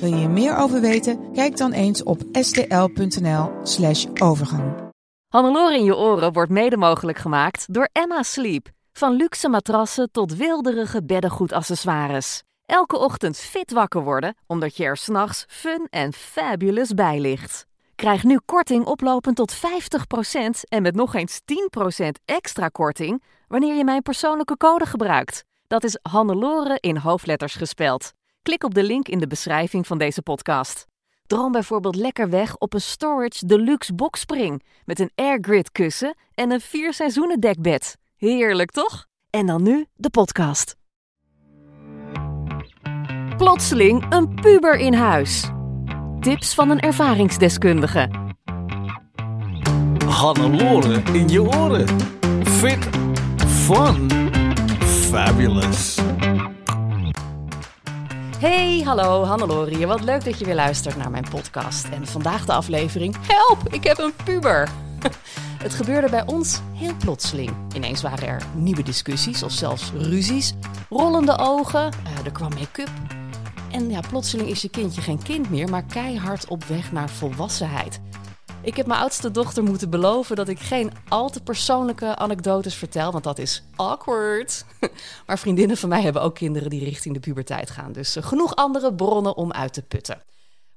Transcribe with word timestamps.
Wil 0.00 0.08
je 0.08 0.14
hier 0.14 0.30
meer 0.30 0.56
over 0.56 0.80
weten? 0.80 1.32
Kijk 1.32 1.56
dan 1.56 1.72
eens 1.72 2.02
op 2.02 2.20
stl.nl/slash 2.32 4.06
overgang. 4.22 4.72
Hannelore 5.28 5.74
in 5.74 5.84
je 5.84 5.96
oren 5.96 6.32
wordt 6.32 6.50
mede 6.50 6.76
mogelijk 6.76 7.18
gemaakt 7.18 7.74
door 7.74 7.88
Emma 7.92 8.22
Sleep. 8.22 8.68
Van 8.92 9.12
luxe 9.12 9.48
matrassen 9.48 10.10
tot 10.12 10.36
wilderige 10.36 11.04
beddengoedaccessoires. 11.04 12.42
Elke 12.66 12.98
ochtend 12.98 13.36
fit 13.36 13.72
wakker 13.72 14.02
worden, 14.02 14.36
omdat 14.46 14.76
je 14.76 14.84
er 14.84 14.96
s'nachts 14.96 15.44
fun 15.48 15.86
en 15.90 16.12
fabulous 16.12 16.94
bij 16.94 17.20
ligt. 17.20 17.66
Krijg 17.94 18.24
nu 18.24 18.40
korting 18.44 18.84
oplopend 18.84 19.36
tot 19.36 19.56
50% 19.56 19.58
en 20.68 20.82
met 20.82 20.94
nog 20.94 21.14
eens 21.14 21.40
10% 21.40 22.08
extra 22.24 22.68
korting 22.68 23.22
wanneer 23.48 23.74
je 23.74 23.84
mijn 23.84 24.02
persoonlijke 24.02 24.56
code 24.56 24.86
gebruikt. 24.86 25.44
Dat 25.66 25.84
is 25.84 25.98
Hannelore 26.02 26.78
in 26.80 26.96
hoofdletters 26.96 27.54
gespeld. 27.54 28.12
Klik 28.42 28.64
op 28.64 28.74
de 28.74 28.82
link 28.82 29.08
in 29.08 29.18
de 29.18 29.26
beschrijving 29.26 29.86
van 29.86 29.98
deze 29.98 30.22
podcast. 30.22 30.86
Droom 31.26 31.52
bijvoorbeeld 31.52 31.96
lekker 31.96 32.30
weg 32.30 32.56
op 32.56 32.74
een 32.74 32.80
Storage 32.80 33.46
Deluxe 33.46 33.94
boxspring 33.94 34.62
met 34.84 34.98
een 34.98 35.10
airgrid 35.14 35.72
kussen 35.72 36.16
en 36.34 36.50
een 36.50 36.60
vier 36.60 36.92
seizoenen 36.94 37.40
dekbed. 37.40 37.96
Heerlijk 38.16 38.70
toch? 38.70 39.06
En 39.30 39.46
dan 39.46 39.62
nu 39.62 39.86
de 39.94 40.10
podcast. 40.10 40.76
Plotseling 43.36 44.12
een 44.12 44.34
puber 44.34 44.76
in 44.76 44.94
huis. 44.94 45.50
Tips 46.20 46.54
van 46.54 46.70
een 46.70 46.80
ervaringsdeskundige. 46.80 48.10
Hannelore 50.06 51.02
in 51.12 51.28
je 51.28 51.42
oren. 51.42 51.88
Fit. 52.44 52.88
Fun. 53.46 54.10
Fabulous. 54.80 56.09
Hey, 58.40 58.80
hallo, 58.84 59.24
Hannelore. 59.24 59.86
Wat 59.86 60.00
leuk 60.00 60.24
dat 60.24 60.38
je 60.38 60.44
weer 60.44 60.54
luistert 60.54 60.96
naar 60.96 61.10
mijn 61.10 61.26
podcast. 61.30 61.84
En 61.84 62.06
vandaag 62.06 62.44
de 62.44 62.52
aflevering 62.52 63.16
Help, 63.26 63.68
ik 63.68 63.84
heb 63.84 63.98
een 63.98 64.12
puber. 64.24 64.68
Het 65.64 65.74
gebeurde 65.74 66.10
bij 66.10 66.26
ons 66.26 66.60
heel 66.74 66.96
plotseling. 66.96 67.50
Ineens 67.74 68.02
waren 68.02 68.28
er 68.28 68.42
nieuwe 68.54 68.82
discussies 68.82 69.42
of 69.42 69.52
zelfs 69.52 69.92
ruzies. 69.92 70.54
Rollende 70.88 71.38
ogen, 71.38 71.80
eh, 71.80 72.24
er 72.24 72.32
kwam 72.32 72.54
make-up. 72.54 72.90
En 73.70 73.90
ja, 73.90 74.00
plotseling 74.08 74.48
is 74.48 74.62
je 74.62 74.70
kindje 74.70 75.00
geen 75.00 75.22
kind 75.22 75.50
meer, 75.50 75.68
maar 75.68 75.84
keihard 75.84 76.48
op 76.48 76.64
weg 76.64 76.92
naar 76.92 77.10
volwassenheid. 77.10 78.00
Ik 78.62 78.76
heb 78.76 78.86
mijn 78.86 79.00
oudste 79.00 79.30
dochter 79.30 79.62
moeten 79.62 79.90
beloven 79.90 80.36
dat 80.36 80.48
ik 80.48 80.58
geen 80.58 80.92
al 81.08 81.30
te 81.30 81.42
persoonlijke 81.42 82.16
anekdotes 82.16 82.74
vertel, 82.74 83.12
want 83.12 83.24
dat 83.24 83.38
is 83.38 83.62
awkward. 83.76 84.64
Maar 85.26 85.38
vriendinnen 85.38 85.76
van 85.76 85.88
mij 85.88 86.02
hebben 86.02 86.22
ook 86.22 86.34
kinderen 86.34 86.70
die 86.70 86.84
richting 86.84 87.14
de 87.14 87.20
puberteit 87.20 87.70
gaan, 87.70 87.92
dus 87.92 88.16
eh, 88.16 88.22
genoeg 88.22 88.56
andere 88.56 88.94
bronnen 88.94 89.36
om 89.36 89.52
uit 89.52 89.72
te 89.72 89.82
putten. 89.82 90.22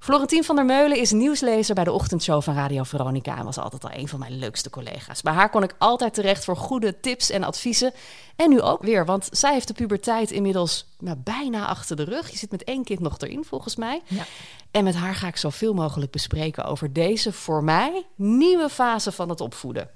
Florentien 0.03 0.43
van 0.43 0.55
der 0.55 0.65
Meulen 0.65 0.97
is 0.97 1.11
nieuwslezer 1.11 1.75
bij 1.75 1.83
de 1.83 1.91
ochtendshow 1.91 2.41
van 2.41 2.55
Radio 2.55 2.83
Veronica 2.83 3.37
en 3.37 3.45
was 3.45 3.57
altijd 3.57 3.83
al 3.83 3.89
een 3.93 4.07
van 4.07 4.19
mijn 4.19 4.37
leukste 4.37 4.69
collega's. 4.69 5.21
Bij 5.21 5.33
haar 5.33 5.49
kon 5.49 5.63
ik 5.63 5.75
altijd 5.77 6.13
terecht 6.13 6.45
voor 6.45 6.57
goede 6.57 6.99
tips 6.99 7.29
en 7.29 7.43
adviezen. 7.43 7.93
En 8.35 8.49
nu 8.49 8.61
ook 8.61 8.83
weer, 8.83 9.05
want 9.05 9.27
zij 9.31 9.53
heeft 9.53 9.67
de 9.67 9.73
puberteit 9.73 10.31
inmiddels 10.31 10.85
nou, 10.99 11.17
bijna 11.17 11.65
achter 11.67 11.95
de 11.95 12.03
rug. 12.03 12.29
Je 12.29 12.37
zit 12.37 12.51
met 12.51 12.63
één 12.63 12.83
kind 12.83 12.99
nog 12.99 13.19
erin, 13.19 13.45
volgens 13.45 13.75
mij. 13.75 14.01
Ja. 14.07 14.25
En 14.71 14.83
met 14.83 14.95
haar 14.95 15.15
ga 15.15 15.27
ik 15.27 15.37
zoveel 15.37 15.73
mogelijk 15.73 16.11
bespreken 16.11 16.65
over 16.65 16.93
deze 16.93 17.33
voor 17.33 17.63
mij 17.63 18.05
nieuwe 18.15 18.69
fase 18.69 19.11
van 19.11 19.29
het 19.29 19.41
opvoeden. 19.41 19.89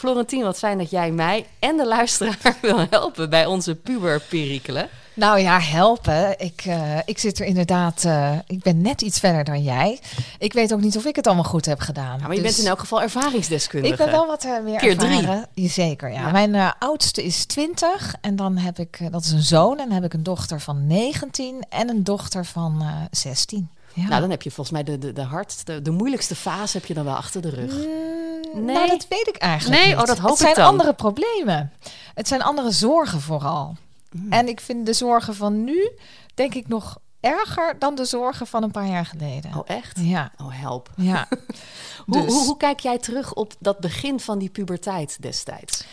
Florentien, 0.00 0.42
wat 0.42 0.58
fijn 0.58 0.78
dat 0.78 0.90
jij 0.90 1.10
mij 1.10 1.46
en 1.58 1.76
de 1.76 1.86
luisteraar 1.86 2.56
wil 2.62 2.86
helpen 2.90 3.30
bij 3.30 3.46
onze 3.46 3.74
puberperikelen. 3.74 4.88
Nou 5.14 5.38
ja, 5.38 5.60
helpen. 5.60 6.38
Ik, 6.38 6.62
eh, 6.66 6.98
ik 7.04 7.18
zit 7.18 7.38
er 7.38 7.46
inderdaad. 7.46 8.04
eh, 8.04 8.32
ik 8.46 8.62
ben 8.62 8.80
net 8.80 9.02
iets 9.02 9.18
verder 9.18 9.44
dan 9.44 9.62
jij. 9.62 10.00
Ik 10.38 10.52
weet 10.52 10.72
ook 10.72 10.80
niet 10.80 10.96
of 10.96 11.04
ik 11.04 11.16
het 11.16 11.26
allemaal 11.26 11.44
goed 11.44 11.64
heb 11.66 11.80
gedaan. 11.80 12.18
Ja, 12.18 12.26
maar 12.26 12.36
je 12.36 12.42
Dus 12.42 12.50
bent 12.50 12.58
in 12.58 12.66
elk 12.70 12.78
geval 12.78 13.02
ervaringsdeskundige. 13.02 13.92
Ik 13.92 13.98
ben 13.98 14.10
wel 14.10 14.26
wat 14.26 14.44
eh, 14.44 14.50
meer 14.64 14.78
Keer 14.78 14.98
drie. 14.98 15.16
ervaren. 15.18 15.46
Zeker, 15.54 16.12
ja. 16.12 16.20
Ja. 16.20 16.30
Mijn 16.46 16.74
oudste 16.78 17.24
is 17.24 17.44
20 17.44 18.14
en 18.20 18.36
dan 18.36 18.56
heb 18.56 18.78
ik, 18.78 18.98
dat 19.12 19.24
is 19.24 19.30
een 19.30 19.42
zoon, 19.42 19.78
en 19.78 19.84
dan 19.84 19.94
heb 19.94 20.04
ik 20.04 20.12
een 20.14 20.22
dochter 20.22 20.60
van 20.60 20.86
19 20.86 21.64
en 21.68 21.88
een 21.88 22.04
dochter 22.04 22.44
van 22.44 22.76
eh 22.80 22.88
16. 23.10 23.68
Ja. 23.94 24.08
Nou, 24.08 24.20
dan 24.20 24.30
heb 24.30 24.42
je 24.42 24.50
volgens 24.50 24.70
mij 24.76 24.84
de, 24.84 24.98
de, 24.98 25.12
de 25.12 25.22
hardste, 25.22 25.82
de 25.82 25.90
moeilijkste 25.90 26.34
fase 26.34 26.76
heb 26.76 26.86
je 26.86 26.94
dan 26.94 27.04
wel 27.04 27.14
achter 27.14 27.42
de 27.42 27.48
rug. 27.50 27.74
Nee. 28.54 28.74
Nou, 28.74 28.88
dat 28.88 29.06
weet 29.08 29.28
ik 29.28 29.36
eigenlijk 29.36 29.80
Nee? 29.80 29.90
niet. 29.92 30.00
Oh, 30.00 30.04
dat 30.04 30.18
hoop 30.18 30.30
het 30.30 30.38
ik 30.38 30.44
zijn 30.44 30.54
dan. 30.54 30.66
andere 30.66 30.92
problemen. 30.94 31.72
Het 32.14 32.28
zijn 32.28 32.42
andere 32.42 32.70
zorgen 32.70 33.20
vooral. 33.20 33.76
Mm. 34.10 34.32
En 34.32 34.48
ik 34.48 34.60
vind 34.60 34.86
de 34.86 34.92
zorgen 34.92 35.34
van 35.34 35.64
nu, 35.64 35.90
denk 36.34 36.54
ik, 36.54 36.68
nog 36.68 36.98
erger 37.20 37.78
dan 37.78 37.94
de 37.94 38.04
zorgen 38.04 38.46
van 38.46 38.62
een 38.62 38.70
paar 38.70 38.86
jaar 38.86 39.06
geleden. 39.06 39.54
Oh, 39.54 39.62
echt? 39.66 39.98
Ja, 40.00 40.32
Oh, 40.42 40.46
help. 40.50 40.90
ja. 40.96 41.28
Hoe, 42.06 42.22
Dus- 42.22 42.32
hoe, 42.32 42.44
hoe 42.44 42.56
kijk 42.56 42.80
jij 42.80 42.98
terug 42.98 43.34
op 43.34 43.52
dat 43.58 43.78
begin 43.78 44.20
van 44.20 44.38
die 44.38 44.48
puberteit 44.50 45.22
destijds? 45.22 45.84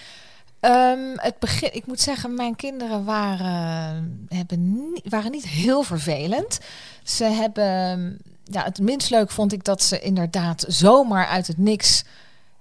Ehm, 0.60 1.14
het 1.16 1.40
begin, 1.40 1.76
ik 1.76 1.86
moet 1.86 2.00
zeggen, 2.00 2.34
mijn 2.34 2.56
kinderen 2.56 3.06
waren, 3.06 4.28
hebben 4.30 5.00
waren 5.04 5.32
niet 5.32 5.48
heel 5.48 5.84
vervelend. 5.84 6.60
Ze 7.04 7.24
hebben, 7.24 8.18
ja, 8.44 8.64
het 8.64 8.80
minst 8.80 9.10
leuk 9.10 9.32
vond 9.32 9.54
ik 9.54 9.64
dat 9.64 9.84
ze 9.84 10.00
inderdaad 10.00 10.66
zomaar 10.68 11.28
uit 11.28 11.48
het 11.48 11.58
niks 11.58 12.04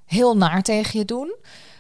heel 0.05 0.37
naar 0.37 0.63
tegen 0.63 0.99
je 0.99 1.05
doen. 1.05 1.35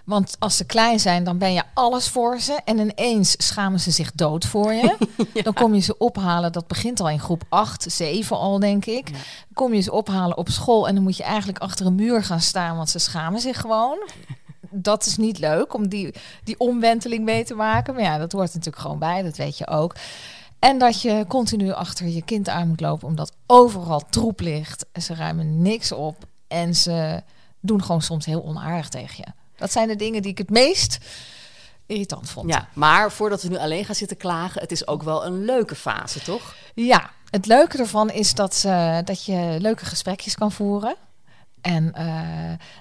Want 0.06 0.37
als 0.38 0.56
ze 0.56 0.65
klein 0.65 1.00
zijn, 1.00 1.25
dan 1.25 1.38
ben 1.38 1.53
je 1.53 1.62
alles 1.75 2.09
voor 2.09 2.41
ze. 2.41 2.60
En 2.65 2.78
ineens 2.78 3.34
schamen 3.38 3.81
ze 3.81 3.91
zich 3.91 4.12
dood 4.12 4.44
voor 4.44 4.72
je. 4.72 4.97
Dan 5.43 5.53
kom 5.53 5.75
je 5.75 5.81
ze 5.81 5.99
ophalen. 5.99 6.53
Dat 6.53 6.66
begint 6.66 7.00
al 7.00 7.09
in 7.09 7.21
groep 7.21 7.43
8, 7.49 7.84
7 7.88 8.37
al, 8.37 8.59
denk 8.59 8.87
ik. 8.87 9.09
Ja. 9.09 9.16
Kom 9.55 9.75
je 9.75 9.81
ze 9.81 9.93
ophalen 9.93 10.37
op 10.37 10.49
school. 10.49 10.88
En 10.88 10.94
dan 10.94 11.03
moet 11.03 11.16
je 11.16 11.22
eigenlijk 11.22 11.59
achter 11.59 11.87
een 11.87 11.94
muur 11.94 12.25
gaan 12.25 12.41
staan. 12.41 12.76
Want 12.76 12.91
ze 12.91 12.99
schamen 12.99 13.41
zich 13.41 13.60
gewoon. 13.60 13.99
Dat 14.82 15.06
is 15.06 15.16
niet 15.16 15.38
leuk 15.38 15.75
om 15.75 15.88
die, 15.88 16.14
die 16.44 16.59
omwenteling 16.59 17.25
mee 17.25 17.44
te 17.44 17.54
maken. 17.54 17.94
Maar 17.94 18.03
ja, 18.03 18.19
dat 18.19 18.32
hoort 18.32 18.54
natuurlijk 18.54 18.82
gewoon 18.82 18.98
bij. 18.98 19.22
Dat 19.22 19.37
weet 19.37 19.59
je 19.59 19.66
ook. 19.66 19.94
En 20.59 20.78
dat 20.78 21.03
je 21.03 21.25
continu 21.28 21.72
achter 21.72 22.09
je 22.09 22.22
kind 22.22 22.48
aan 22.48 22.69
moet 22.69 22.81
lopen. 22.81 23.09
Omdat 23.09 23.32
overal 23.47 24.03
troep 24.10 24.41
ligt. 24.41 24.87
Ze 25.00 25.14
ruimen 25.14 25.62
niks 25.62 25.92
op. 25.92 26.16
En 26.48 26.75
ze 26.75 27.22
doen 27.60 27.82
gewoon 27.82 28.03
soms 28.03 28.26
heel 28.26 28.44
onaardig 28.44 28.88
tegen 28.88 29.25
je. 29.26 29.32
Dat 29.56 29.72
zijn 29.72 29.88
de 29.88 29.97
dingen 29.97 30.22
die 30.22 30.31
ik 30.31 30.38
het 30.38 30.50
meest 30.50 30.98
irritant 31.87 32.31
vond. 32.31 32.50
Ja, 32.50 32.69
maar 32.72 33.12
voordat 33.12 33.43
we 33.43 33.48
nu 33.48 33.56
alleen 33.56 33.84
gaan 33.84 33.94
zitten 33.94 34.16
klagen, 34.16 34.60
het 34.60 34.72
is 34.72 34.87
ook 34.87 35.03
wel 35.03 35.26
een 35.26 35.44
leuke 35.44 35.75
fase, 35.75 36.20
toch? 36.20 36.54
Ja, 36.75 37.10
het 37.31 37.47
leuke 37.47 37.78
ervan 37.78 38.10
is 38.10 38.34
dat, 38.34 38.54
ze, 38.54 39.03
dat 39.04 39.25
je 39.25 39.56
leuke 39.58 39.84
gesprekjes 39.84 40.34
kan 40.34 40.53
voeren. 40.53 40.97
En 41.66 41.94
eh, 41.94 42.04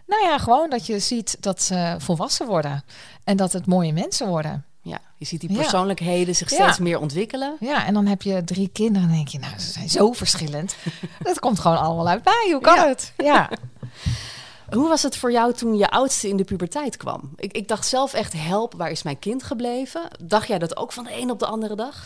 nou 0.07 0.23
ja, 0.23 0.37
gewoon 0.37 0.69
dat 0.69 0.85
je 0.85 0.99
ziet 0.99 1.37
dat 1.39 1.61
ze 1.61 1.95
volwassen 1.97 2.47
worden. 2.47 2.83
En 3.23 3.37
dat 3.37 3.53
het 3.53 3.65
mooie 3.65 3.93
mensen 3.93 4.27
worden. 4.27 4.65
Ja, 4.81 4.99
je 5.17 5.25
ziet 5.25 5.39
die 5.41 5.51
Ja. 5.51 5.55
persoonlijkheden 5.57 6.35
zich 6.35 6.49
Ja. 6.49 6.55
steeds 6.63 6.79
meer 6.79 6.99
ontwikkelen. 6.99 7.55
Ja, 7.59 7.85
en 7.85 7.93
dan 7.93 8.05
heb 8.05 8.21
je 8.21 8.43
drie 8.43 8.69
kinderen 8.73 9.09
en 9.09 9.15
denk 9.15 9.27
je, 9.27 9.39
nou, 9.39 9.59
ze 9.59 9.71
zijn 9.71 9.89
zo 9.89 10.11
verschillend. 10.11 10.75
Dat 11.23 11.39
komt 11.39 11.59
gewoon 11.59 11.77
allemaal 11.77 12.07
uit 12.07 12.23
mij. 12.23 12.49
Hoe 12.51 12.61
kan 12.61 12.75
Ja. 12.75 12.87
het? 12.87 13.13
Ja. 13.17 13.49
Hoe 14.75 14.87
was 14.87 15.03
het 15.03 15.17
voor 15.17 15.31
jou 15.31 15.53
toen 15.53 15.77
je 15.77 15.89
oudste 15.89 16.27
in 16.29 16.37
de 16.37 16.43
puberteit 16.43 16.97
kwam? 16.97 17.29
Ik, 17.35 17.51
ik 17.53 17.67
dacht 17.67 17.87
zelf 17.87 18.13
echt, 18.13 18.33
help, 18.37 18.73
waar 18.77 18.91
is 18.91 19.03
mijn 19.03 19.19
kind 19.19 19.43
gebleven? 19.43 20.01
Dacht 20.23 20.47
jij 20.47 20.59
dat 20.59 20.77
ook 20.77 20.91
van 20.91 21.03
de 21.03 21.17
een 21.21 21.31
op 21.31 21.39
de 21.39 21.45
andere 21.45 21.75
dag? 21.75 22.05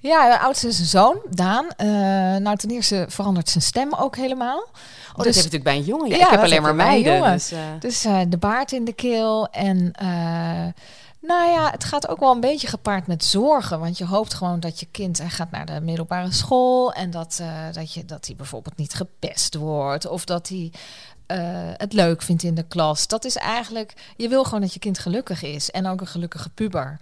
Ja, 0.00 0.28
de 0.30 0.38
oudste 0.38 0.68
is 0.68 0.78
een 0.78 0.84
zoon, 0.86 1.18
Daan. 1.30 1.66
Eh, 1.76 1.86
nou, 2.36 2.56
ten 2.56 2.70
eerste 2.70 3.04
verandert 3.08 3.48
zijn 3.48 3.64
stem 3.64 3.94
ook 3.94 4.16
helemaal. 4.16 4.58
Oh, 4.58 5.16
dat 5.16 5.24
heb 5.24 5.34
je 5.34 5.42
natuurlijk 5.42 5.64
bij 5.64 5.76
een 5.76 5.84
jongen. 5.84 6.08
Ja, 6.08 6.16
Ja, 6.16 6.24
ik 6.24 6.30
heb 6.30 6.38
alleen 6.40 6.52
heb 6.52 6.62
maar 6.62 6.74
meiden. 6.74 7.32
Dus, 7.32 7.52
eh, 7.52 7.58
Dus 7.78 8.04
eh, 8.04 8.20
de 8.28 8.36
baard 8.36 8.72
in 8.72 8.84
de 8.84 8.92
keel. 8.92 9.48
En 9.50 9.92
eh, 9.92 10.66
nou 11.20 11.50
ja, 11.50 11.70
het 11.70 11.84
gaat 11.84 12.08
ook 12.08 12.20
wel 12.20 12.32
een 12.32 12.40
beetje 12.40 12.66
gepaard 12.66 13.06
met 13.06 13.24
zorgen. 13.24 13.80
Want 13.80 13.98
je 13.98 14.04
hoopt 14.06 14.34
gewoon 14.34 14.60
dat 14.60 14.80
je 14.80 14.86
kind 14.90 15.18
hij 15.18 15.28
gaat 15.28 15.50
naar 15.50 15.66
de 15.66 15.80
middelbare 15.80 16.32
school. 16.32 16.92
En 16.92 17.10
dat, 17.10 17.38
eh, 17.40 17.48
dat, 17.72 17.92
je, 17.92 18.04
dat 18.04 18.26
hij 18.26 18.36
bijvoorbeeld 18.36 18.76
niet 18.76 18.94
gepest 18.94 19.54
wordt. 19.54 20.06
Of 20.06 20.24
dat 20.24 20.48
hij 20.48 20.72
eh, 21.26 21.38
het 21.76 21.92
leuk 21.92 22.22
vindt 22.22 22.42
in 22.42 22.54
de 22.54 22.62
klas. 22.68 23.06
Dat 23.06 23.24
is 23.24 23.36
eigenlijk, 23.36 23.92
je 24.16 24.28
wil 24.28 24.44
gewoon 24.44 24.60
dat 24.60 24.72
je 24.72 24.78
kind 24.78 24.98
gelukkig 24.98 25.42
is. 25.42 25.70
En 25.70 25.86
ook 25.86 26.00
een 26.00 26.06
gelukkige 26.06 26.48
puber. 26.48 26.98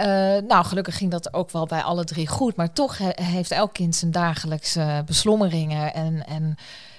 Eh, 0.00 0.42
nou, 0.48 0.64
gelukkig 0.64 0.96
ging 0.96 1.10
dat 1.10 1.34
ook 1.34 1.50
wel 1.50 1.66
bij 1.66 1.82
alle 1.82 2.04
drie 2.04 2.26
goed. 2.26 2.56
Maar 2.56 2.72
toch 2.72 2.98
he- 2.98 3.22
heeft 3.22 3.50
elk 3.50 3.72
kind 3.72 3.96
zijn 3.96 4.10
dagelijkse 4.10 5.02
beslommeringen. 5.06 5.94
En, 5.94 6.26
en 6.26 6.54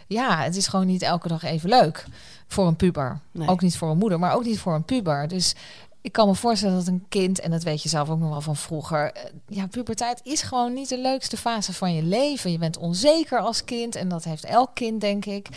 ja, 0.07 0.37
het 0.43 0.55
is 0.55 0.67
gewoon 0.67 0.85
niet 0.87 1.01
elke 1.01 1.27
dag 1.27 1.43
even 1.43 1.69
leuk 1.69 2.05
voor 2.47 2.67
een 2.67 2.75
puber. 2.75 3.19
Nee. 3.31 3.47
Ook 3.47 3.61
niet 3.61 3.77
voor 3.77 3.89
een 3.89 3.97
moeder, 3.97 4.19
maar 4.19 4.33
ook 4.35 4.45
niet 4.45 4.59
voor 4.59 4.73
een 4.75 4.83
puber. 4.83 5.27
Dus 5.27 5.55
ik 6.01 6.11
kan 6.11 6.27
me 6.27 6.35
voorstellen 6.35 6.75
dat 6.75 6.87
een 6.87 7.05
kind, 7.09 7.39
en 7.39 7.51
dat 7.51 7.63
weet 7.63 7.83
je 7.83 7.89
zelf 7.89 8.09
ook 8.09 8.19
nog 8.19 8.29
wel 8.29 8.41
van 8.41 8.55
vroeger, 8.55 9.11
eh, 9.11 9.23
ja, 9.47 9.67
puberteit 9.67 10.19
is 10.23 10.41
gewoon 10.41 10.73
niet 10.73 10.89
de 10.89 10.97
leukste 10.99 11.37
fase 11.37 11.73
van 11.73 11.93
je 11.93 12.03
leven. 12.03 12.51
Je 12.51 12.57
bent 12.57 12.77
onzeker 12.77 13.39
als 13.39 13.63
kind 13.65 13.95
en 13.95 14.07
dat 14.09 14.23
heeft 14.23 14.45
elk 14.45 14.69
kind, 14.73 15.01
denk 15.01 15.25
ik. 15.25 15.47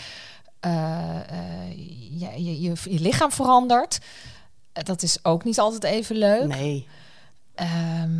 Ja, 0.60 2.30
je, 2.36 2.60
je, 2.60 2.72
je 2.90 3.00
lichaam 3.00 3.32
verandert. 3.32 3.98
Dat 4.72 5.02
is 5.02 5.18
ook 5.24 5.44
niet 5.44 5.58
altijd 5.58 5.84
even 5.84 6.16
leuk. 6.16 6.46
Nee. 6.46 6.86
Ehm, 7.54 8.18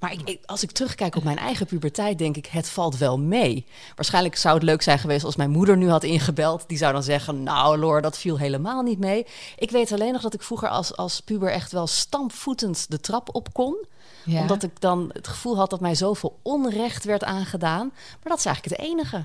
Maar 0.00 0.12
ik, 0.12 0.20
ik- 0.24 0.40
als 0.44 0.62
ik 0.62 0.70
terugkijk 0.70 1.16
op 1.16 1.24
mijn 1.24 1.38
eigen 1.38 1.66
puberteit, 1.66 2.18
denk 2.18 2.36
ik, 2.36 2.46
het 2.46 2.68
valt 2.68 2.96
wel 2.98 3.18
mee. 3.18 3.66
Waarschijnlijk 3.94 4.36
zou 4.36 4.54
het 4.54 4.62
leuk 4.62 4.82
zijn 4.82 4.98
geweest 4.98 5.24
als 5.24 5.36
mijn 5.36 5.50
moeder 5.50 5.76
nu 5.76 5.88
had 5.90 6.02
ingebeld. 6.04 6.64
Die 6.68 6.78
zou 6.78 6.92
dan 6.92 7.02
zeggen, 7.02 7.42
nou 7.42 7.78
Loor, 7.78 8.02
dat 8.02 8.18
viel 8.18 8.38
helemaal 8.38 8.82
niet 8.82 8.98
mee. 8.98 9.26
Ik 9.58 9.70
weet 9.70 9.92
alleen 9.92 10.12
nog 10.12 10.22
dat 10.22 10.34
ik 10.34 10.42
vroeger 10.42 10.68
als, 10.68 10.96
als 10.96 11.20
puber 11.20 11.50
echt 11.50 11.72
wel 11.72 11.86
stampvoetend 11.86 12.90
de 12.90 13.00
trap 13.00 13.34
op 13.34 13.52
kon. 13.52 13.84
ja. 14.24 14.40
Omdat 14.40 14.62
ik 14.62 14.80
dan 14.80 15.10
het 15.12 15.28
gevoel 15.28 15.56
had 15.56 15.70
dat 15.70 15.80
mij 15.80 15.94
zoveel 15.94 16.38
onrecht 16.42 17.04
werd 17.04 17.24
aangedaan. 17.24 17.86
Maar 17.94 18.28
dat 18.28 18.38
is 18.38 18.44
eigenlijk 18.46 18.76
het 18.76 18.86
enige. 18.88 19.24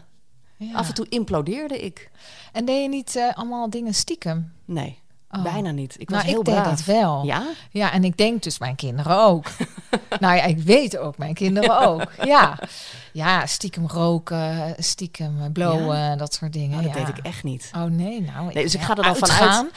Ja. 0.58 0.74
Af 0.74 0.88
en 0.88 0.94
toe 0.94 1.06
implodeerde 1.10 1.80
ik. 1.80 2.12
En 2.52 2.66
deed 2.66 2.82
je 2.82 2.90
niet 2.90 3.16
eh, 3.16 3.34
allemaal 3.38 3.70
dingen 3.70 3.94
stiekem? 3.94 4.54
Nee, 4.66 5.00
Oh. 5.32 5.44
bijna 5.44 5.72
niet. 5.72 5.96
Ik 6.00 6.10
was 6.10 6.18
nou, 6.18 6.30
heel 6.30 6.40
ik 6.40 6.46
deed 6.46 6.56
braaf. 6.56 6.70
dat 6.70 6.86
wel. 6.86 7.24
Ja? 7.26 7.44
Ja, 7.72 7.92
en 7.92 8.04
ik 8.04 8.18
denk 8.18 8.44
dus 8.44 8.60
mijn 8.60 8.76
kinderen 8.76 9.18
ook. 9.18 9.46
nou 10.20 10.36
ja, 10.36 10.44
ik 10.44 10.58
weet 10.58 10.98
ook 10.98 11.18
mijn 11.18 11.34
kinderen 11.34 11.80
ook. 11.88 12.12
Ja, 12.24 12.60
ja 13.14 13.46
stiekem 13.46 13.88
roken, 13.88 14.76
stiekem 14.78 15.52
blowen, 15.54 16.18
dat 16.18 16.34
soort 16.34 16.54
dingen. 16.54 16.70
Nou, 16.70 16.84
dat 16.84 16.94
ja. 16.94 17.06
deed 17.06 17.18
ik 17.18 17.26
echt 17.26 17.44
niet. 17.44 17.72
Oh 17.76 17.84
nee, 17.84 18.22
nou. 18.22 18.54
Nee, 18.54 18.64
dus 18.64 18.76
ik 18.76 18.82
ga 18.82 18.96
er 18.96 19.04
dan 19.04 19.16
vanuit-. 19.16 19.72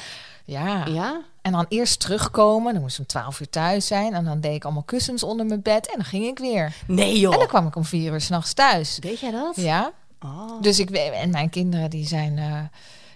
Ja. 0.45 0.87
Ja? 0.87 1.21
en 1.43 1.53
dan 1.53 1.67
eerst 1.69 2.01
terugkomen. 2.01 2.73
Dan 2.73 2.83
moest 2.83 2.99
om 2.99 3.07
twaalf 3.07 3.41
uur 3.41 3.51
thuis 3.51 3.87
zijn. 3.87 4.15
En 4.15 4.25
dan 4.25 4.41
deed 4.41 4.55
ik 4.55 4.65
allemaal 4.65 4.83
kussens 4.83 5.23
onder 5.23 5.47
mijn 5.47 5.63
bed. 5.63 5.87
En 5.87 5.95
dan 5.97 6.05
ging 6.05 6.25
ik 6.25 6.39
weer. 6.39 6.75
Nee 6.87 7.19
joh. 7.19 7.33
En 7.33 7.39
dan 7.39 7.49
kwam 7.49 7.67
ik 7.67 7.77
om 7.77 7.85
vier 7.85 8.13
uur 8.13 8.21
s'nachts 8.21 8.53
thuis. 8.53 8.97
Deed 8.97 9.21
jij 9.21 9.31
dat? 9.31 9.57
Ja, 9.57 9.93
Oh. 10.25 10.63
dus 10.63 10.79
ik 10.79 10.91
en 10.91 11.31
mijn 11.31 11.51
kinderen 11.51 11.91
die 11.91 12.07
zijn, 12.07 12.39
eh, 12.39 12.61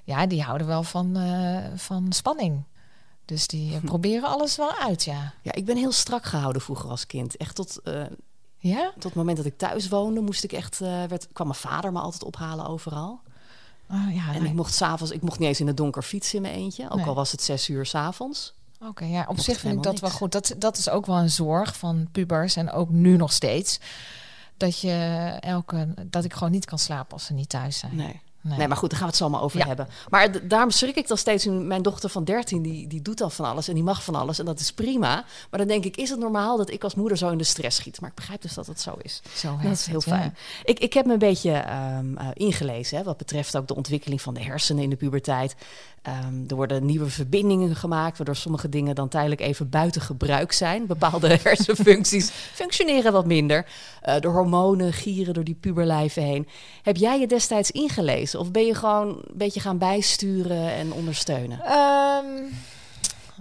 ja, 0.07 0.27
die 0.27 0.43
houden 0.43 0.67
wel 0.67 0.83
van, 0.83 1.17
eh, 1.17 1.65
van 1.75 2.13
spanning. 2.13 2.63
Dus 3.25 3.47
die 3.47 3.75
eh, 3.75 3.81
proberen 3.85 4.29
alles 4.29 4.57
wel 4.57 4.73
uit, 4.77 5.05
ja. 5.05 5.33
Ja, 5.43 5.53
ik 5.53 5.65
ben 5.65 5.77
heel 5.77 5.93
strak 5.93 6.25
gehouden 6.25 6.63
vroeger 6.63 6.91
als 6.91 7.07
kind. 7.07 7.37
Echt 7.37 7.55
tot, 7.55 7.81
eh, 7.85 8.03
Ja? 8.59 8.91
tot 8.95 9.03
het 9.03 9.15
moment 9.15 9.37
dat 9.37 9.47
ik 9.47 9.59
thuis 9.59 9.89
woonde, 9.89 10.21
moest 10.21 10.45
ik 10.45 10.53
echt, 10.53 10.79
werd, 10.79 11.29
kwam 11.33 11.47
mijn 11.47 11.59
vader 11.59 11.93
me 11.93 11.99
altijd 12.01 12.25
ophalen 12.25 12.67
overal. 12.67 13.21
Oh, 13.91 14.15
ja, 14.15 14.35
En 14.35 14.41
nee. 14.41 14.51
ik 14.51 14.57
mocht 14.57 14.75
s'avonds, 14.75 15.13
ik 15.13 15.23
mocht 15.23 15.39
niet 15.39 15.49
eens 15.49 15.61
in 15.61 15.67
het 15.67 15.77
donker 15.77 16.03
fietsen 16.03 16.37
in 16.37 16.43
mijn 16.43 16.55
eentje. 16.55 16.91
Ook 16.91 16.97
Nee. 16.97 17.07
al 17.07 17.15
was 17.15 17.33
het 17.33 17.43
zes 17.43 17.69
uur 17.69 17.87
s'avonds. 17.87 18.55
Oké, 18.81 19.05
ja, 19.05 19.21
op 19.21 19.29
Mocht 19.29 19.43
zich 19.43 19.59
vind 19.59 19.77
ik 19.77 19.83
dat 19.83 20.01
wel 20.01 20.11
goed. 20.11 20.33
Dat, 20.33 20.55
dat 20.59 20.77
is 20.77 20.89
ook 20.89 21.07
wel 21.07 21.17
een 21.17 21.31
zorg 21.31 21.77
van 21.77 22.09
pubers 22.13 22.57
en 22.57 22.71
ook 22.71 22.91
nu 22.91 23.17
nog 23.17 23.33
steeds. 23.33 23.79
Dat, 24.57 24.81
je 24.81 24.93
elke, 25.41 25.95
dat 26.07 26.25
ik 26.25 26.33
gewoon 26.33 26.51
niet 26.51 26.65
kan 26.65 26.79
slapen 26.79 27.13
als 27.13 27.25
ze 27.25 27.33
niet 27.33 27.49
thuis 27.49 27.79
zijn. 27.79 27.97
Nee. 27.97 28.21
Nee. 28.49 28.59
Nee, 28.59 28.69
maar 28.69 28.77
goed, 28.77 28.91
daar 28.91 28.99
gaan 28.99 29.09
we 29.09 29.15
het 29.15 29.23
zo 29.23 29.29
maar 29.31 29.43
over 29.43 29.59
Ja. 29.59 29.67
hebben. 29.67 29.89
Maar 30.09 30.49
daarom 30.49 30.71
schrik 30.71 30.97
ik 30.97 31.09
dan 31.09 31.17
steeds. 31.17 31.47
Mijn 31.47 31.83
dochter 31.83 32.11
van 32.11 32.25
13, 32.25 32.63
die, 32.63 32.87
die 32.87 33.03
doet 33.03 33.19
dan 33.19 33.31
van 33.31 33.45
alles 33.45 33.69
en 33.69 33.75
die 33.75 33.83
mag 33.83 34.05
van 34.05 34.15
alles. 34.15 34.39
En 34.39 34.45
dat 34.45 34.61
is 34.61 34.73
prima. 34.73 35.25
Maar 35.51 35.59
dan 35.59 35.69
denk 35.69 35.85
ik, 35.85 35.97
is 35.97 36.11
het 36.11 36.19
normaal 36.19 36.57
dat 36.57 36.71
ik 36.71 36.85
als 36.85 36.95
moeder 36.95 37.19
zo 37.19 37.29
in 37.31 37.39
de 37.39 37.45
stress 37.45 37.77
schiet? 37.77 38.01
Maar 38.01 38.11
ik 38.11 38.17
begrijp 38.17 38.43
dus 38.43 38.55
dat 38.55 38.67
het 38.67 38.81
zo 38.81 38.95
is. 39.03 39.23
Zo 39.35 39.57
Dat 39.63 39.73
is 39.73 39.87
heel 39.87 39.95
het, 39.97 40.05
ja. 40.05 40.17
fijn. 40.17 40.37
Ik, 40.65 40.79
ik 40.79 40.93
heb 40.93 41.07
me 41.07 41.13
een 41.13 41.19
beetje 41.19 41.53
ehm, 41.53 42.17
eh, 42.17 42.27
ingelezen, 42.35 42.99
hè, 42.99 43.05
wat 43.05 43.17
betreft 43.17 43.57
ook 43.57 43.69
de 43.69 43.75
ontwikkeling 43.77 44.23
van 44.23 44.35
de 44.35 44.43
hersenen 44.43 44.83
in 44.83 44.91
de 44.91 44.97
puberteit. 44.97 45.55
Ehm, 46.07 46.45
er 46.49 46.55
worden 46.57 46.87
nieuwe 46.87 47.11
verbindingen 47.11 47.77
gemaakt, 47.77 48.17
waardoor 48.17 48.37
sommige 48.37 48.69
dingen 48.69 48.95
dan 48.95 49.09
tijdelijk 49.09 49.41
even 49.41 49.69
buiten 49.69 50.01
gebruik 50.01 50.53
zijn. 50.53 50.87
Bepaalde 50.87 51.39
hersenfuncties 51.43 52.31
functioneren 52.31 53.13
wat 53.13 53.27
minder. 53.27 53.67
Eh, 54.01 54.21
de 54.21 54.29
hormonen 54.29 54.93
gieren 54.93 55.35
door 55.35 55.45
die 55.45 55.55
puberlijven 55.61 56.23
heen. 56.23 56.49
Heb 56.83 56.97
jij 56.97 57.21
je 57.21 57.27
destijds 57.27 57.71
ingelezen 57.71 58.41
of 58.41 58.51
ben 58.51 58.67
je 58.67 58.75
gewoon 58.75 59.09
een 59.09 59.25
beetje 59.35 59.61
gaan 59.61 59.79
bijsturen 59.79 60.73
en 60.73 60.93
ondersteunen? 60.93 61.61
Ehm, 61.65 62.27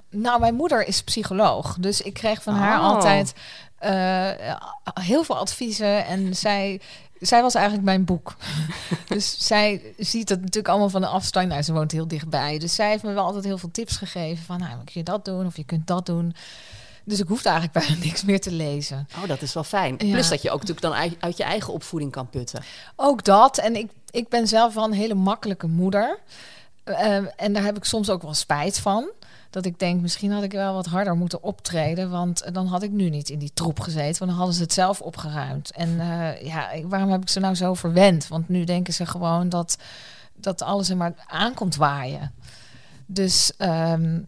nou, 0.09 0.39
mijn 0.39 0.55
moeder 0.55 0.87
is 0.87 1.03
psycholoog. 1.03 1.77
Dus 1.79 2.01
ik 2.01 2.13
kreeg 2.13 2.43
van 2.43 2.53
haar 2.53 2.79
Oh. 2.79 2.85
altijd 2.85 3.33
eh, 3.75 4.29
heel 5.01 5.23
veel 5.23 5.37
adviezen. 5.37 6.05
En 6.05 6.35
zij, 6.35 6.81
zij 7.19 7.41
was 7.41 7.55
eigenlijk 7.55 7.85
mijn 7.85 8.05
boek. 8.05 8.35
dus 9.07 9.47
zij 9.47 9.81
ziet 9.97 10.29
het 10.29 10.39
natuurlijk 10.39 10.67
allemaal 10.67 10.89
van 10.89 11.01
de 11.01 11.07
afstand. 11.07 11.47
Nou, 11.47 11.61
ze 11.61 11.73
woont 11.73 11.91
heel 11.91 12.07
dichtbij. 12.07 12.57
Dus 12.57 12.75
zij 12.75 12.89
heeft 12.89 13.03
me 13.03 13.13
wel 13.13 13.25
altijd 13.25 13.43
heel 13.43 13.57
veel 13.57 13.71
tips 13.71 13.97
gegeven. 13.97 14.45
Van, 14.45 14.59
nou, 14.59 14.75
kun 14.75 14.93
je 14.93 15.03
dat 15.03 15.25
doen 15.25 15.45
of 15.45 15.57
je 15.57 15.63
kunt 15.63 15.87
dat 15.87 16.05
doen. 16.05 16.35
Dus 17.03 17.19
ik 17.19 17.27
hoefde 17.27 17.49
eigenlijk 17.49 17.85
bijna 17.85 18.03
niks 18.03 18.23
meer 18.23 18.39
te 18.39 18.51
lezen. 18.51 19.07
Oh, 19.21 19.27
dat 19.27 19.41
is 19.41 19.53
wel 19.53 19.63
fijn. 19.63 19.95
Ja. 19.97 20.11
Plus 20.11 20.29
dat 20.29 20.41
je 20.41 20.49
ook 20.49 20.59
natuurlijk 20.59 20.81
dan 20.81 20.93
uit, 20.93 21.15
uit 21.19 21.37
je 21.37 21.43
eigen 21.43 21.73
opvoeding 21.73 22.11
kan 22.11 22.29
putten. 22.29 22.63
Ook 22.95 23.23
dat. 23.23 23.57
En 23.57 23.75
ik, 23.75 23.91
ik 24.11 24.29
ben 24.29 24.47
zelf 24.47 24.73
wel 24.73 24.83
een 24.83 24.93
hele 24.93 25.13
makkelijke 25.13 25.67
moeder. 25.67 26.19
Ehm, 26.83 27.25
en 27.35 27.53
daar 27.53 27.63
heb 27.63 27.77
ik 27.77 27.83
soms 27.83 28.09
ook 28.09 28.21
wel 28.21 28.33
spijt 28.33 28.79
van. 28.79 29.09
Dat 29.55 29.65
ik 29.65 29.79
denk, 29.79 30.01
misschien 30.01 30.31
had 30.31 30.43
ik 30.43 30.51
wel 30.51 30.73
wat 30.73 30.85
harder 30.85 31.15
moeten 31.15 31.43
optreden. 31.43 32.09
Want 32.09 32.53
dan 32.53 32.67
had 32.67 32.83
ik 32.83 32.91
nu 32.91 33.09
niet 33.09 33.29
in 33.29 33.39
die 33.39 33.51
troep 33.53 33.79
gezeten. 33.79 34.19
Want 34.19 34.29
dan 34.31 34.39
hadden 34.39 34.55
ze 34.55 34.61
het 34.61 34.73
zelf 34.73 35.01
opgeruimd. 35.01 35.71
En 35.71 35.99
eh, 35.99 36.41
ja, 36.41 36.69
waarom 36.83 37.09
heb 37.09 37.21
ik 37.21 37.29
ze 37.29 37.39
nou 37.39 37.55
zo 37.55 37.73
verwend? 37.73 38.27
Want 38.27 38.49
nu 38.49 38.63
denken 38.63 38.93
ze 38.93 39.05
gewoon 39.05 39.49
dat, 39.49 39.77
dat 40.33 40.61
alles 40.61 40.89
er 40.89 40.97
maar 40.97 41.13
aankomt 41.27 41.75
waaien. 41.75 42.33
Dus 43.05 43.53
ehm, 43.57 44.19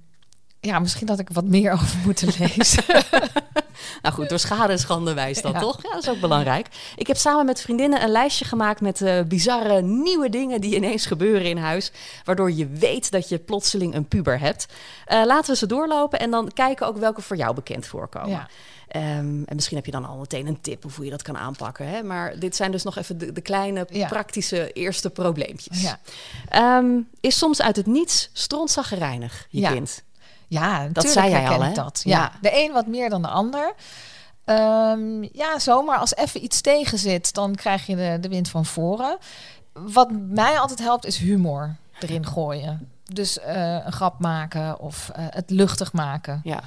ja, 0.59 0.79
misschien 0.79 1.09
had 1.09 1.19
ik 1.19 1.29
wat 1.29 1.45
meer 1.45 1.71
over 1.81 1.97
moeten 2.05 2.27
lezen. 2.37 2.83
Nou 4.01 4.15
goed, 4.15 4.29
door 4.29 4.39
schade 4.39 4.71
en 4.71 4.79
schande 4.79 5.13
wijst 5.13 5.43
dat 5.43 5.51
Ja. 5.51 5.59
toch? 5.59 5.83
Ja, 5.83 5.89
dat 5.91 6.03
is 6.03 6.09
ook 6.09 6.19
belangrijk. 6.19 6.67
Ik 6.95 7.07
heb 7.07 7.17
samen 7.17 7.45
met 7.45 7.61
vriendinnen 7.61 8.03
een 8.03 8.09
lijstje 8.09 8.45
gemaakt 8.45 8.81
met 8.81 9.01
eh, 9.01 9.21
bizarre 9.21 9.81
nieuwe 9.81 10.29
dingen 10.29 10.61
die 10.61 10.75
ineens 10.75 11.05
gebeuren 11.05 11.45
in 11.49 11.57
huis. 11.57 11.91
Waardoor 12.23 12.51
je 12.51 12.67
weet 12.67 13.11
dat 13.11 13.29
je 13.29 13.37
plotseling 13.37 13.95
een 13.95 14.07
puber 14.07 14.39
hebt. 14.39 14.65
Eh, 15.05 15.21
laten 15.25 15.51
we 15.51 15.57
ze 15.57 15.65
doorlopen 15.65 16.19
en 16.19 16.31
dan 16.31 16.51
kijken 16.53 16.87
ook 16.87 16.97
welke 16.97 17.21
voor 17.21 17.35
jou 17.37 17.53
bekend 17.55 17.85
voorkomen. 17.85 18.29
Ja. 18.29 18.47
Ehm, 18.87 19.03
en 19.45 19.55
misschien 19.55 19.75
heb 19.77 19.85
je 19.85 19.91
dan 19.91 20.05
al 20.05 20.17
meteen 20.17 20.47
een 20.47 20.61
tip 20.61 20.85
of 20.85 20.95
hoe 20.95 21.05
je 21.05 21.11
dat 21.11 21.21
kan 21.21 21.37
aanpakken. 21.37 21.87
Hè? 21.87 22.03
Maar 22.03 22.39
dit 22.39 22.55
zijn 22.55 22.71
dus 22.71 22.83
nog 22.83 22.97
even 22.97 23.17
de, 23.17 23.31
de 23.31 23.41
kleine 23.41 23.87
Ja. 23.89 24.07
praktische 24.07 24.71
eerste 24.71 25.09
probleempjes. 25.09 25.81
Ja. 25.81 25.99
Ehm, 26.49 26.99
is 27.21 27.37
soms 27.37 27.61
uit 27.61 27.75
het 27.75 27.85
niets 27.85 28.29
strontzaggerijnig, 28.33 29.47
je 29.49 29.59
Ja. 29.59 29.71
kind. 29.71 30.03
Ja, 30.47 30.77
natuurlijk 30.77 31.13
zei 31.13 31.29
jij 31.29 31.47
al, 31.47 31.61
hè? 31.61 31.73
dat. 31.73 32.01
Ja. 32.03 32.17
Ja. 32.17 32.31
De 32.41 32.63
een 32.63 32.71
wat 32.71 32.87
meer 32.87 33.09
dan 33.09 33.21
de 33.21 33.27
ander. 33.27 33.73
Ehm, 34.45 35.23
ja, 35.31 35.59
zomaar 35.59 35.97
als 35.97 36.15
even 36.15 36.43
iets 36.43 36.61
tegen 36.61 36.97
zit, 36.97 37.33
dan 37.33 37.55
krijg 37.55 37.85
je 37.85 37.95
de, 37.95 38.17
de 38.21 38.29
wind 38.29 38.49
van 38.49 38.65
voren. 38.65 39.17
Wat 39.73 40.11
mij 40.11 40.59
altijd 40.59 40.79
helpt, 40.79 41.05
is 41.05 41.17
humor 41.17 41.75
erin 41.99 42.25
gooien. 42.25 42.91
Dus 43.03 43.39
eh, 43.39 43.85
een 43.85 43.91
grap 43.91 44.19
maken 44.19 44.79
of 44.79 45.09
eh, 45.09 45.25
het 45.29 45.49
luchtig 45.49 45.93
maken. 45.93 46.41
Ja. 46.43 46.59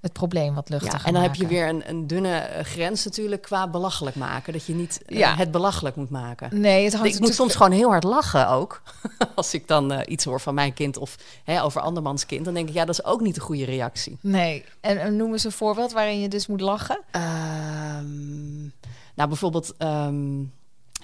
Het 0.00 0.12
probleem 0.12 0.54
wat 0.54 0.68
luchtiger 0.68 0.98
Ja, 0.98 1.04
en 1.04 1.12
dan 1.12 1.22
heb 1.22 1.34
je 1.34 1.46
weer 1.46 1.68
een, 1.68 1.88
een 1.88 2.06
dunne 2.06 2.36
eh, 2.38 2.64
grens 2.64 3.04
natuurlijk 3.04 3.42
qua 3.42 3.68
belachelijk 3.68 4.16
maken. 4.16 4.52
Dat 4.52 4.66
je 4.66 4.74
niet 4.74 5.02
eh, 5.06 5.18
Ja. 5.18 5.34
het 5.36 5.50
belachelijk 5.50 5.96
moet 5.96 6.10
maken. 6.10 6.60
Nee, 6.60 6.84
het 6.84 6.94
hangt 6.94 7.14
Ik 7.14 7.20
moet 7.20 7.34
soms 7.34 7.54
gewoon 7.56 7.72
heel 7.72 7.88
hard 7.88 8.04
lachen 8.04 8.48
ook. 8.48 8.82
Als 9.34 9.54
ik 9.54 9.68
dan 9.68 9.92
eh, 9.92 10.12
iets 10.12 10.24
hoor 10.24 10.40
van 10.40 10.54
mijn 10.54 10.72
kind 10.74 10.96
of 10.96 11.16
hè, 11.44 11.62
over 11.62 11.80
andermans 11.80 12.26
kind. 12.26 12.44
Dan 12.44 12.54
denk 12.54 12.68
ik, 12.68 12.74
ja, 12.74 12.84
dat 12.84 12.98
is 12.98 13.04
ook 13.04 13.20
niet 13.20 13.34
de 13.34 13.40
goede 13.40 13.64
reactie. 13.64 14.18
Nee, 14.20 14.64
en, 14.80 15.00
en 15.00 15.16
noem 15.16 15.32
eens 15.32 15.44
een 15.44 15.52
voorbeeld 15.52 15.92
waarin 15.92 16.20
je 16.20 16.28
dus 16.28 16.46
moet 16.46 16.60
lachen. 16.60 17.00
Ehm, 17.10 18.60
nou, 19.14 19.28
bijvoorbeeld... 19.28 19.74
ehm, 19.78 20.40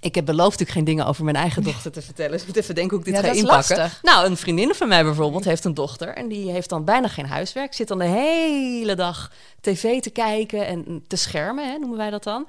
ik 0.04 0.14
heb 0.14 0.24
beloofd 0.24 0.50
natuurlijk 0.50 0.70
geen 0.70 0.84
dingen 0.84 1.06
over 1.06 1.24
mijn 1.24 1.36
eigen 1.36 1.62
dochter 1.62 1.92
te 1.92 2.02
vertellen. 2.02 2.30
Dus 2.32 2.40
ik 2.40 2.46
moet 2.46 2.56
even 2.56 2.74
denken 2.74 2.96
hoe 2.96 3.06
ik 3.06 3.12
dit 3.12 3.22
Ja, 3.22 3.28
ga 3.28 3.34
inpakken. 3.36 3.76
lastig. 3.76 4.02
Nou, 4.02 4.26
een 4.26 4.36
vriendin 4.36 4.74
van 4.74 4.88
mij 4.88 5.04
bijvoorbeeld 5.04 5.44
heeft 5.44 5.64
een 5.64 5.74
dochter. 5.74 6.08
En 6.08 6.28
die 6.28 6.50
heeft 6.50 6.68
dan 6.68 6.84
bijna 6.84 7.08
geen 7.08 7.26
huiswerk. 7.26 7.74
Zit 7.74 7.88
dan 7.88 7.98
de 7.98 8.04
hele 8.04 8.94
dag 8.94 9.30
tv 9.60 10.00
te 10.00 10.10
kijken 10.10 10.66
en 10.66 11.04
te 11.06 11.16
schermen, 11.16 11.70
hè, 11.70 11.78
noemen 11.78 11.98
wij 11.98 12.10
dat 12.10 12.22
dan. 12.24 12.46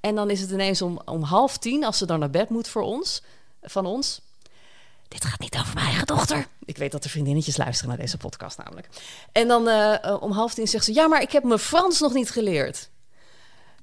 En 0.00 0.14
dan 0.14 0.30
is 0.30 0.40
het 0.40 0.50
ineens 0.50 0.82
om, 0.82 1.00
om 1.04 1.22
half 1.22 1.58
tien, 1.58 1.84
als 1.84 1.98
ze 1.98 2.06
dan 2.06 2.18
naar 2.18 2.30
bed 2.30 2.48
moet 2.48 2.68
voor 2.68 2.82
ons, 2.82 3.22
van 3.62 3.86
ons. 3.86 4.20
Dit 5.08 5.24
gaat 5.24 5.40
niet 5.40 5.56
over 5.58 5.74
mijn 5.74 5.86
eigen 5.86 6.06
dochter. 6.06 6.46
Ik 6.64 6.76
weet 6.76 6.92
dat 6.92 7.02
de 7.02 7.08
vriendinnetjes 7.08 7.56
luisteren 7.56 7.88
naar 7.88 7.98
deze 7.98 8.16
podcast 8.16 8.58
namelijk. 8.58 8.88
En 9.32 9.48
dan 9.48 9.68
eh, 9.68 10.16
om 10.22 10.32
half 10.32 10.54
tien 10.54 10.68
zegt 10.68 10.84
ze... 10.84 10.94
ja, 10.94 11.06
maar 11.06 11.22
ik 11.22 11.32
heb 11.32 11.44
mijn 11.44 11.58
Frans 11.58 12.00
nog 12.00 12.12
niet 12.12 12.30
geleerd. 12.30 12.88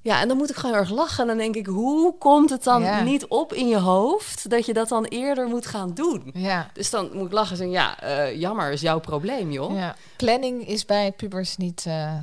Ja, 0.06 0.20
en 0.20 0.28
dan 0.28 0.36
moet 0.36 0.50
ik 0.50 0.56
gewoon 0.56 0.70
heel 0.70 0.80
erg 0.80 0.90
lachen. 0.92 1.20
En 1.20 1.26
dan 1.26 1.36
denk 1.36 1.54
ik, 1.54 1.66
hoe 1.66 2.14
komt 2.18 2.50
het 2.50 2.64
dan 2.64 2.82
Ja. 2.82 3.02
niet 3.02 3.26
op 3.26 3.52
in 3.52 3.68
je 3.68 3.78
hoofd... 3.78 4.50
dat 4.50 4.66
je 4.66 4.72
dat 4.72 4.88
dan 4.88 5.04
eerder 5.04 5.46
moet 5.48 5.66
gaan 5.66 5.94
doen? 5.94 6.30
Ja. 6.34 6.70
Dus 6.72 6.90
dan 6.90 7.10
moet 7.12 7.26
ik 7.26 7.32
lachen 7.32 7.50
en 7.50 7.56
zeggen... 7.56 7.74
ja, 7.74 8.00
eh, 8.00 8.40
jammer, 8.40 8.72
is 8.72 8.80
jouw 8.80 8.98
probleem, 9.00 9.50
joh. 9.52 9.76
ja. 9.76 9.96
Planning 10.16 10.68
is 10.68 10.84
bij 10.84 11.12
pubers 11.12 11.56
niet, 11.56 11.84
eh, 11.86 12.14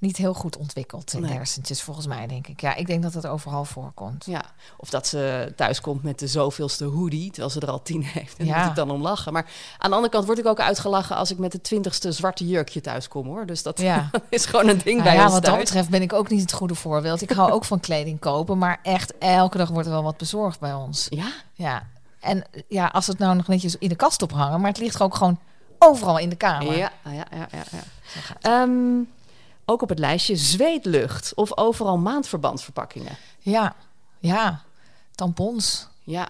niet 0.00 0.16
heel 0.16 0.34
goed 0.34 0.56
ontwikkeld 0.56 1.12
in 1.12 1.20
Nee. 1.20 1.30
de 1.30 1.36
hersentjes, 1.36 1.82
volgens 1.82 2.06
mij, 2.06 2.26
denk 2.26 2.46
ik. 2.46 2.60
Ja, 2.60 2.74
ik 2.74 2.86
denk 2.86 3.02
dat 3.02 3.14
het 3.14 3.26
overal 3.26 3.64
voorkomt. 3.64 4.24
Ja, 4.26 4.42
of 4.76 4.90
dat 4.90 5.06
ze 5.06 5.52
thuis 5.56 5.80
komt 5.80 6.02
met 6.02 6.18
de 6.18 6.26
zoveelste 6.26 6.84
hoodie, 6.84 7.28
terwijl 7.30 7.50
ze 7.50 7.60
er 7.60 7.70
al 7.70 7.82
tien 7.82 8.02
heeft. 8.04 8.36
En 8.38 8.46
Ja. 8.46 8.58
moet 8.58 8.68
ik 8.68 8.74
dan 8.74 8.90
om 8.90 9.02
lachen. 9.02 9.32
Maar 9.32 9.44
aan 9.78 9.90
de 9.90 9.96
andere 9.96 10.12
kant 10.12 10.26
word 10.26 10.38
ik 10.38 10.46
ook 10.46 10.60
uitgelachen 10.60 11.16
als 11.16 11.30
ik 11.30 11.38
met 11.38 11.52
het 11.52 11.62
twintigste 11.62 12.12
zwarte 12.12 12.46
jurkje 12.46 12.80
thuis 12.80 13.08
kom, 13.08 13.26
hoor. 13.26 13.46
Dus 13.46 13.62
dat 13.62 13.80
Ja. 13.80 14.10
is 14.28 14.46
gewoon 14.46 14.68
een 14.68 14.78
ding 14.84 14.98
Nou 14.98 15.02
bij 15.02 15.14
ja, 15.14 15.24
ons 15.24 15.32
wat 15.32 15.44
dat 15.44 15.58
betreft 15.58 15.88
ben 15.88 16.02
ik 16.02 16.12
ook 16.12 16.28
niet 16.30 16.40
het 16.40 16.52
goede 16.52 16.74
voorbeeld. 16.74 17.22
Ik 17.22 17.30
hou 17.30 17.50
ook 17.52 17.64
van 17.64 17.80
kleding 17.80 18.18
kopen, 18.18 18.58
maar 18.58 18.78
echt 18.82 19.18
elke 19.18 19.58
dag 19.58 19.68
wordt 19.68 19.86
er 19.86 19.92
wel 19.92 20.02
wat 20.02 20.16
bezorgd 20.16 20.60
bij 20.60 20.72
ons. 20.74 21.06
Ja, 21.10 21.26
Ja, 21.54 21.82
en 22.20 22.44
ja, 22.68 22.86
als 22.86 23.06
het 23.06 23.18
nou 23.18 23.36
nog 23.36 23.46
netjes 23.46 23.76
in 23.78 23.88
de 23.88 23.96
kast 23.96 24.22
ophangen, 24.22 24.60
maar 24.60 24.70
het 24.70 24.78
ligt 24.78 25.00
ook 25.02 25.14
gewoon 25.14 25.38
overal 25.78 26.18
in 26.18 26.28
de 26.28 26.36
kamer. 26.36 26.76
ja, 26.76 26.90
ja, 27.04 27.12
ja, 27.12 27.26
ja. 27.50 27.62
ja. 27.70 27.82
Ehm, 28.40 29.00
ook 29.68 29.82
op 29.82 29.88
het 29.88 29.98
lijstje 29.98 30.36
zweetlucht 30.36 31.32
of 31.34 31.56
overal 31.56 31.98
maandverbandverpakkingen. 31.98 33.16
ja, 33.38 33.74
ja. 34.18 34.62
tampons. 35.14 35.88
Ja, 36.04 36.28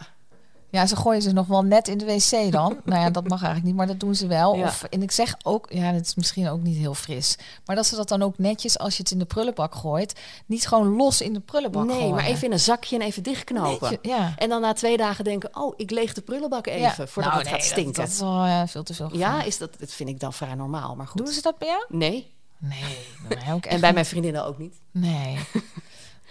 Ja, 0.70 0.86
ze 0.86 0.96
gooien 0.96 1.22
ze 1.22 1.32
nog 1.32 1.46
wel 1.46 1.62
net 1.64 1.88
in 1.88 1.98
de 1.98 2.04
wc 2.04 2.52
dan. 2.52 2.80
nou 2.84 3.00
ja, 3.00 3.10
dat 3.10 3.28
mag 3.28 3.38
eigenlijk 3.42 3.64
niet, 3.64 3.74
maar 3.74 3.86
dat 3.86 4.00
doen 4.00 4.14
ze 4.14 4.26
wel. 4.26 4.56
Ja. 4.56 4.66
Of, 4.66 4.82
en 4.82 5.02
ik 5.02 5.10
zeg 5.10 5.34
ook, 5.42 5.66
ja, 5.70 5.92
dat 5.92 6.00
is 6.00 6.14
misschien 6.14 6.48
ook 6.48 6.62
niet 6.62 6.76
heel 6.76 6.94
fris. 6.94 7.38
Maar 7.64 7.76
dat 7.76 7.86
ze 7.86 7.96
dat 7.96 8.08
dan 8.08 8.22
ook 8.22 8.38
netjes, 8.38 8.78
als 8.78 8.96
je 8.96 9.02
het 9.02 9.10
in 9.12 9.18
de 9.18 9.24
prullenbak 9.24 9.74
gooit, 9.74 10.20
niet 10.46 10.68
gewoon 10.68 10.96
los 10.96 11.20
in 11.20 11.32
de 11.32 11.40
prullenbak 11.40 11.86
nee, 11.86 11.96
gooien. 11.96 12.14
maar 12.14 12.24
even 12.24 12.46
in 12.46 12.52
een 12.52 12.60
zakje 12.60 12.96
en 12.98 13.02
even 13.02 13.22
dichtknopen. 13.22 13.90
Netje, 13.90 14.08
ja. 14.08 14.32
En 14.36 14.48
dan 14.48 14.60
na 14.60 14.72
twee 14.72 14.96
dagen 14.96 15.24
denken, 15.24 15.50
oh, 15.56 15.74
ik 15.76 15.90
leeg 15.90 16.12
de 16.12 16.22
prullenbak 16.22 16.66
even 16.66 16.80
Ja. 16.80 16.94
voordat 17.06 17.32
Nou, 17.32 17.38
het 17.38 17.48
gaat 17.48 17.64
stinken. 17.64 17.92
Dat, 17.92 18.04
dat 18.04 18.08
is 18.08 18.20
wel 18.20 18.44
eh, 18.44 18.62
veel 18.66 18.82
te 18.82 18.94
veel. 18.94 19.16
ja, 19.16 19.42
is 19.42 19.58
dat, 19.58 19.70
dat 19.78 19.92
vind 19.92 20.08
ik 20.08 20.20
dan 20.20 20.32
vrij 20.32 20.54
normaal, 20.54 20.94
maar 20.96 21.06
goed. 21.06 21.24
Doen 21.24 21.34
ze 21.34 21.42
dat 21.42 21.58
bij 21.58 21.68
jou? 21.68 21.84
Nee, 21.88 22.36
Nee, 22.58 22.98
bij 23.28 23.38
mij 23.44 23.52
ook 23.54 23.64
en 23.66 23.80
bij 23.80 23.92
mijn 23.92 24.06
vriendinnen 24.06 24.44
ook 24.44 24.58
niet. 24.58 24.74
Nee. 24.90 25.38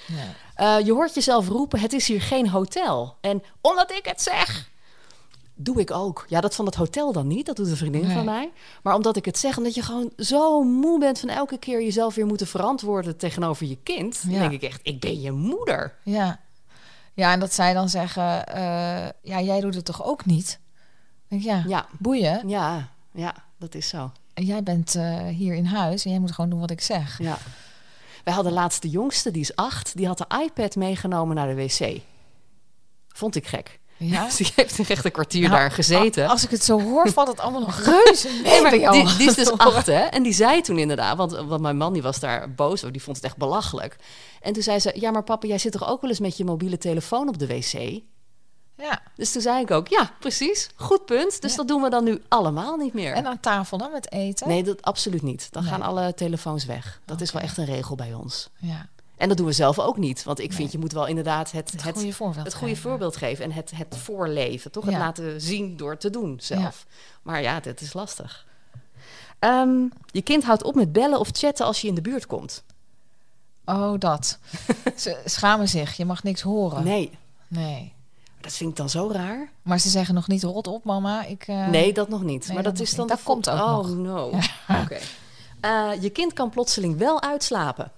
nee. 0.08 0.28
Eh, 0.56 0.80
je 0.86 0.92
hoort 0.94 1.14
jezelf 1.14 1.48
roepen, 1.48 1.80
het 1.80 1.94
is 1.94 2.08
hier 2.08 2.22
geen 2.22 2.50
hotel. 2.50 3.18
En 3.22 3.44
omdat 3.62 3.92
ik 3.92 4.06
het 4.06 4.22
zeg, 4.22 4.70
doe 5.56 5.80
ik 5.80 5.92
ook. 5.92 6.26
Ja, 6.30 6.42
dat 6.42 6.56
van 6.56 6.66
het 6.66 6.76
hotel 6.76 7.12
dan 7.12 7.28
niet, 7.28 7.46
dat 7.46 7.56
doet 7.56 7.68
een 7.68 7.78
vriendin 7.78 8.02
Nee. 8.06 8.14
van 8.16 8.26
mij. 8.26 8.52
Maar 8.84 8.96
omdat 8.96 9.16
ik 9.18 9.26
het 9.26 9.38
zeg, 9.38 9.58
omdat 9.58 9.74
je 9.76 9.82
gewoon 9.82 10.12
zo 10.18 10.64
moe 10.64 11.00
bent 11.00 11.20
van 11.20 11.30
elke 11.30 11.58
keer 11.58 11.82
jezelf 11.84 12.16
weer 12.16 12.26
moeten 12.26 12.48
verantwoorden 12.48 13.18
tegenover 13.18 13.66
je 13.68 13.78
kind. 13.84 14.24
Ja. 14.28 14.40
denk 14.40 14.52
ik 14.52 14.62
echt, 14.64 14.80
ik 14.84 15.00
ben 15.00 15.22
je 15.22 15.32
moeder. 15.32 15.96
Ja. 16.04 16.40
Ja, 17.14 17.32
en 17.32 17.40
dat 17.40 17.54
zij 17.54 17.74
dan 17.74 17.90
zeggen, 17.90 18.46
eh, 18.48 18.62
ja, 19.22 19.42
jij 19.42 19.60
doet 19.60 19.76
het 19.76 19.86
toch 19.86 20.04
ook 20.04 20.26
niet? 20.26 20.60
Denk 21.28 21.42
ja, 21.42 21.64
Ja, 21.68 21.86
boeien. 22.00 22.50
ja, 22.50 22.90
ja, 23.12 23.34
dat 23.60 23.76
is 23.76 23.88
zo. 23.90 24.12
Jij 24.44 24.64
bent 24.64 24.96
eh, 24.96 25.28
hier 25.28 25.54
in 25.54 25.66
huis 25.66 26.06
en 26.06 26.12
jij 26.12 26.20
moet 26.20 26.32
gewoon 26.32 26.50
doen 26.50 26.60
wat 26.60 26.72
ik 26.72 26.82
zeg. 26.82 27.20
Ja. 27.22 27.38
Wij 28.24 28.34
hadden 28.34 28.54
laatst 28.54 28.82
de 28.82 28.90
jongste, 28.90 29.32
die 29.32 29.42
is 29.42 29.56
acht, 29.56 29.98
die 29.98 30.08
had 30.08 30.18
de 30.18 30.26
iPad 30.44 30.76
meegenomen 30.76 31.36
naar 31.36 31.48
de 31.48 31.56
wc. 31.56 32.02
Vond 33.08 33.36
ik 33.36 33.48
gek. 33.48 33.80
Ja? 33.98 34.24
Dus 34.26 34.36
die 34.38 34.52
heeft 34.56 34.90
echt 34.90 35.06
een 35.06 35.12
kwartier 35.12 35.42
Nou, 35.42 35.54
daar 35.54 35.72
gezeten. 35.72 36.28
Als 36.28 36.44
ik 36.44 36.50
het 36.50 36.64
zo 36.64 36.82
hoor, 36.82 37.12
valt 37.12 37.28
het 37.28 37.40
allemaal 37.40 37.62
nog 37.62 37.80
reuze 37.80 38.30
mee 38.44 38.62
maar 38.62 38.70
bij 38.70 38.80
jou. 38.80 39.06
die, 39.06 39.18
die 39.18 39.28
is 39.28 39.36
dus 39.36 39.52
acht, 39.58 39.86
hè? 39.86 40.02
En 40.02 40.24
die 40.24 40.34
zei 40.34 40.62
toen 40.62 40.78
inderdaad, 40.78 41.18
want, 41.18 41.32
want 41.32 41.62
mijn 41.62 41.78
man 41.78 41.94
die 41.94 42.02
was 42.02 42.20
daar 42.20 42.54
boos 42.54 42.80
over, 42.80 42.92
die 42.92 43.04
vond 43.04 43.16
het 43.16 43.26
echt 43.26 43.38
belachelijk. 43.38 43.96
En 44.42 44.54
toen 44.54 44.64
zei 44.64 44.80
ze, 44.80 44.94
ja, 44.96 45.12
maar 45.12 45.24
papa, 45.24 45.48
jij 45.48 45.58
zit 45.58 45.72
toch 45.72 45.90
ook 45.90 46.02
wel 46.02 46.10
eens 46.10 46.20
met 46.20 46.38
je 46.38 46.46
mobiele 46.46 46.78
telefoon 46.78 47.28
op 47.28 47.38
de 47.40 47.48
wc? 47.48 48.02
Ja. 48.78 49.02
Dus 49.16 49.32
toen 49.32 49.42
zei 49.42 49.62
ik 49.62 49.72
ook, 49.72 49.88
ja, 49.88 50.12
precies, 50.20 50.70
goed 50.76 51.06
punt. 51.06 51.42
Dus 51.42 51.52
Ja. 51.52 51.58
dat 51.58 51.68
doen 51.68 51.82
we 51.82 51.90
dan 51.90 52.04
nu 52.04 52.22
allemaal 52.28 52.78
niet 52.78 52.94
meer. 52.94 53.14
En 53.14 53.26
aan 53.28 53.40
tafel 53.40 53.78
dan 53.78 53.92
met 53.92 54.12
eten? 54.12 54.48
nee, 54.48 54.64
dat 54.64 54.82
absoluut 54.82 55.22
niet. 55.22 55.48
Dan 55.52 55.64
Nee. 55.64 55.72
gaan 55.72 55.82
alle 55.82 56.14
telefoons 56.14 56.66
weg. 56.66 57.02
Dat 57.06 57.22
is 57.22 57.32
wel 57.32 57.42
echt 57.42 57.58
een 57.58 57.66
regel 57.66 57.96
bij 57.96 58.14
ons. 58.14 58.50
Ja, 58.58 58.88
En 59.18 59.28
dat 59.28 59.38
doen 59.38 59.46
we 59.46 59.52
zelf 59.52 59.80
ook 59.80 59.98
niet. 59.98 60.24
Want 60.24 60.40
ik 60.40 60.54
vind, 60.54 60.72
je 60.72 60.78
moet 60.78 60.92
wel 60.92 61.06
inderdaad 61.06 61.52
het, 61.52 61.72
het, 61.72 61.84
het, 61.84 61.96
goede 61.96 62.14
voorbeeld. 62.14 62.46
het 62.46 62.54
goede 62.56 62.74
geven. 62.76 62.90
voorbeeld 62.90 63.18
geven. 63.18 63.44
En 63.44 63.52
het, 63.52 63.72
het 63.76 63.98
voorleven, 63.98 64.72
toch? 64.72 64.86
Het 64.86 64.94
laten 64.98 65.42
zien 65.42 65.78
door 65.78 65.98
te 65.98 66.10
doen 66.10 66.38
zelf. 66.42 66.86
Maar 67.22 67.42
ja, 67.42 67.60
dat 67.60 67.82
is 67.82 67.94
lastig. 67.94 68.46
Ehm, 69.40 69.82
je 70.06 70.22
kind 70.22 70.44
houdt 70.44 70.64
op 70.64 70.76
met 70.76 70.92
bellen 70.92 71.20
of 71.20 71.30
chatten 71.32 71.66
als 71.66 71.82
je 71.82 71.88
in 71.88 71.96
de 71.96 72.02
buurt 72.02 72.26
komt. 72.26 72.64
Oh, 73.66 73.94
dat. 74.00 74.40
Ze 74.96 75.22
schamen 75.26 75.68
zich. 75.68 75.98
Je 75.98 76.06
mag 76.06 76.24
niks 76.24 76.42
horen. 76.42 76.84
Nee, 76.84 77.18
Nee. 77.48 77.96
Dat 78.42 78.54
vind 78.54 78.70
ik 78.70 78.76
dan 78.76 78.90
zo 78.90 79.10
raar. 79.12 79.50
Maar 79.62 79.80
ze 79.80 79.90
zeggen 79.90 80.14
nog 80.16 80.28
niet 80.28 80.44
rot 80.44 80.68
op, 80.68 80.84
mama. 80.84 81.24
Ik, 81.26 81.48
eh, 81.48 81.68
nee, 81.68 81.94
dat 81.94 82.10
nog 82.10 82.24
niet. 82.24 82.46
nee, 82.46 82.54
maar 82.54 82.64
dat 82.64 82.80
is 82.80 82.94
dan 82.96 83.08
Dat 83.08 83.24
komt 83.24 83.50
ook 83.50 83.60
Oh 83.60 83.76
nog. 83.78 83.90
no. 83.96 84.32
Oké. 84.84 84.98
Eh, 85.62 85.90
je 86.00 86.10
kind 86.10 86.34
kan 86.34 86.50
plotseling 86.50 86.98
wel 86.98 87.22
uitslapen. 87.22 87.92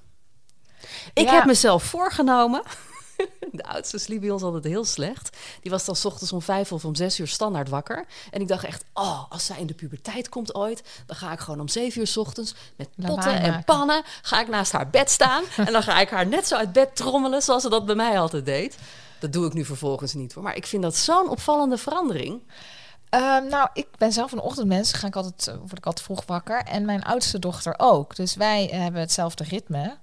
Ik 1.13 1.25
Ja. 1.25 1.33
heb 1.33 1.45
mezelf 1.45 1.83
voorgenomen. 1.83 2.61
De 3.51 3.63
oudste 3.63 3.97
sliep 3.97 4.21
bij 4.21 4.29
ons 4.29 4.41
altijd 4.43 4.63
heel 4.63 4.85
slecht. 4.85 5.37
Die 5.61 5.71
was 5.71 5.85
dan 5.85 5.95
's 5.95 6.05
ochtends 6.05 6.33
om 6.33 6.41
vijf 6.41 6.71
of 6.71 6.85
om 6.85 6.95
zes 6.95 7.19
uur 7.19 7.27
standaard 7.27 7.69
wakker. 7.69 8.05
En 8.31 8.41
ik 8.41 8.47
dacht 8.47 8.63
echt, 8.63 8.83
oh, 8.93 9.23
als 9.31 9.45
zij 9.45 9.59
in 9.59 9.67
de 9.67 9.73
puberteit 9.73 10.29
komt 10.29 10.55
ooit... 10.55 10.83
dan 11.05 11.15
ga 11.15 11.31
ik 11.31 11.39
gewoon 11.39 11.59
om 11.59 11.67
zeven 11.67 12.01
uur 12.01 12.07
's 12.07 12.17
ochtends 12.17 12.53
met 12.75 12.89
potten 13.05 13.33
en 13.39 13.49
maken. 13.49 13.63
pannen... 13.63 14.01
ga 14.21 14.41
ik 14.41 14.47
naast 14.47 14.71
haar 14.71 14.89
bed 14.89 15.09
staan. 15.11 15.43
en 15.57 15.71
dan 15.73 15.83
ga 15.83 15.99
ik 15.99 16.09
haar 16.09 16.27
net 16.27 16.47
zo 16.47 16.55
uit 16.55 16.71
bed 16.73 16.95
trommelen... 16.95 17.41
zoals 17.41 17.61
ze 17.63 17.69
dat 17.69 17.85
bij 17.85 17.95
mij 17.95 18.19
altijd 18.19 18.45
deed. 18.45 18.77
Dat 19.19 19.33
doe 19.33 19.45
ik 19.45 19.53
nu 19.53 19.65
vervolgens 19.65 20.13
niet 20.13 20.33
hoor. 20.33 20.43
Maar 20.43 20.55
ik 20.55 20.65
vind 20.65 20.83
dat 20.83 20.95
zo'n 20.95 21.29
opvallende 21.29 21.77
verandering. 21.77 22.41
Ehm, 23.09 23.47
nou, 23.47 23.69
ik 23.73 23.87
ben 23.97 24.11
zelf 24.11 24.31
een 24.31 24.39
ochtendmens. 24.39 24.93
Ga 24.93 25.07
ik 25.07 25.15
altijd, 25.15 25.47
eh, 25.47 25.55
word 25.55 25.77
ik 25.77 25.85
altijd 25.85 26.05
vroeg 26.05 26.25
wakker. 26.25 26.63
En 26.63 26.85
mijn 26.85 27.03
oudste 27.03 27.39
dochter 27.39 27.73
ook. 27.77 28.15
Dus 28.15 28.35
wij 28.35 28.69
eh, 28.69 28.79
hebben 28.79 29.01
hetzelfde 29.01 29.43
ritme. 29.43 29.97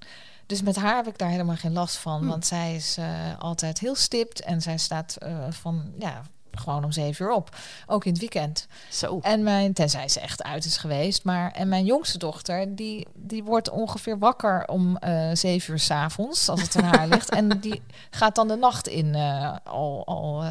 Dus 0.46 0.62
met 0.62 0.76
haar 0.76 0.96
heb 0.96 1.06
ik 1.06 1.18
daar 1.18 1.28
helemaal 1.28 1.56
geen 1.56 1.72
last 1.72 1.96
van. 1.96 2.20
Hm. 2.20 2.26
Want 2.26 2.46
zij 2.46 2.74
is 2.74 2.96
eh, 2.96 3.38
altijd 3.38 3.78
heel 3.78 3.94
stipt. 3.94 4.40
En 4.40 4.62
zij 4.62 4.78
staat 4.78 5.16
van, 5.50 5.92
ja, 5.98 6.22
gewoon 6.58 6.84
om 6.84 6.92
zeven 6.92 7.24
uur 7.24 7.32
op. 7.32 7.56
Ook 7.86 8.04
in 8.04 8.10
het 8.10 8.20
weekend. 8.20 8.66
Zo. 8.90 9.18
En 9.22 9.42
mijn, 9.42 9.72
tenzij 9.72 10.08
ze 10.08 10.20
echt 10.20 10.42
uit 10.42 10.64
is 10.64 10.76
geweest. 10.76 11.24
Maar, 11.24 11.52
en 11.52 11.68
mijn 11.68 11.84
jongste 11.84 12.18
dochter, 12.18 12.74
die, 12.76 13.06
die 13.14 13.44
wordt 13.44 13.70
ongeveer 13.70 14.18
wakker 14.18 14.68
om 14.68 14.96
eh 14.96 15.30
zeven 15.32 15.72
uur 15.72 15.78
s'avonds. 15.78 16.48
Als 16.48 16.62
het 16.62 16.76
aan 16.76 16.84
haar 16.84 17.08
ligt. 17.14 17.30
En 17.30 17.60
die 17.60 17.82
gaat 18.10 18.34
dan 18.34 18.48
de 18.48 18.56
nacht 18.56 18.88
in 18.88 19.14
eh, 19.14 19.56
al... 19.64 20.06
al 20.06 20.42
eh, 20.42 20.50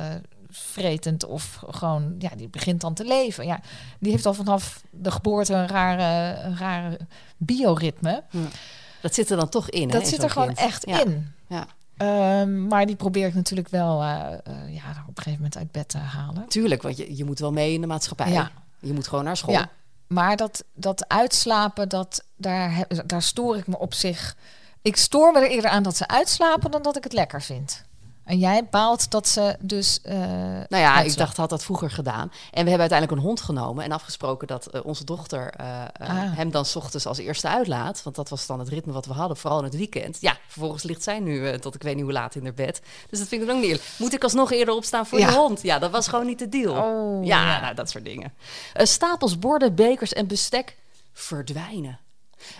vretend 0.49 1.25
of 1.25 1.59
gewoon, 1.69 2.15
ja, 2.19 2.29
die 2.35 2.49
begint 2.49 2.81
dan 2.81 2.93
te 2.93 3.05
leven. 3.05 3.45
Ja, 3.45 3.59
die 3.99 4.11
heeft 4.11 4.25
al 4.25 4.33
vanaf 4.33 4.81
de 4.89 5.11
geboorte 5.11 5.53
een 5.53 5.67
rare, 5.67 6.41
een 6.41 6.57
rare 6.57 6.99
bioritme. 7.37 8.23
Dat 9.01 9.13
zit 9.13 9.29
er 9.29 9.37
dan 9.37 9.49
toch 9.49 9.69
in. 9.69 9.89
Dat 9.89 10.07
zit 10.07 10.23
er 10.23 10.29
gewoon 10.29 10.47
kind. 10.47 10.59
echt 10.59 10.87
Ja. 10.87 10.99
in. 10.99 11.33
Ja, 11.47 11.67
Ehm, 11.97 12.67
maar 12.67 12.85
die 12.85 12.95
probeer 12.95 13.27
ik 13.27 13.33
natuurlijk 13.33 13.69
wel 13.69 14.01
eh, 14.01 14.33
eh, 14.33 14.73
ja, 14.73 14.89
op 15.07 15.17
een 15.17 15.23
gegeven 15.23 15.33
moment 15.33 15.57
uit 15.57 15.71
bed 15.71 15.89
te 15.89 15.97
halen. 15.97 16.47
tuurlijk, 16.47 16.81
want 16.81 16.97
je, 16.97 17.17
je 17.17 17.25
moet 17.25 17.39
wel 17.39 17.51
mee 17.51 17.73
in 17.73 17.81
de 17.81 17.87
maatschappij. 17.87 18.31
Ja. 18.31 18.51
Je 18.79 18.93
moet 18.93 19.07
gewoon 19.07 19.23
naar 19.23 19.37
school. 19.37 19.53
Ja, 19.53 19.69
maar 20.07 20.35
dat, 20.35 20.63
dat 20.73 21.07
uitslapen, 21.07 21.89
dat, 21.89 22.23
daar, 22.35 22.85
daar 23.05 23.21
stoor 23.21 23.57
ik 23.57 23.67
me 23.67 23.77
op 23.77 23.93
zich. 23.93 24.35
Ik 24.81 24.95
stoor 24.95 25.31
me 25.31 25.39
er 25.39 25.49
eerder 25.49 25.71
aan 25.71 25.83
dat 25.83 25.97
ze 25.97 26.07
uitslapen 26.07 26.71
dan 26.71 26.81
dat 26.81 26.97
ik 26.97 27.03
het 27.03 27.13
lekker 27.13 27.41
vind. 27.41 27.84
En 28.25 28.37
jij 28.37 28.65
baalt 28.69 29.11
dat 29.11 29.27
ze 29.27 29.55
dus. 29.59 29.99
eh 30.01 30.15
Nou 30.67 30.83
ja, 30.83 30.99
ik 31.01 31.17
dacht, 31.17 31.37
had 31.37 31.49
dat 31.49 31.63
vroeger 31.63 31.91
gedaan. 31.91 32.31
En 32.31 32.63
we 32.63 32.69
hebben 32.69 32.79
uiteindelijk 32.79 33.11
een 33.19 33.25
hond 33.27 33.41
genomen 33.41 33.83
en 33.83 33.91
afgesproken 33.91 34.47
dat 34.47 34.65
eh, 34.67 34.85
onze 34.85 35.03
dochter 35.03 35.49
eh, 35.49 35.83
Ah. 35.99 36.09
hem 36.35 36.51
dan 36.51 36.65
's 36.65 36.75
ochtends 36.75 37.05
als 37.05 37.17
eerste 37.17 37.47
uitlaat. 37.47 38.03
Want 38.03 38.15
dat 38.15 38.29
was 38.29 38.45
dan 38.45 38.59
het 38.59 38.67
ritme 38.69 38.93
wat 38.93 39.05
we 39.05 39.13
hadden, 39.13 39.37
vooral 39.37 39.57
in 39.59 39.63
het 39.65 39.75
weekend. 39.75 40.17
Ja, 40.21 40.37
vervolgens 40.47 40.83
ligt 40.83 41.03
zij 41.03 41.19
nu 41.19 41.59
tot 41.59 41.75
ik 41.75 41.81
weet 41.83 41.95
niet 41.95 42.03
hoe 42.03 42.13
laat 42.13 42.35
in 42.35 42.43
haar 42.43 42.53
bed. 42.53 42.81
Dus 43.09 43.19
dat 43.19 43.27
vind 43.27 43.41
ik 43.41 43.47
dan 43.47 43.55
ook 43.55 43.61
niet 43.61 43.71
eerlijk. 43.71 43.89
Moet 43.97 44.13
ik 44.13 44.23
alsnog 44.23 44.51
eerder 44.51 44.73
opstaan 44.75 45.05
voor 45.05 45.19
Ja. 45.19 45.29
je 45.29 45.35
hond? 45.35 45.61
Ja, 45.61 45.79
dat 45.79 45.91
was 45.91 46.07
gewoon 46.07 46.25
niet 46.25 46.39
de 46.39 46.49
deal. 46.49 46.83
Oh, 46.83 47.25
ja, 47.25 47.45
ja. 47.53 47.61
Nou, 47.61 47.75
dat 47.75 47.89
soort 47.89 48.05
dingen. 48.05 48.33
Stapels 48.73 49.39
borden, 49.39 49.75
bekers 49.75 50.13
en 50.13 50.27
bestek 50.27 50.75
verdwijnen. 51.13 51.99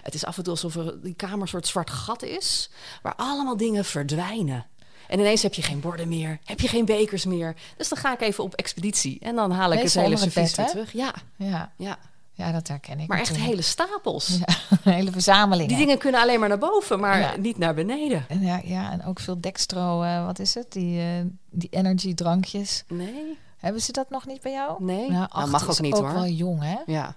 Het 0.01 0.13
is 0.13 0.25
af 0.25 0.38
en 0.38 0.43
toe 0.43 0.53
alsof 0.53 0.75
er 0.75 1.01
die 1.01 1.13
kamer 1.13 1.41
een 1.41 1.48
soort 1.48 1.67
zwart 1.67 1.89
gat 1.89 2.24
is, 2.24 2.69
waar 3.01 3.15
allemaal 3.15 3.57
dingen 3.57 3.86
verdwijnen. 3.86 4.65
En 5.07 5.19
ineens 5.19 5.41
heb 5.43 5.53
je 5.53 5.62
geen 5.62 5.79
borden 5.79 6.07
meer, 6.07 6.39
heb 6.43 6.59
je 6.59 6.67
geen 6.67 6.85
bekers 6.85 7.25
meer. 7.25 7.55
Dus 7.77 7.89
dan 7.89 7.97
ga 7.97 8.13
ik 8.13 8.21
even 8.21 8.43
op 8.43 8.53
expeditie 8.53 9.19
en 9.19 9.35
dan 9.35 9.51
haal 9.51 9.71
ik 9.74 9.79
Meestal 9.81 10.01
het 10.03 10.12
hele 10.12 10.29
servies 10.31 10.55
weer 10.55 10.65
terug. 10.67 10.91
Ja, 10.93 11.13
Ja, 11.35 11.71
ja, 11.77 11.97
ja, 12.33 12.51
dat 12.51 12.67
herken 12.67 13.00
ik. 13.00 13.07
maar 13.07 13.19
echt 13.19 13.35
hele 13.38 13.62
stapels. 13.62 14.27
Ja, 14.38 14.55
een 14.83 14.93
hele 15.00 15.12
verzameling. 15.12 15.67
Die 15.69 15.77
dingen 15.77 15.97
kunnen 15.97 16.21
alleen 16.21 16.39
maar 16.39 16.50
naar 16.50 16.57
boven, 16.57 17.00
maar 17.00 17.19
Ja. 17.19 17.35
niet 17.38 17.57
naar 17.57 17.74
beneden. 17.74 18.25
En 18.29 18.41
ja, 18.41 18.62
ja, 18.63 18.91
en 18.91 19.03
ook 19.05 19.19
veel 19.19 19.41
dextro, 19.41 20.01
eh, 20.03 20.25
wat 20.25 20.39
is 20.39 20.53
het? 20.53 20.71
Die, 20.71 21.00
eh, 21.00 21.07
die 21.50 21.69
energy 21.69 22.13
drankjes. 22.13 22.83
Nee, 22.88 23.38
Hebben 23.57 23.81
ze 23.81 23.91
dat 23.91 24.09
nog 24.09 24.25
niet 24.25 24.41
bij 24.41 24.51
jou? 24.51 24.83
nee. 24.83 25.12
Nou, 25.12 25.27
Nou, 25.33 25.50
mag 25.50 25.69
ook 25.69 25.79
niet 25.79 25.93
ook 25.93 26.01
hoor. 26.01 26.13
wel 26.13 26.27
jong, 26.27 26.62
hè? 26.62 26.77
Ja, 26.85 27.15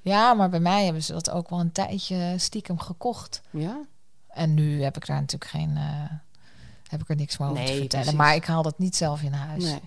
Ja, 0.00 0.34
maar 0.34 0.48
bij 0.48 0.60
mij 0.60 0.84
hebben 0.84 1.02
ze 1.02 1.12
dat 1.12 1.30
ook 1.30 1.50
wel 1.50 1.60
een 1.60 1.72
tijdje 1.72 2.34
stiekem 2.36 2.78
gekocht. 2.78 3.40
ja. 3.50 3.76
En 4.28 4.54
nu 4.54 4.82
heb 4.82 4.96
ik 4.96 5.06
daar 5.06 5.20
natuurlijk 5.20 5.50
geen. 5.50 5.76
eh, 5.76 5.82
heb 6.90 7.00
ik 7.00 7.08
er 7.08 7.16
niks 7.16 7.38
meer 7.38 7.48
over 7.48 7.64
te 7.64 7.74
vertellen. 7.74 7.88
precies. 7.88 8.12
Maar 8.12 8.34
ik 8.34 8.44
haal 8.44 8.62
dat 8.62 8.78
niet 8.78 8.96
zelf 8.96 9.22
in 9.22 9.32
huis. 9.32 9.64
Nee. 9.64 9.80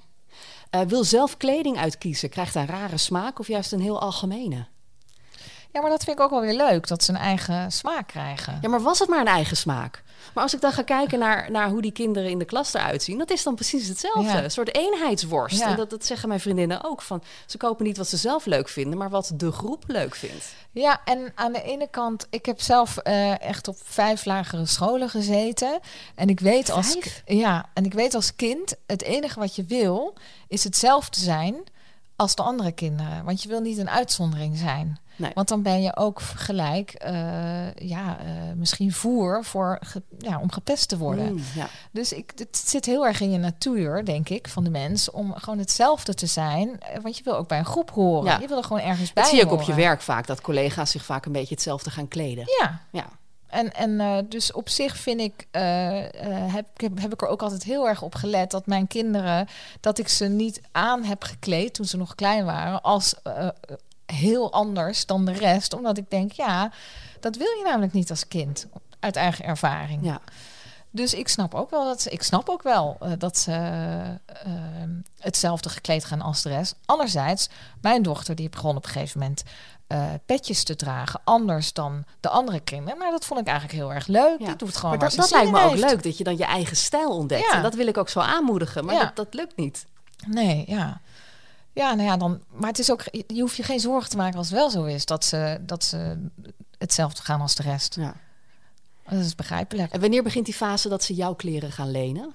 Eh, 0.69 0.81
wil 0.81 1.03
zelf 1.03 1.38
kleding 1.38 1.77
uitkiezen, 1.77 2.29
krijgt 2.29 2.55
een 2.55 2.65
rare 2.65 2.98
smaak 2.98 3.39
of 3.39 3.48
juist 3.48 3.72
een 3.72 3.81
heel 3.81 4.01
algemene? 4.01 4.67
Ja, 5.74 5.82
maar 5.82 5.89
dat 5.89 6.03
vind 6.03 6.18
ik 6.18 6.24
ook 6.24 6.30
wel 6.30 6.42
weer 6.42 6.56
leuk, 6.56 6.88
dat 6.88 7.03
ze 7.03 7.12
een 7.12 7.18
eigen 7.18 7.72
smaak 7.72 8.08
krijgen. 8.08 8.58
Ja, 8.62 8.70
maar 8.70 8.82
was 8.82 9.00
het 9.00 9.10
maar 9.10 9.20
een 9.20 9.27
eigen 9.27 9.58
smaak? 9.58 10.03
Maar 10.34 10.44
als 10.44 10.53
ik 10.53 10.62
dan 10.62 10.72
ga 10.72 10.82
kijken 10.82 11.20
naar, 11.20 11.51
naar 11.51 11.70
hoe 11.70 11.82
die 11.82 11.92
kinderen 11.92 12.30
in 12.30 12.39
de 12.39 12.46
klas 12.46 12.74
eruit 12.74 13.03
zien, 13.03 13.18
dat 13.18 13.30
is 13.30 13.44
dan 13.44 13.56
precies 13.56 13.88
hetzelfde. 13.88 14.32
Ja. 14.32 14.44
Een 14.44 14.51
soort 14.51 14.75
eenheidsworst. 14.75 15.60
Ja. 15.60 15.68
En 15.68 15.75
dat, 15.75 15.89
dat 15.89 16.06
zeggen 16.06 16.27
mijn 16.27 16.39
vriendinnen 16.39 16.84
ook. 16.84 17.01
Van, 17.01 17.24
ze 17.46 17.58
kopen 17.58 17.86
niet 17.86 17.98
wat 17.98 18.08
ze 18.08 18.18
zelf 18.18 18.46
leuk 18.46 18.70
vinden, 18.70 18.98
maar 18.98 19.10
wat 19.10 19.32
de 19.36 19.51
groep 19.51 19.84
leuk 19.88 20.15
vindt. 20.15 20.53
Ja, 20.72 21.01
en 21.06 21.32
aan 21.36 21.53
de 21.53 21.63
ene 21.63 21.88
kant, 21.89 22.27
ik 22.30 22.46
heb 22.46 22.62
zelf 22.62 22.98
eh, 22.98 23.42
echt 23.42 23.68
op 23.68 23.77
vijf 23.84 24.25
lagere 24.25 24.65
scholen 24.65 25.10
gezeten. 25.10 25.80
En 26.15 26.30
ik 26.30 26.39
weet 26.39 26.70
als 26.70 26.92
Vijf? 26.92 27.24
ja, 27.25 27.70
en 27.74 27.86
ik 27.86 27.94
weet 27.94 28.15
als 28.15 28.36
kind, 28.36 28.75
het 28.88 29.01
enige 29.01 29.39
wat 29.39 29.56
je 29.56 29.63
wil, 29.63 30.13
is 30.48 30.63
hetzelfde 30.63 31.20
zijn 31.20 31.56
als 32.15 32.36
de 32.36 32.44
andere 32.44 32.72
kinderen. 32.72 33.24
Want 33.24 33.44
je 33.44 33.50
wil 33.50 33.62
niet 33.62 33.77
een 33.77 33.89
uitzondering 33.89 34.58
zijn. 34.58 35.00
Nee. 35.15 35.32
Want 35.34 35.48
dan 35.48 35.62
ben 35.62 35.82
je 35.82 35.96
ook 35.96 36.22
gelijk, 36.22 36.91
eh, 36.91 37.74
ja, 37.74 38.17
eh, 38.20 38.25
misschien 38.55 38.91
voer 38.93 39.43
voor, 39.43 39.77
ge- 39.82 40.01
ja, 40.17 40.39
om 40.39 40.51
gepest 40.51 40.88
te 40.89 40.98
worden. 40.98 41.34
Mm, 41.34 41.43
ja. 41.55 41.67
Dus 41.91 42.13
ik, 42.13 42.32
het 42.36 42.58
zit 42.65 42.86
heel 42.86 43.05
erg 43.05 43.22
in 43.22 43.32
je 43.32 43.38
natuur, 43.38 44.05
denk 44.05 44.29
ik, 44.29 44.48
van 44.48 44.63
de 44.63 44.70
mens, 44.70 45.12
om 45.12 45.34
gewoon 45.34 45.60
hetzelfde 45.60 46.13
te 46.13 46.25
zijn. 46.25 46.79
Eh, 46.79 47.00
Want 47.01 47.17
je 47.17 47.24
wil 47.24 47.36
ook 47.36 47.48
bij 47.48 47.58
een 47.60 47.65
groep 47.65 47.91
horen. 47.91 48.32
Ja. 48.32 48.39
Je 48.39 48.48
wil 48.48 48.58
er 48.58 48.63
gewoon 48.63 48.82
ergens 48.82 49.13
bij 49.13 49.24
Dat 49.24 49.32
zie 49.32 49.41
je 49.41 49.46
ook 49.46 49.60
op 49.60 49.62
je 49.62 49.74
werk 49.74 50.01
vaak, 50.01 50.27
dat 50.27 50.41
collega's 50.41 50.91
zich 50.91 51.05
vaak 51.05 51.25
een 51.25 51.32
beetje 51.32 51.53
hetzelfde 51.53 51.89
gaan 51.89 52.08
kleden. 52.08 52.46
Ja, 52.60 52.79
Ja. 52.91 53.05
En, 53.48 53.72
en 53.74 54.25
dus 54.29 54.51
op 54.51 54.70
zich 54.70 54.98
vind 54.98 55.20
ik, 55.20 55.48
heb, 55.51 56.67
heb, 56.82 57.00
heb 57.01 57.13
ik 57.13 57.22
er 57.22 57.27
ook 57.27 57.41
altijd 57.41 57.63
heel 57.63 57.88
erg 57.88 58.01
op 58.01 58.15
gelet 58.15 58.51
dat 58.51 58.65
mijn 58.65 58.88
kinderen, 58.88 59.48
dat 59.79 59.98
ik 59.98 60.08
ze 60.08 60.25
niet 60.25 60.62
aan 60.72 61.03
heb 61.03 61.24
gekleed 61.24 61.74
toen 61.74 61.86
ze 61.86 61.98
nog 61.98 62.15
klein 62.15 62.46
waren, 62.46 62.82
als 62.82 63.15
heel 64.13 64.51
anders 64.51 65.05
dan 65.05 65.25
de 65.25 65.32
rest. 65.32 65.74
Omdat 65.74 65.98
ik 65.98 66.10
denk, 66.10 66.32
ja, 66.32 66.72
dat 67.20 67.36
wil 67.36 67.48
je 67.58 67.63
namelijk 67.63 67.93
niet 67.93 68.10
als 68.10 68.27
kind, 68.27 68.67
uit 69.00 69.15
eigen 69.15 69.46
ervaring. 69.46 70.05
ja. 70.05 70.22
Dus 70.96 71.13
ik 71.13 71.27
snap 71.27 71.53
ook 71.55 71.70
wel 71.70 71.84
dat 71.86 72.01
ze, 72.01 72.10
ik 72.10 72.24
snap 72.24 72.50
ook 72.50 72.63
wel 72.63 72.98
eh, 73.00 73.12
dat 73.17 73.38
ze 73.38 73.51
eh, 74.25 74.51
hetzelfde 75.20 75.70
gekleed 75.70 76.05
gaan 76.05 76.22
als 76.22 76.41
de 76.41 76.50
rest. 76.50 76.75
Anderzijds, 76.86 77.50
mijn 77.82 78.01
dochter 78.01 78.36
die 78.36 78.50
begon 78.50 78.75
op 78.75 78.86
een 78.86 78.91
gegeven 78.91 79.20
moment 79.20 79.43
eh, 79.88 80.03
petjes 80.25 80.63
te 80.63 80.75
dragen, 80.75 81.22
anders 81.24 81.74
dan 81.74 82.05
de 82.20 82.29
andere 82.29 82.60
kinderen. 82.60 83.00
Maar 83.00 83.12
dat 83.12 83.25
vond 83.25 83.39
ik 83.39 83.48
eigenlijk 83.48 83.77
heel 83.77 83.93
erg 83.93 84.08
leuk. 84.08 84.39
Ja. 84.39 84.46
Die 84.46 84.55
doet 84.55 84.75
gewoon 84.77 84.98
Maar 84.98 85.10
dat, 85.10 85.17
dat 85.17 85.32
lijkt 85.32 85.51
me 85.51 85.62
ook 85.62 85.75
leuk, 85.75 86.03
dat 86.03 86.17
je 86.17 86.24
dan 86.24 86.38
je 86.38 86.46
eigen 86.46 86.77
stijl 86.77 87.10
ontdekt. 87.10 87.46
Ja. 87.46 87.55
En 87.55 87.62
dat 87.62 87.74
wil 87.74 87.88
ik 87.88 87.98
ook 87.98 88.10
zo 88.10 88.20
aanmoedigen, 88.20 88.86
maar 88.86 88.96
Ja. 88.96 89.03
dat, 89.03 89.15
dat 89.15 89.34
lukt 89.34 89.55
niet. 89.55 89.86
Nee, 90.27 90.63
ja. 90.67 91.01
Ja, 91.74 91.94
nou 91.94 92.08
ja, 92.08 92.18
dan. 92.18 92.39
Maar 92.51 92.70
het 92.70 92.80
is 92.80 92.92
ook. 92.92 93.03
Je 93.12 93.42
hoeft 93.42 93.56
je 93.56 93.63
geen 93.63 93.80
zorgen 93.80 94.10
te 94.10 94.18
maken 94.18 94.38
als 94.38 94.50
het 94.50 94.58
wel 94.58 94.70
zo 94.70 94.84
is 94.84 95.06
dat 95.06 95.25
ze, 95.25 95.58
dat 95.62 95.84
ze 95.84 96.30
hetzelfde 96.77 97.22
gaan 97.22 97.42
als 97.42 97.56
de 97.56 97.63
rest. 97.63 97.96
Ja. 97.96 98.13
Dat 99.10 99.20
is 99.20 99.36
begrijpelijk. 99.36 99.92
En 99.92 100.00
wanneer 100.00 100.24
begint 100.24 100.46
die 100.46 100.53
fase 100.53 100.89
dat 100.89 101.03
ze 101.03 101.13
jouw 101.13 101.34
kleren 101.34 101.72
gaan 101.72 101.92
lenen? 101.92 102.34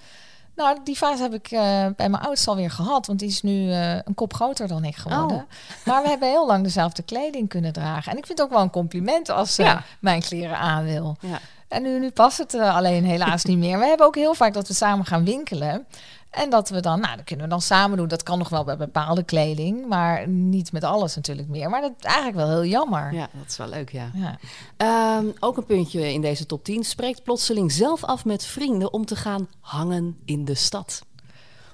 Nou, 0.55 0.79
die 0.85 0.97
fase 0.97 1.23
heb 1.23 1.35
ik 1.35 1.51
eh, 1.51 1.61
bij 1.97 2.09
mijn 2.09 2.23
oudste 2.23 2.51
alweer 2.51 2.71
gehad, 2.71 3.07
want 3.07 3.19
die 3.19 3.29
is 3.29 3.43
nu 3.43 3.71
eh, 3.71 3.95
een 3.95 4.15
kop 4.15 4.35
groter 4.35 4.69
dan 4.69 4.85
ik 4.85 4.97
geworden. 4.97 5.37
Oh. 5.37 5.43
Maar 5.87 6.03
we 6.03 6.09
hebben 6.09 6.29
heel 6.29 6.47
lang 6.47 6.65
dezelfde 6.65 7.03
kleding 7.03 7.49
kunnen 7.49 7.73
dragen. 7.73 8.13
En 8.13 8.19
ik 8.19 8.27
vind 8.27 8.39
het 8.39 8.47
ook 8.49 8.53
wel 8.55 8.63
een 8.63 8.71
compliment 8.71 9.29
als 9.29 9.55
ze 9.55 9.63
Ja. 9.63 9.83
mijn 10.01 10.21
kleren 10.21 10.59
aan 10.59 10.85
wil. 10.85 11.17
Ja. 11.21 11.41
En 11.69 11.83
nu, 11.83 11.99
nu 11.99 12.11
past 12.11 12.39
het 12.39 12.55
eh, 12.55 12.77
alleen 12.77 13.05
helaas 13.05 13.45
niet 13.45 13.59
meer. 13.59 13.79
We 13.79 13.87
hebben 13.87 14.07
ook 14.07 14.15
heel 14.15 14.35
vaak 14.35 14.53
dat 14.53 14.69
we 14.69 14.75
samen 14.75 15.07
gaan 15.07 15.25
winkelen. 15.25 15.87
En 16.31 16.51
dat 16.51 16.69
we 16.69 16.81
dan, 16.81 17.01
nou, 17.01 17.17
dat 17.17 17.25
kunnen 17.25 17.45
we 17.45 17.51
dan 17.51 17.61
samen 17.61 17.97
doen. 17.97 18.09
Dat 18.09 18.23
kan 18.23 18.39
nog 18.39 18.49
wel 18.49 18.65
bij 18.65 18.77
bepaalde 18.77 19.23
kleding, 19.23 19.87
maar 19.87 20.29
niet 20.29 20.73
met 20.73 20.85
alles 20.85 21.15
natuurlijk 21.17 21.49
meer. 21.49 21.71
Maar 21.71 21.81
dat 21.81 21.93
is 21.99 22.05
eigenlijk 22.05 22.37
wel 22.37 22.49
heel 22.51 22.65
jammer. 22.65 23.13
ja, 23.15 23.29
dat 23.33 23.47
is 23.49 23.57
wel 23.57 23.69
leuk, 23.69 23.91
ja. 23.93 24.11
Ja. 24.15 24.39
Ehm, 24.77 25.27
ook 25.41 25.57
een 25.57 25.65
puntje 25.67 26.13
in 26.13 26.21
deze 26.21 26.47
top 26.47 26.65
10. 26.65 26.85
Spreekt 26.85 27.23
plotseling 27.23 27.73
zelf 27.73 28.05
af 28.05 28.25
met 28.25 28.45
vrienden 28.45 28.93
om 28.93 29.05
te 29.05 29.17
gaan 29.17 29.49
hangen 29.61 30.19
in 30.25 30.45
de 30.45 30.55
stad. 30.55 31.03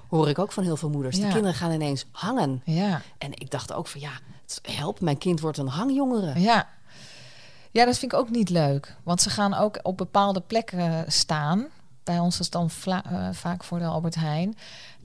Hoor 0.08 0.28
ik 0.28 0.38
ook 0.38 0.52
van 0.52 0.64
heel 0.64 0.76
veel 0.76 0.90
moeders. 0.90 1.16
Die 1.16 1.24
Ja. 1.26 1.30
kinderen 1.32 1.56
gaan 1.56 1.72
ineens 1.72 2.06
hangen. 2.10 2.62
ja. 2.64 3.00
En 3.18 3.30
ik 3.32 3.50
dacht 3.50 3.72
ook 3.72 3.86
van 3.86 4.00
ja, 4.00 4.10
help, 4.62 5.00
mijn 5.00 5.18
kind 5.18 5.40
wordt 5.40 5.58
een 5.58 5.68
hangjongere. 5.68 6.40
Ja. 6.40 6.68
Ja, 7.70 7.84
dat 7.84 7.98
vind 7.98 8.12
ik 8.12 8.18
ook 8.18 8.30
niet 8.30 8.48
leuk. 8.50 8.96
Want 9.02 9.20
ze 9.22 9.30
gaan 9.30 9.54
ook 9.54 9.78
op 9.82 9.96
bepaalde 9.96 10.40
plekken 10.40 11.04
staan. 11.12 11.66
Bij 12.04 12.18
ons 12.18 12.40
is 12.40 12.50
dan 12.50 12.70
eh, 12.84 13.28
vaak 13.32 13.64
voor 13.64 13.78
de 13.78 13.84
Albert 13.84 14.14
Heijn. 14.14 14.56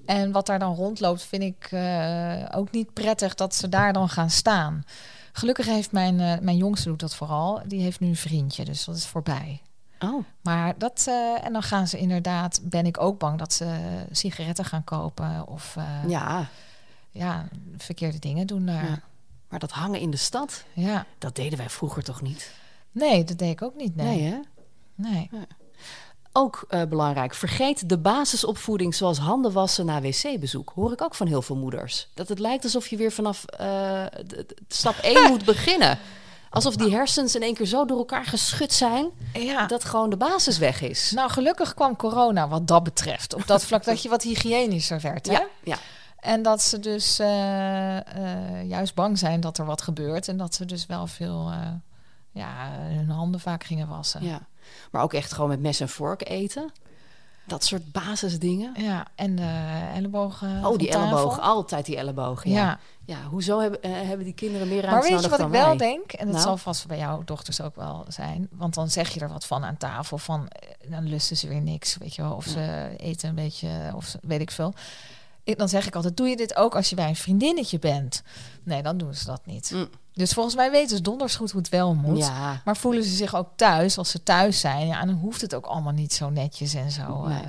En 0.05 0.31
wat 0.31 0.45
daar 0.45 0.59
dan 0.59 0.75
rondloopt, 0.75 1.23
vind 1.23 1.43
ik 1.43 1.67
eh, 1.71 2.45
ook 2.51 2.71
niet 2.71 2.93
prettig 2.93 3.35
dat 3.35 3.55
ze 3.55 3.69
daar 3.69 3.93
dan 3.93 4.09
gaan 4.09 4.29
staan. 4.29 4.83
Gelukkig 5.31 5.65
heeft 5.65 5.91
mijn, 5.91 6.19
eh, 6.19 6.39
mijn 6.39 6.57
jongste 6.57 6.89
doet 6.89 6.99
dat 6.99 7.15
vooral. 7.15 7.61
Die 7.65 7.81
heeft 7.81 7.99
nu 7.99 8.07
een 8.07 8.15
vriendje, 8.15 8.65
dus 8.65 8.85
dat 8.85 8.95
is 8.95 9.05
voorbij. 9.05 9.61
Oh, 9.99 10.23
Maar 10.41 10.73
dat, 10.77 11.07
en 11.43 11.53
dan 11.53 11.63
gaan 11.63 11.87
ze 11.87 11.97
inderdaad, 11.97 12.59
ben 12.63 12.85
ik 12.85 12.99
ook 12.99 13.19
bang 13.19 13.39
dat 13.39 13.53
ze 13.53 13.79
sigaretten 14.11 14.65
gaan 14.65 14.83
kopen 14.83 15.47
of 15.47 15.75
ja. 16.07 16.47
ja. 17.09 17.47
verkeerde 17.77 18.19
dingen 18.19 18.47
doen 18.47 18.65
daar. 18.65 18.89
Ja. 18.89 19.01
Maar 19.49 19.59
dat 19.59 19.71
hangen 19.71 19.99
in 19.99 20.11
de 20.11 20.17
stad, 20.17 20.63
Ja. 20.73 21.05
dat 21.17 21.35
deden 21.35 21.57
wij 21.57 21.69
vroeger 21.69 22.03
toch 22.03 22.21
niet? 22.21 22.53
Nee, 22.91 23.23
dat 23.23 23.37
deed 23.37 23.51
ik 23.51 23.61
ook 23.61 23.75
niet. 23.75 23.95
Nee. 23.95 24.21
hè? 24.21 24.39
nee. 24.95 25.29
Ook 26.31 26.65
eh, 26.67 26.83
belangrijk, 26.83 27.33
vergeet 27.33 27.89
de 27.89 27.97
basisopvoeding 27.97 28.95
zoals 28.95 29.17
handen 29.17 29.51
wassen 29.51 29.85
na 29.85 30.01
wc-bezoek. 30.01 30.71
Hoor 30.75 30.91
ik 30.91 31.01
ook 31.01 31.15
van 31.15 31.27
heel 31.27 31.41
veel 31.41 31.55
moeders. 31.55 32.07
Dat 32.13 32.27
het 32.27 32.39
lijkt 32.39 32.63
alsof 32.63 32.87
je 32.87 32.97
weer 32.97 33.11
vanaf 33.11 33.45
eh, 33.45 34.05
stap 34.67 34.95
1 34.95 35.27
moet 35.31 35.45
beginnen. 35.45 35.99
Alsof 36.49 36.75
die 36.75 36.91
hersens 36.91 37.35
in 37.35 37.41
één 37.41 37.53
keer 37.53 37.65
zo 37.65 37.85
door 37.85 37.97
elkaar 37.97 38.25
geschud 38.25 38.73
zijn... 38.73 39.09
Ja. 39.33 39.65
dat 39.65 39.83
gewoon 39.83 40.09
de 40.09 40.17
basis 40.17 40.57
weg 40.57 40.81
is. 40.81 41.11
Nou, 41.11 41.29
gelukkig 41.29 41.73
kwam 41.73 41.95
corona 41.95 42.47
wat 42.47 42.67
dat 42.67 42.83
betreft. 42.83 43.33
Op 43.33 43.47
dat 43.47 43.63
vlak 43.63 43.83
dat 43.83 44.01
je 44.01 44.09
wat 44.09 44.23
hygiënischer 44.23 44.99
werd. 45.01 45.27
Hè? 45.27 45.33
ja, 45.33 45.47
ja. 45.63 45.77
En 46.19 46.41
dat 46.41 46.61
ze 46.61 46.79
dus 46.79 47.19
eh, 47.19 47.27
juist 48.67 48.95
bang 48.95 49.17
zijn 49.17 49.39
dat 49.39 49.57
er 49.57 49.65
wat 49.65 49.81
gebeurt. 49.81 50.27
En 50.27 50.37
dat 50.37 50.55
ze 50.55 50.65
dus 50.65 50.85
wel 50.85 51.07
veel 51.07 51.51
ja, 52.39 52.71
hun 52.79 53.09
handen 53.09 53.39
vaak 53.39 53.63
gingen 53.63 53.87
wassen. 53.87 54.23
Ja, 54.23 54.47
maar 54.91 55.01
ook 55.03 55.13
echt 55.13 55.33
gewoon 55.33 55.49
met 55.49 55.59
mes 55.59 55.79
en 55.79 55.89
vork 55.89 56.27
eten. 56.29 56.71
Dat 57.45 57.63
soort 57.63 57.91
basisdingen. 57.91 58.73
Ja, 58.83 59.07
en 59.15 59.35
de 59.35 59.79
ellebogen. 59.93 60.65
Oh, 60.65 60.77
die 60.77 60.89
ellebogen. 60.89 61.41
Altijd 61.41 61.85
die 61.85 61.97
ellebogen. 61.97 62.51
Ja. 62.51 62.57
Ja. 62.65 62.79
ja. 63.05 63.27
hoezo 63.29 63.59
hebben, 63.59 63.81
eh, 63.81 63.91
hebben 63.91 64.25
die 64.25 64.33
kinderen 64.33 64.67
meer 64.67 64.81
Maar 64.81 64.89
ruimte 64.91 65.09
weet 65.11 65.23
je 65.23 65.29
wat 65.29 65.39
ik 65.39 65.47
wel 65.47 65.67
wij? 65.67 65.77
denk? 65.77 66.11
En 66.11 66.25
dat 66.25 66.35
Nou? 66.35 66.47
zal 66.47 66.57
vast 66.57 66.87
bij 66.87 66.97
jouw 66.97 67.21
dochters 67.25 67.61
ook 67.61 67.75
wel 67.75 68.05
zijn. 68.07 68.47
Want 68.51 68.73
dan 68.73 68.89
zeg 68.89 69.09
je 69.09 69.19
er 69.19 69.29
wat 69.29 69.45
van 69.45 69.63
aan 69.63 69.77
tafel. 69.77 70.17
Van, 70.17 70.47
eh, 70.47 70.91
dan 70.91 71.07
lusten 71.07 71.37
ze 71.37 71.47
weer 71.47 71.61
niks, 71.61 71.97
weet 71.97 72.15
je 72.15 72.21
wel. 72.21 72.33
Of 72.33 72.45
ze 72.45 72.93
eten 72.97 73.29
een 73.29 73.35
beetje, 73.35 73.91
of 73.95 74.05
ze, 74.05 74.17
weet 74.21 74.41
ik 74.41 74.51
veel. 74.51 74.73
Ik, 75.49 75.57
dan 75.57 75.69
zeg 75.69 75.87
ik 75.87 75.95
altijd, 75.95 76.17
doe 76.17 76.27
je 76.27 76.35
dit 76.37 76.55
ook 76.55 76.75
als 76.75 76.89
je 76.89 76.95
bij 76.95 77.07
een 77.07 77.15
vriendinnetje 77.15 77.79
bent? 77.79 78.21
Nee, 78.63 78.81
dan 78.83 78.97
doen 78.97 79.13
ze 79.13 79.25
dat 79.25 79.41
niet. 79.45 79.71
Mm. 79.73 79.89
Dus 80.13 80.33
volgens 80.33 80.55
mij 80.55 80.71
weten 80.71 80.97
ze 80.97 81.03
donders 81.03 81.35
goed 81.35 81.51
hoe 81.51 81.61
het 81.61 81.69
wel 81.69 81.93
moet. 81.93 82.17
Ja, 82.17 82.61
Maar 82.65 82.77
voelen 82.77 83.03
ze 83.03 83.15
zich 83.15 83.35
ook 83.35 83.47
thuis 83.55 83.97
als 83.97 84.09
ze 84.09 84.23
thuis 84.23 84.59
zijn? 84.59 84.87
Ja, 84.87 85.05
dan 85.05 85.15
hoeft 85.15 85.41
het 85.41 85.55
ook 85.55 85.65
allemaal 85.65 85.93
niet 85.93 86.13
zo 86.13 86.29
netjes 86.29 86.73
en 86.73 86.91
zo. 86.91 87.27
Nee. 87.27 87.37
eh. 87.41 87.47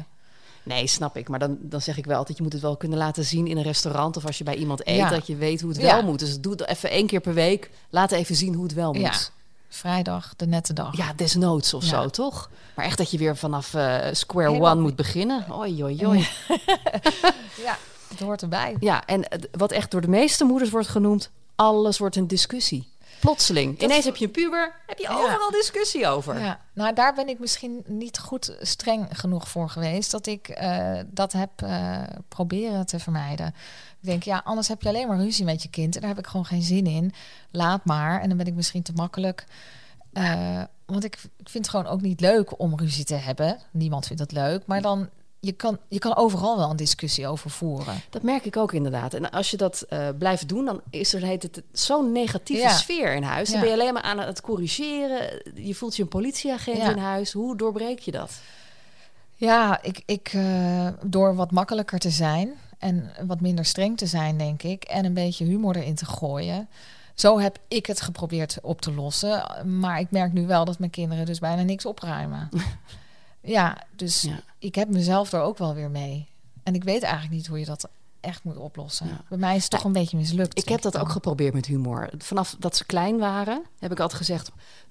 nee, 0.62 0.86
snap 0.86 1.16
ik. 1.16 1.28
Maar 1.28 1.38
dan, 1.38 1.56
dan 1.60 1.80
zeg 1.80 1.96
ik 1.98 2.04
wel 2.06 2.16
altijd, 2.16 2.36
je 2.36 2.42
moet 2.42 2.52
het 2.52 2.62
wel 2.62 2.76
kunnen 2.76 2.98
laten 2.98 3.24
zien 3.24 3.46
in 3.46 3.56
een 3.56 3.62
restaurant 3.62 4.16
of 4.16 4.26
als 4.26 4.38
je 4.38 4.44
bij 4.44 4.56
iemand 4.56 4.86
eet, 4.86 4.96
Ja. 4.96 5.08
dat 5.10 5.26
je 5.26 5.36
weet 5.36 5.60
hoe 5.60 5.70
het 5.70 5.80
Ja. 5.80 5.94
wel 5.94 6.04
moet. 6.04 6.18
Dus 6.18 6.40
doe 6.40 6.52
het 6.52 6.66
even 6.66 6.90
één 6.90 7.06
keer 7.06 7.20
per 7.20 7.34
week. 7.34 7.70
Laat 7.90 8.10
even 8.10 8.34
zien 8.34 8.54
hoe 8.54 8.62
het 8.64 8.74
wel 8.74 8.92
moet. 8.92 9.02
Ja. 9.02 9.12
Vrijdag, 9.68 10.32
de 10.36 10.46
nette 10.46 10.72
dag. 10.72 10.96
Ja, 10.96 11.12
desnoods 11.16 11.74
of 11.74 11.84
zo, 11.84 12.08
toch? 12.08 12.50
Maar 12.74 12.84
echt 12.84 12.98
dat 12.98 13.10
je 13.10 13.18
weer 13.18 13.36
vanaf 13.36 13.74
eh, 13.74 13.98
square 14.12 14.48
Helemaal- 14.48 14.72
one 14.72 14.80
moet 14.80 14.96
beginnen. 14.96 15.44
Oei, 15.58 15.82
oei, 15.84 16.06
oei. 16.06 16.28
ja, 17.64 17.76
het 18.10 18.20
hoort 18.20 18.42
erbij. 18.42 18.76
Ja, 18.80 19.06
en 19.06 19.24
wat 19.52 19.72
echt 19.72 19.90
door 19.90 20.00
de 20.00 20.08
meeste 20.08 20.44
moeders 20.44 20.70
wordt 20.70 20.88
genoemd, 20.88 21.30
alles 21.54 21.98
wordt 21.98 22.16
een 22.16 22.26
discussie. 22.26 22.88
Plotseling. 23.20 23.82
Ineens 23.82 24.04
heb 24.04 24.16
je 24.16 24.24
een 24.24 24.30
puber, 24.30 24.72
heb 24.86 24.98
je 24.98 25.02
Ja. 25.02 25.14
overal 25.14 25.50
discussie 25.50 26.06
over. 26.06 26.40
Ja, 26.40 26.60
nou 26.72 26.94
daar 26.94 27.14
ben 27.14 27.28
ik 27.28 27.38
misschien 27.38 27.82
niet 27.86 28.18
goed 28.18 28.56
streng 28.60 29.06
genoeg 29.18 29.48
voor 29.48 29.68
geweest 29.70 30.10
dat 30.10 30.26
ik 30.26 30.48
eh, 30.48 30.98
dat 31.06 31.32
heb 31.32 31.50
eh, 31.56 32.02
proberen 32.28 32.86
te 32.86 32.98
vermijden. 32.98 33.46
Ik 34.00 34.08
denk, 34.08 34.22
ja, 34.22 34.40
anders 34.44 34.68
heb 34.68 34.82
je 34.82 34.88
alleen 34.88 35.08
maar 35.08 35.18
ruzie 35.18 35.44
met 35.44 35.62
je 35.62 35.68
kind 35.70 35.94
en 35.94 36.00
daar 36.00 36.10
heb 36.10 36.18
ik 36.18 36.26
gewoon 36.26 36.46
geen 36.46 36.62
zin 36.62 36.86
in. 36.86 37.12
Laat 37.50 37.84
maar. 37.84 38.20
En 38.20 38.28
dan 38.28 38.36
ben 38.38 38.46
ik 38.46 38.54
misschien 38.54 38.82
te 38.82 38.92
makkelijk. 38.94 39.44
Eh, 40.12 40.62
want 40.86 41.04
ik, 41.04 41.14
ik 41.36 41.48
vind 41.48 41.66
het 41.66 41.68
gewoon 41.74 41.92
ook 41.92 42.00
niet 42.00 42.20
leuk 42.20 42.60
om 42.60 42.78
ruzie 42.78 43.04
te 43.04 43.14
hebben. 43.14 43.58
Niemand 43.70 44.06
vindt 44.06 44.22
dat 44.22 44.32
leuk. 44.32 44.62
Maar 44.66 44.82
dan, 44.82 45.08
je 45.40 45.52
kan, 45.52 45.78
je 45.88 45.98
kan 45.98 46.16
overal 46.16 46.56
wel 46.56 46.70
een 46.70 46.76
discussie 46.76 47.26
over 47.26 47.50
voeren. 47.50 47.94
Dat 48.10 48.22
merk 48.22 48.44
ik 48.44 48.56
ook 48.56 48.72
inderdaad. 48.72 49.14
En 49.14 49.30
als 49.30 49.50
je 49.50 49.56
dat 49.56 49.80
eh, 49.88 50.08
blijft 50.18 50.48
doen, 50.48 50.64
dan 50.64 50.80
is 50.90 51.14
er 51.14 51.22
heet 51.22 51.42
het 51.42 51.62
zo'n 51.72 52.12
negatieve 52.12 52.62
Ja. 52.62 52.68
sfeer 52.72 53.14
in 53.14 53.22
huis. 53.22 53.46
Dan 53.48 53.56
Ja. 53.56 53.60
ben 53.64 53.74
je 53.74 53.80
alleen 53.80 53.94
maar 53.94 54.02
aan 54.02 54.18
het 54.18 54.40
corrigeren. 54.40 55.42
Je 55.54 55.74
voelt 55.74 55.96
je 55.96 56.02
een 56.02 56.08
politieagent 56.08 56.76
Ja. 56.76 56.90
in 56.90 56.98
huis. 56.98 57.32
Hoe 57.32 57.56
doorbreek 57.56 57.98
je 57.98 58.10
dat? 58.10 58.32
Ja, 59.36 59.82
ik, 59.82 60.02
ik, 60.06 60.30
eh, 60.34 60.88
door 61.02 61.34
wat 61.34 61.50
makkelijker 61.50 61.98
te 61.98 62.10
zijn 62.10 62.50
en 62.78 63.10
wat 63.26 63.40
minder 63.40 63.64
streng 63.64 63.96
te 63.98 64.06
zijn, 64.06 64.38
denk 64.38 64.62
ik, 64.62 64.84
en 64.84 65.04
een 65.04 65.14
beetje 65.14 65.44
humor 65.44 65.76
erin 65.76 65.94
te 65.94 66.04
gooien, 66.06 66.68
Zo 67.14 67.38
heb 67.40 67.58
ik 67.68 67.86
het 67.86 68.00
geprobeerd 68.00 68.58
op 68.62 68.80
te 68.80 68.92
lossen. 68.94 69.44
Maar 69.78 70.00
ik 70.00 70.10
merk 70.10 70.32
nu 70.32 70.46
wel 70.46 70.64
dat 70.64 70.78
mijn 70.78 70.90
kinderen 70.90 71.26
dus 71.26 71.38
bijna 71.38 71.62
niks 71.62 71.86
opruimen. 71.86 72.48
ja, 73.42 73.78
dus 73.96 74.22
Ja. 74.22 74.40
ik 74.58 74.74
heb 74.74 74.88
mezelf 74.88 75.32
er 75.32 75.40
ook 75.40 75.58
wel 75.58 75.74
weer 75.74 75.90
mee. 75.90 76.28
En 76.62 76.74
ik 76.74 76.84
weet 76.84 77.02
eigenlijk 77.02 77.32
niet 77.34 77.46
hoe 77.46 77.58
je 77.58 77.64
dat 77.64 77.88
echt 78.20 78.44
moet 78.44 78.56
oplossen. 78.56 79.06
Ja. 79.06 79.20
Bij 79.28 79.38
mij 79.38 79.56
is 79.56 79.62
het 79.62 79.70
toch 79.70 79.84
een 79.84 79.92
beetje 79.92 80.16
mislukt. 80.16 80.58
Ik 80.58 80.68
heb 80.68 80.80
dat 80.82 80.92
dan. 80.92 81.02
ook 81.02 81.08
geprobeerd 81.10 81.54
met 81.54 81.66
humor. 81.66 82.10
Vanaf 82.18 82.56
dat 82.58 82.76
ze 82.76 82.84
klein 82.84 83.18
waren, 83.18 83.62
heb 83.78 83.92
ik 83.92 84.00
altijd 84.00 84.18
gezegd... 84.18 84.50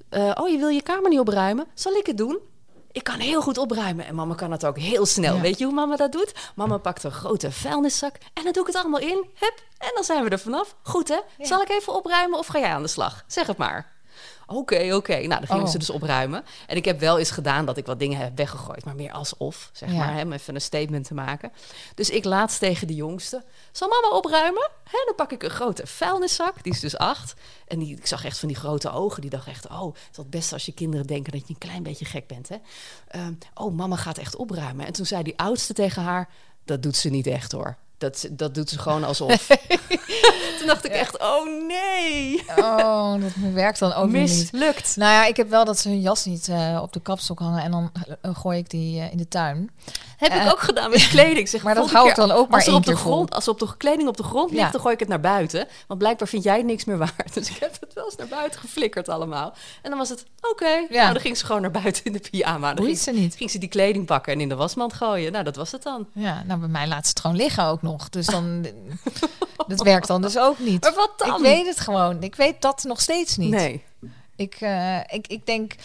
eh, 0.09 0.31
oh, 0.35 0.49
je 0.49 0.57
wil 0.57 0.67
je 0.67 0.81
kamer 0.81 1.09
niet 1.09 1.19
opruimen? 1.19 1.65
Zal 1.73 1.93
ik 1.93 2.05
het 2.05 2.17
doen? 2.17 2.37
Ik 2.91 3.03
kan 3.03 3.19
heel 3.19 3.41
goed 3.41 3.57
opruimen. 3.57 4.05
En 4.05 4.15
mama 4.15 4.35
kan 4.35 4.51
het 4.51 4.65
ook 4.65 4.77
heel 4.77 5.05
snel. 5.05 5.35
Ja. 5.35 5.41
Weet 5.41 5.57
je 5.57 5.65
hoe 5.65 5.73
mama 5.73 5.95
dat 5.95 6.11
doet? 6.11 6.51
Mama 6.55 6.77
pakt 6.77 7.03
een 7.03 7.11
grote 7.11 7.51
vuilniszak 7.51 8.15
en 8.33 8.43
dan 8.43 8.51
doe 8.53 8.61
ik 8.61 8.67
het 8.67 8.75
allemaal 8.81 8.99
in. 8.99 9.25
Hup, 9.39 9.63
en 9.77 9.91
dan 9.93 10.03
zijn 10.03 10.23
we 10.23 10.29
er 10.29 10.39
vanaf. 10.39 10.75
Goed 10.83 11.07
hè? 11.07 11.19
Zal 11.45 11.61
ik 11.61 11.69
even 11.69 11.95
opruimen 11.95 12.39
of 12.39 12.47
ga 12.47 12.59
jij 12.59 12.69
aan 12.73 12.81
de 12.81 12.87
slag? 12.87 13.23
Zeg 13.27 13.47
het 13.47 13.57
maar. 13.57 13.91
Oké, 14.51 14.93
oké. 14.95 15.13
Nou, 15.15 15.27
dan 15.27 15.47
gingen 15.47 15.63
Oh. 15.63 15.69
ze 15.69 15.77
dus 15.77 15.89
opruimen. 15.89 16.43
En 16.67 16.75
ik 16.75 16.85
heb 16.85 16.99
wel 16.99 17.17
eens 17.19 17.31
gedaan 17.31 17.65
dat 17.65 17.77
ik 17.77 17.85
wat 17.85 17.99
dingen 17.99 18.17
heb 18.19 18.37
weggegooid. 18.37 18.85
Maar 18.85 18.95
meer 18.95 19.11
alsof, 19.11 19.69
zeg 19.73 19.91
Ja. 19.91 19.97
maar. 19.97 20.13
Hè, 20.13 20.21
om 20.21 20.33
even 20.33 20.55
een 20.55 20.61
statement 20.61 21.05
te 21.07 21.13
maken. 21.13 21.51
Dus 21.95 22.09
ik 22.09 22.23
laatst 22.25 22.59
tegen 22.59 22.87
de 22.87 22.95
jongste. 22.95 23.43
Zal 23.71 23.87
mama 23.87 24.09
opruimen? 24.15 24.69
Hè, 24.83 24.99
dan 25.05 25.15
pak 25.15 25.31
ik 25.31 25.43
een 25.43 25.49
grote 25.49 25.87
vuilniszak. 25.87 26.63
Die 26.63 26.73
is 26.73 26.79
dus 26.79 26.97
acht. 26.97 27.33
En 27.67 27.79
die, 27.79 27.95
ik 27.97 28.07
zag 28.07 28.25
echt 28.25 28.37
van 28.39 28.47
die 28.47 28.57
grote 28.57 28.91
ogen. 28.91 29.21
Die 29.21 29.29
dacht 29.29 29.47
echt, 29.47 29.67
oh, 29.69 29.85
het 29.85 30.07
is 30.11 30.17
het 30.17 30.29
beste 30.29 30.53
als 30.53 30.65
je 30.65 30.71
kinderen 30.73 31.07
denken 31.07 31.31
dat 31.31 31.41
je 31.47 31.53
een 31.53 31.59
klein 31.59 31.83
beetje 31.83 32.05
gek 32.05 32.27
bent. 32.27 32.49
Hè? 32.49 32.55
Ehm, 33.07 33.33
oh, 33.53 33.73
mama 33.75 33.95
gaat 33.95 34.17
echt 34.17 34.35
opruimen. 34.35 34.85
En 34.85 34.93
toen 34.93 35.05
zei 35.05 35.23
die 35.23 35.37
oudste 35.37 35.73
tegen 35.73 36.03
haar, 36.03 36.29
dat 36.65 36.83
doet 36.83 36.95
ze 36.95 37.09
niet 37.09 37.27
echt 37.27 37.51
hoor. 37.51 37.77
Dat, 37.99 38.27
dat 38.31 38.55
doet 38.55 38.69
ze 38.69 38.79
gewoon 38.79 39.03
alsof. 39.03 39.47
toen 40.57 40.67
dacht 40.67 40.85
ik 40.85 40.91
echt, 40.91 41.19
oh 41.21 41.65
nee. 41.67 42.43
Oh, 42.55 43.11
dat 43.21 43.31
werkt 43.53 43.79
dan 43.79 43.93
ook 43.93 44.05
niet. 44.05 44.13
Mislukt. 44.13 44.95
Nou 44.95 45.11
ja, 45.11 45.25
ik 45.25 45.37
heb 45.37 45.49
wel 45.49 45.65
dat 45.65 45.79
ze 45.79 45.89
hun 45.89 46.01
jas 46.01 46.25
niet 46.25 46.47
eh, 46.47 46.79
op 46.81 46.93
de 46.93 46.99
kapstok 46.99 47.39
hangen 47.39 47.63
en 47.63 47.71
dan 47.71 47.91
eh, 48.21 48.35
gooi 48.35 48.57
ik 48.57 48.69
die 48.69 48.99
eh, 49.01 49.11
in 49.11 49.17
de 49.17 49.27
tuin. 49.27 49.69
Heb 50.17 50.33
ik 50.33 50.51
ook 50.51 50.59
gedaan 50.59 50.89
met 50.89 51.07
kleding. 51.07 51.49
Zeg, 51.49 51.63
maar 51.65 51.75
dat 51.75 51.91
hou 51.91 52.09
ik 52.09 52.15
dan 52.15 52.31
ook 52.31 52.47
maar 52.49 52.55
als 52.55 52.63
er 52.63 52.69
één 52.73 52.77
op 52.81 52.85
de 52.85 52.95
grond, 52.95 53.33
Als 53.33 53.45
er 53.45 53.51
op 53.51 53.59
de 53.59 53.77
kleding 53.77 54.07
op 54.07 54.17
de 54.17 54.23
grond 54.23 54.51
ligt, 54.51 54.63
Ja. 54.63 54.71
dan 54.71 54.81
gooi 54.81 54.93
ik 54.93 54.99
het 54.99 55.09
naar 55.09 55.19
buiten. 55.19 55.67
Want 55.87 55.99
blijkbaar 55.99 56.27
vind 56.27 56.43
jij 56.43 56.57
het 56.57 56.65
niks 56.65 56.85
meer 56.85 56.97
waard. 56.97 57.33
Dus 57.39 57.49
ik 57.49 57.57
heb 57.59 57.77
het 57.79 57.93
wel 57.93 58.05
eens 58.05 58.15
naar 58.15 58.27
buiten 58.27 58.59
geflikkerd 58.59 59.09
allemaal. 59.09 59.53
En 59.81 59.89
dan 59.89 59.99
was 59.99 60.09
het, 60.09 60.25
oké. 60.51 60.65
Ja. 60.65 60.85
Nou, 60.89 61.13
dan 61.13 61.21
ging 61.21 61.37
ze 61.37 61.45
gewoon 61.45 61.61
naar 61.61 61.71
buiten 61.71 62.03
in 62.03 62.13
de 62.13 62.19
pyjama. 62.31 62.73
Dan 62.73 62.85
ging, 62.85 62.97
ze 62.97 63.11
niet. 63.11 63.35
ging 63.35 63.51
ze 63.51 63.57
die 63.57 63.69
kleding 63.69 64.05
pakken 64.05 64.33
en 64.33 64.41
in 64.41 64.49
de 64.49 64.55
wasmand 64.55 64.93
gooien. 64.93 65.31
Nou, 65.31 65.43
dat 65.43 65.55
was 65.55 65.71
het 65.71 65.83
dan. 65.83 66.07
Ja, 66.13 66.43
nou 66.45 66.59
bij 66.59 66.69
mij 66.69 66.87
laat 66.87 67.03
ze 67.03 67.09
het 67.09 67.19
gewoon 67.19 67.35
liggen 67.35 67.63
ook 67.65 67.81
nog. 67.81 67.88
Dus 68.09 68.25
dan, 68.25 68.65
dat 69.67 69.81
werkt 69.81 70.07
dan 70.07 70.21
dus 70.21 70.37
ook 70.37 70.59
niet. 70.59 70.83
Maar 70.83 70.93
wat 70.93 71.13
dan? 71.17 71.35
Ik 71.35 71.41
weet 71.41 71.65
het 71.65 71.79
gewoon. 71.79 72.23
Ik 72.23 72.35
weet 72.35 72.61
dat 72.61 72.83
nog 72.83 73.01
steeds 73.01 73.37
niet. 73.37 73.51
Nee. 73.51 73.83
Ik, 74.35 74.55
eh, 74.59 74.97
ik, 74.97 75.27
ik 75.27 75.45
denk, 75.45 75.75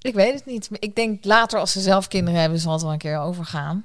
ik 0.00 0.14
weet 0.14 0.34
het 0.34 0.46
niet. 0.46 0.68
Ik 0.72 0.96
denk 0.96 1.24
later 1.24 1.58
als 1.58 1.72
ze 1.72 1.80
zelf 1.80 2.08
kinderen 2.08 2.40
hebben, 2.40 2.58
zal 2.58 2.72
het 2.72 2.82
wel 2.82 2.92
een 2.92 2.98
keer 2.98 3.18
overgaan. 3.18 3.84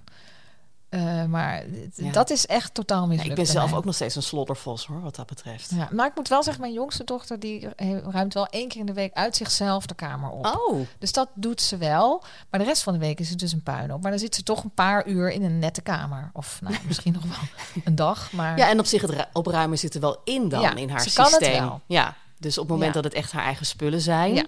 Eh, 0.92 1.24
maar 1.26 1.64
Ja. 1.96 2.12
dat 2.12 2.30
is 2.30 2.46
echt 2.46 2.74
totaal 2.74 3.02
Ja, 3.02 3.08
mislukt. 3.08 3.30
ik 3.30 3.36
ben 3.36 3.46
zelf 3.46 3.70
mij. 3.70 3.78
ook 3.78 3.86
nog 3.86 3.96
steeds 3.96 4.16
een 4.16 4.24
sloddervos 4.24 4.86
hoor, 4.86 5.02
wat 5.02 5.16
dat 5.16 5.26
betreft. 5.28 5.72
Ja, 5.76 5.88
maar 5.92 6.08
ik 6.08 6.16
moet 6.16 6.28
wel 6.28 6.44
zeggen, 6.44 6.62
mijn 6.62 6.74
jongste 6.74 7.04
dochter 7.04 7.40
die 7.40 7.68
ruimt 8.10 8.34
wel 8.34 8.46
één 8.48 8.68
keer 8.68 8.80
in 8.80 8.86
de 8.86 8.94
week 8.94 9.14
uit 9.14 9.36
zichzelf 9.36 9.86
de 9.86 9.94
kamer 9.96 10.30
op. 10.30 10.46
Oh, 10.46 10.80
Dus 11.00 11.12
dat 11.12 11.30
doet 11.34 11.62
ze 11.62 11.78
wel. 11.78 12.24
Maar 12.50 12.60
de 12.60 12.66
rest 12.66 12.84
van 12.84 12.94
de 12.94 13.00
week 13.00 13.20
is 13.20 13.30
het 13.30 13.40
dus 13.40 13.52
een 13.52 13.64
puinhoop. 13.64 14.02
Maar 14.02 14.12
dan 14.12 14.20
zit 14.20 14.36
ze 14.36 14.44
toch 14.44 14.64
een 14.64 14.74
paar 14.74 15.08
uur 15.08 15.32
in 15.32 15.44
een 15.44 15.60
nette 15.60 15.82
kamer. 15.82 16.30
Of 16.34 16.60
nou, 16.62 16.76
misschien 16.88 17.14
nog 17.14 17.24
wel 17.24 17.84
een 17.86 17.96
dag. 17.96 18.32
Maar 18.32 18.58
ja, 18.58 18.70
en 18.70 18.80
op 18.80 18.86
zich 18.86 19.02
het 19.02 19.12
ru- 19.12 19.24
opruimen 19.34 19.78
zit 19.80 19.94
er 19.96 20.02
wel 20.02 20.22
in 20.24 20.50
dan, 20.50 20.78
in 20.78 20.90
haar 20.90 21.02
ze 21.02 21.14
kan 21.14 21.26
het 21.26 21.34
systeem. 21.34 21.60
wel. 21.66 21.82
Ja, 21.86 22.16
dus 22.40 22.58
op 22.58 22.64
het 22.64 22.74
moment 22.74 22.94
dat 22.94 23.04
het 23.04 23.14
echt 23.14 23.32
haar 23.32 23.44
eigen 23.44 23.66
spullen 23.66 24.02
zijn, 24.02 24.34
Ja. 24.34 24.46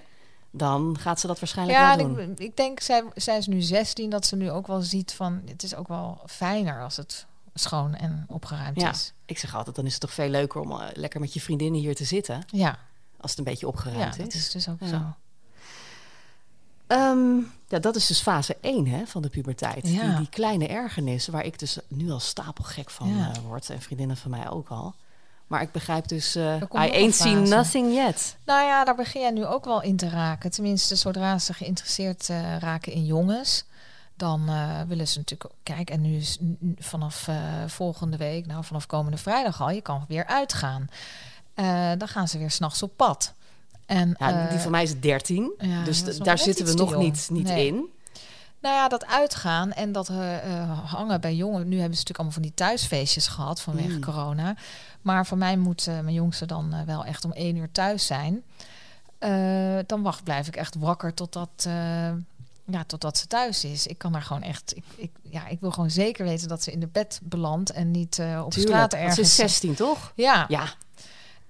Dan 0.56 0.98
gaat 1.00 1.20
ze 1.20 1.28
dat 1.28 1.40
waarschijnlijk 1.40 1.78
ja, 1.80 1.96
wel 1.98 2.06
en 2.08 2.14
doen. 2.14 2.32
ik, 2.32 2.40
ik 2.40 2.58
denk, 2.58 2.80
zij, 2.80 3.04
zij 3.16 3.38
is 3.38 3.48
nu 3.48 3.62
16, 3.62 4.10
dat 4.10 4.26
ze 4.26 4.36
nu 4.36 4.52
ook 4.52 4.68
wel 4.68 4.82
ziet 4.82 5.14
van... 5.14 5.42
Het 5.46 5.64
is 5.64 5.76
ook 5.76 5.88
wel 5.88 6.22
fijner 6.26 6.82
als 6.84 6.98
het 6.98 7.26
schoon 7.54 7.96
en 7.96 8.26
opgeruimd 8.28 8.82
Ja, 8.82 8.90
is. 8.90 9.14
ik 9.26 9.38
zeg 9.38 9.56
altijd, 9.56 9.76
dan 9.76 9.86
is 9.86 9.92
het 9.92 10.02
toch 10.02 10.14
veel 10.14 10.30
leuker 10.30 10.62
om 10.62 10.72
eh, 10.72 10.88
lekker 10.94 11.20
met 11.20 11.34
je 11.34 11.42
vriendinnen 11.42 11.80
hier 11.82 11.96
te 11.96 12.04
zitten, 12.06 12.44
Ja, 12.52 12.78
als 13.20 13.30
het 13.30 13.40
een 13.40 13.46
beetje 13.46 13.66
ja 13.66 13.72
opgeruimd 13.72 14.18
dat 14.18 14.28
is. 14.28 14.36
is 14.36 14.50
dus 14.52 14.70
ook 14.70 14.80
Ja. 14.80 14.88
zo. 14.88 15.02
Ehm, 16.88 17.38
ja, 17.68 17.80
dat 17.80 17.96
is 17.96 18.06
dus 18.08 18.22
fase 18.22 18.58
1 18.62 18.88
hè, 18.88 19.06
van 19.06 19.22
de 19.22 19.30
puberteit. 19.30 19.88
Ja. 19.90 20.08
Die, 20.08 20.16
die 20.18 20.30
kleine 20.30 20.68
ergernis, 20.68 21.28
waar 21.28 21.46
ik 21.46 21.60
dus 21.60 21.78
nu 21.88 22.12
al 22.12 22.20
stapelgek 22.20 22.90
van 22.90 23.16
Ja. 23.16 23.32
eh, 23.32 23.38
word. 23.48 23.70
En 23.70 23.82
vriendinnen 23.82 24.18
van 24.18 24.32
mij 24.32 24.50
ook 24.50 24.70
al. 24.70 24.96
Maar 25.54 25.62
ik 25.62 25.72
begrijp 25.72 26.08
dus, 26.08 26.38
komt 26.70 26.84
I 26.84 26.92
ain't 26.96 27.16
seen 27.16 27.50
nothing 27.50 27.94
yet. 27.96 28.38
Nou 28.46 28.66
ja, 28.66 28.84
daar 28.84 28.96
begin 28.96 29.22
jij 29.22 29.32
nu 29.32 29.46
ook 29.46 29.66
wel 29.66 29.82
in 29.82 29.96
te 29.98 30.10
raken. 30.10 30.52
Tenminste, 30.52 30.96
zodra 30.96 31.40
ze 31.40 31.54
geïnteresseerd 31.54 32.30
eh, 32.30 32.58
raken 32.58 32.92
in 32.92 33.06
jongens, 33.06 33.66
dan 34.16 34.50
eh, 34.50 34.82
willen 34.88 35.08
ze 35.08 35.18
natuurlijk 35.18 35.52
ook- 35.52 35.58
Kijk, 35.64 35.90
en 35.90 36.02
nu 36.02 36.16
is 36.16 36.38
vanaf 36.78 37.30
volgende 37.68 38.18
week, 38.18 38.46
nou 38.46 38.64
vanaf 38.64 38.86
komende 38.86 39.18
vrijdag 39.18 39.62
al, 39.62 39.70
je 39.70 39.82
kan 39.82 40.06
weer 40.08 40.26
uitgaan. 40.26 40.88
Dan 41.98 42.08
gaan 42.08 42.28
ze 42.28 42.38
weer 42.38 42.52
s'nachts 42.52 42.84
op 42.84 42.98
pad. 42.98 43.34
En, 43.86 44.16
Ja, 44.20 44.48
die 44.50 44.60
van 44.60 44.72
mij 44.72 44.84
is 44.84 45.00
13, 45.00 45.54
ja, 45.58 45.84
dus 45.84 46.04
daar 46.18 46.38
zitten 46.38 46.66
we 46.66 46.74
nog 46.74 46.90
jong. 46.92 47.04
niet, 47.04 47.28
niet 47.32 47.48
Nee. 47.48 47.68
in. 47.68 47.86
Nou 48.64 48.76
ja, 48.76 48.88
dat 48.88 49.06
uitgaan 49.06 49.72
en 49.72 49.92
dat 49.92 50.10
eh, 50.10 50.92
hangen 50.92 51.22
bij 51.22 51.36
jongen. 51.36 51.68
Nu 51.68 51.80
hebben 51.80 51.98
ze 51.98 52.04
natuurlijk 52.04 52.18
allemaal 52.18 52.34
van 52.34 52.42
die 52.42 52.54
thuisfeestjes 52.54 53.28
gehad 53.28 53.62
vanwege 53.62 53.90
Mm. 53.96 54.02
corona. 54.02 54.56
Maar 55.02 55.26
voor 55.26 55.38
mij 55.38 55.58
moet 55.58 55.88
eh, 55.88 56.00
mijn 56.00 56.14
jongste 56.16 56.46
dan 56.46 56.86
wel 56.86 57.06
echt 57.06 57.26
om 57.26 57.32
één 57.32 57.56
uur 57.56 57.72
thuis 57.72 58.06
zijn. 58.06 58.44
Dan 59.86 60.02
wacht, 60.02 60.24
blijf 60.24 60.48
ik 60.48 60.56
echt 60.56 60.76
wakker 60.76 61.14
totdat, 61.14 61.50
ja, 62.66 62.84
totdat 62.88 63.18
ze 63.18 63.28
thuis 63.28 63.64
is. 63.64 63.88
Ik 63.88 63.98
kan 63.98 64.12
daar 64.12 64.22
gewoon 64.22 64.42
echt. 64.42 64.76
Ik, 64.76 64.84
ik, 64.96 65.12
ja, 65.22 65.48
ik 65.48 65.60
wil 65.60 65.72
gewoon 65.72 65.92
zeker 65.92 66.26
weten 66.26 66.48
dat 66.48 66.64
ze 66.64 66.72
in 66.72 66.80
de 66.80 66.88
bed 66.88 67.20
belandt 67.24 67.70
en 67.72 67.92
niet 67.92 68.20
op 68.20 68.52
Tuurlijk, 68.52 68.54
straat 68.76 68.94
ergens. 68.94 69.16
Ze 69.16 69.22
is 69.22 69.36
16, 69.36 69.74
toch? 69.76 70.12
Ja, 70.16 70.46
Ja, 70.48 70.66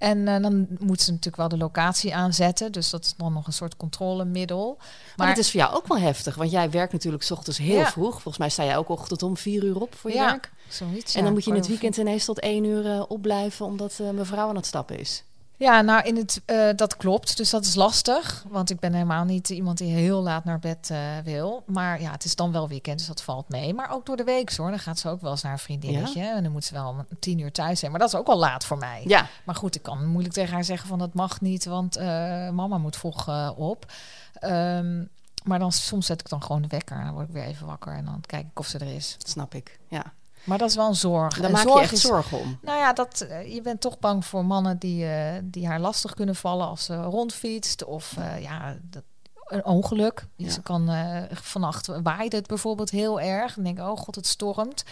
en 0.03 0.27
eh, 0.27 0.41
dan 0.41 0.67
moet 0.79 1.01
ze 1.01 1.09
natuurlijk 1.09 1.35
wel 1.35 1.47
de 1.47 1.57
locatie 1.57 2.15
aanzetten. 2.15 2.71
Dus 2.71 2.89
dat 2.89 3.05
is 3.05 3.13
dan 3.17 3.33
nog 3.33 3.47
een 3.47 3.53
soort 3.53 3.77
controlemiddel. 3.77 4.77
maar, 5.15 5.27
het 5.27 5.37
is 5.37 5.51
voor 5.51 5.59
jou 5.59 5.75
ook 5.75 5.87
wel 5.87 5.97
heftig. 5.97 6.35
Want 6.35 6.51
jij 6.51 6.69
werkt 6.69 6.91
natuurlijk 6.93 7.23
's 7.23 7.31
ochtends 7.31 7.57
heel 7.59 7.77
Ja. 7.79 7.91
vroeg. 7.91 8.11
Volgens 8.11 8.37
mij 8.37 8.49
sta 8.49 8.63
jij 8.63 8.77
ook 8.77 8.89
ochtend 8.89 9.23
om 9.23 9.37
vier 9.37 9.63
uur 9.63 9.81
op 9.81 9.95
voor 9.95 10.09
je 10.09 10.15
Ja, 10.15 10.25
werk. 10.25 10.51
zoiets. 10.67 11.13
En 11.13 11.19
ja, 11.19 11.25
dan 11.25 11.33
moet 11.33 11.43
je 11.43 11.49
in 11.49 11.55
het 11.57 11.67
weekend 11.67 11.97
ineens 11.97 12.25
tot 12.25 12.39
één 12.39 12.63
uur 12.63 12.85
eh, 12.91 13.03
opblijven... 13.07 13.65
omdat 13.65 13.99
eh, 13.99 14.09
mevrouw 14.09 14.47
aan 14.49 14.55
het 14.55 14.65
stappen 14.65 14.99
is. 14.99 15.23
Ja, 15.63 15.81
nou, 15.81 16.03
in 16.03 16.15
het, 16.15 16.41
eh, 16.45 16.69
dat 16.75 16.97
klopt. 16.97 17.37
Dus 17.37 17.49
dat 17.49 17.65
is 17.65 17.75
lastig. 17.75 18.45
Want 18.47 18.69
ik 18.69 18.79
ben 18.79 18.93
helemaal 18.93 19.23
niet 19.23 19.49
iemand 19.49 19.77
die 19.77 19.93
heel 19.93 20.21
laat 20.21 20.43
naar 20.43 20.59
bed 20.59 20.89
eh, 20.89 20.99
wil. 21.23 21.63
Maar 21.65 22.01
ja, 22.01 22.11
het 22.11 22.23
is 22.23 22.35
dan 22.35 22.51
wel 22.51 22.67
weekend, 22.67 22.97
dus 22.97 23.07
dat 23.07 23.21
valt 23.21 23.49
mee. 23.49 23.73
Maar 23.73 23.91
ook 23.91 24.05
door 24.05 24.17
de 24.17 24.23
week 24.23 24.55
hoor. 24.55 24.69
Dan 24.69 24.79
gaat 24.79 24.99
ze 24.99 25.09
ook 25.09 25.21
wel 25.21 25.31
eens 25.31 25.41
naar 25.41 25.51
een 25.51 25.59
vriendinnetje. 25.59 26.21
En 26.21 26.43
dan 26.43 26.51
moet 26.51 26.63
ze 26.63 26.73
wel 26.73 26.87
om 26.87 27.05
tien 27.19 27.39
uur 27.39 27.51
thuis 27.51 27.79
zijn. 27.79 27.91
Maar 27.91 27.99
dat 27.99 28.09
is 28.13 28.19
ook 28.19 28.27
al 28.27 28.37
laat 28.37 28.65
voor 28.65 28.77
mij. 28.77 29.03
Ja, 29.05 29.27
Maar 29.43 29.55
goed, 29.55 29.75
ik 29.75 29.81
kan 29.81 30.05
moeilijk 30.07 30.33
tegen 30.33 30.53
haar 30.53 30.63
zeggen 30.63 30.87
van 30.87 30.99
dat 30.99 31.13
mag 31.13 31.41
niet. 31.41 31.65
Want 31.65 31.95
eh, 31.95 32.05
mama 32.49 32.77
moet 32.77 32.95
vroeg 32.95 33.53
op. 33.55 33.91
Ehm, 34.33 35.03
maar 35.43 35.59
dan 35.59 35.71
soms 35.71 36.05
zet 36.05 36.19
ik 36.19 36.29
dan 36.29 36.43
gewoon 36.43 36.61
de 36.61 36.67
wekker. 36.67 36.97
En 36.97 37.05
dan 37.05 37.13
word 37.13 37.27
ik 37.27 37.33
weer 37.33 37.43
even 37.43 37.67
wakker. 37.67 37.93
En 37.93 38.05
dan 38.05 38.21
kijk 38.25 38.45
ik 38.51 38.59
of 38.59 38.67
ze 38.67 38.77
er 38.77 38.95
is. 38.95 39.15
dat 39.17 39.29
snap 39.29 39.55
ik. 39.55 39.79
Ja. 39.87 40.13
Maar 40.43 40.57
dat 40.57 40.69
is 40.69 40.75
wel 40.75 40.87
een 40.87 40.95
zorg. 40.95 41.35
Daar 41.35 41.45
En 41.45 41.51
maak 41.51 41.63
je 41.63 41.69
zorg 41.69 41.81
echt 41.81 41.91
is- 41.91 42.01
zorgen 42.01 42.39
om. 42.39 42.57
nou 42.61 42.77
ja, 42.77 42.93
dat, 42.93 43.21
eh, 43.21 43.53
je 43.53 43.61
bent 43.61 43.81
toch 43.81 43.99
bang 43.99 44.25
voor 44.25 44.45
mannen 44.45 44.77
die, 44.77 45.05
eh, 45.05 45.39
die 45.43 45.67
haar 45.67 45.79
lastig 45.79 46.13
kunnen 46.13 46.35
vallen 46.35 46.67
als 46.67 46.83
ze 46.85 46.95
rondfietst. 47.03 47.83
Of 47.83 48.17
eh, 48.17 48.41
ja, 48.41 48.77
dat, 48.81 49.03
een 49.47 49.65
ongeluk. 49.65 50.27
Ja. 50.35 50.49
Ze 50.49 50.61
kan 50.61 50.89
vannacht 51.31 51.87
waaide 52.03 52.35
het 52.35 52.47
bijvoorbeeld 52.47 52.89
heel 52.89 53.21
erg. 53.21 53.57
En 53.57 53.63
denk 53.63 53.79
oh 53.79 53.97
god, 53.97 54.15
het 54.15 54.27
stormt. 54.27 54.83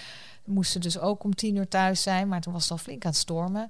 Moest 0.45 0.71
ze 0.71 0.79
dus 0.79 0.99
ook 0.99 1.23
om 1.23 1.35
tien 1.35 1.55
uur 1.55 1.67
thuis 1.67 2.01
zijn, 2.01 2.27
maar 2.27 2.41
toen 2.41 2.53
was 2.53 2.61
het 2.63 2.71
al 2.71 2.77
flink 2.77 3.03
aan 3.05 3.11
het 3.11 3.19
stormen. 3.19 3.69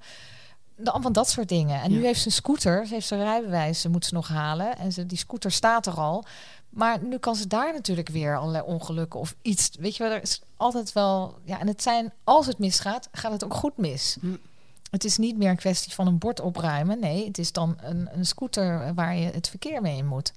De- 0.75 0.97
Van 1.01 1.11
dat 1.13 1.29
soort 1.29 1.49
dingen. 1.49 1.81
En 1.81 1.91
nu 1.91 2.05
heeft 2.05 2.19
ze 2.19 2.25
een 2.25 2.31
scooter. 2.31 2.85
Ze 2.87 2.93
heeft 2.93 3.07
zijn 3.07 3.21
rijbewijs, 3.23 3.81
ze 3.81 3.89
moet 3.89 4.05
ze 4.05 4.13
nog 4.13 4.27
halen. 4.27 4.77
En 4.77 4.91
ze, 4.91 5.05
die 5.05 5.17
scooter 5.17 5.51
staat 5.51 5.85
er 5.85 5.93
al. 5.99 6.23
Maar 6.71 7.03
nu 7.03 7.17
kan 7.17 7.35
ze 7.35 7.47
daar 7.47 7.73
natuurlijk 7.73 8.09
weer 8.09 8.37
allerlei 8.37 8.63
ongelukken 8.65 9.19
of 9.19 9.35
iets. 9.41 9.69
Weet 9.79 9.95
je 9.95 10.03
wel, 10.03 10.11
er 10.11 10.21
is 10.21 10.41
altijd 10.57 10.93
wel. 10.93 11.35
Ja, 11.43 11.59
en 11.59 11.67
het 11.67 11.81
zijn, 11.83 12.11
als 12.23 12.45
het 12.45 12.57
misgaat, 12.59 13.07
gaat 13.11 13.31
het 13.31 13.43
ook 13.43 13.53
goed 13.53 13.77
mis. 13.77 14.17
Hm. 14.19 14.35
Het 14.91 15.03
is 15.03 15.17
niet 15.17 15.37
meer 15.37 15.49
een 15.49 15.55
kwestie 15.55 15.93
van 15.93 16.07
een 16.07 16.17
bord 16.17 16.39
opruimen. 16.39 16.99
Nee, 16.99 17.25
het 17.27 17.37
is 17.37 17.51
dan 17.51 17.77
een, 17.81 18.09
een 18.13 18.25
scooter 18.25 18.93
waar 18.93 19.15
je 19.15 19.25
het 19.31 19.49
verkeer 19.49 19.81
mee 19.81 19.97
in 19.97 20.07
moet. 20.07 20.33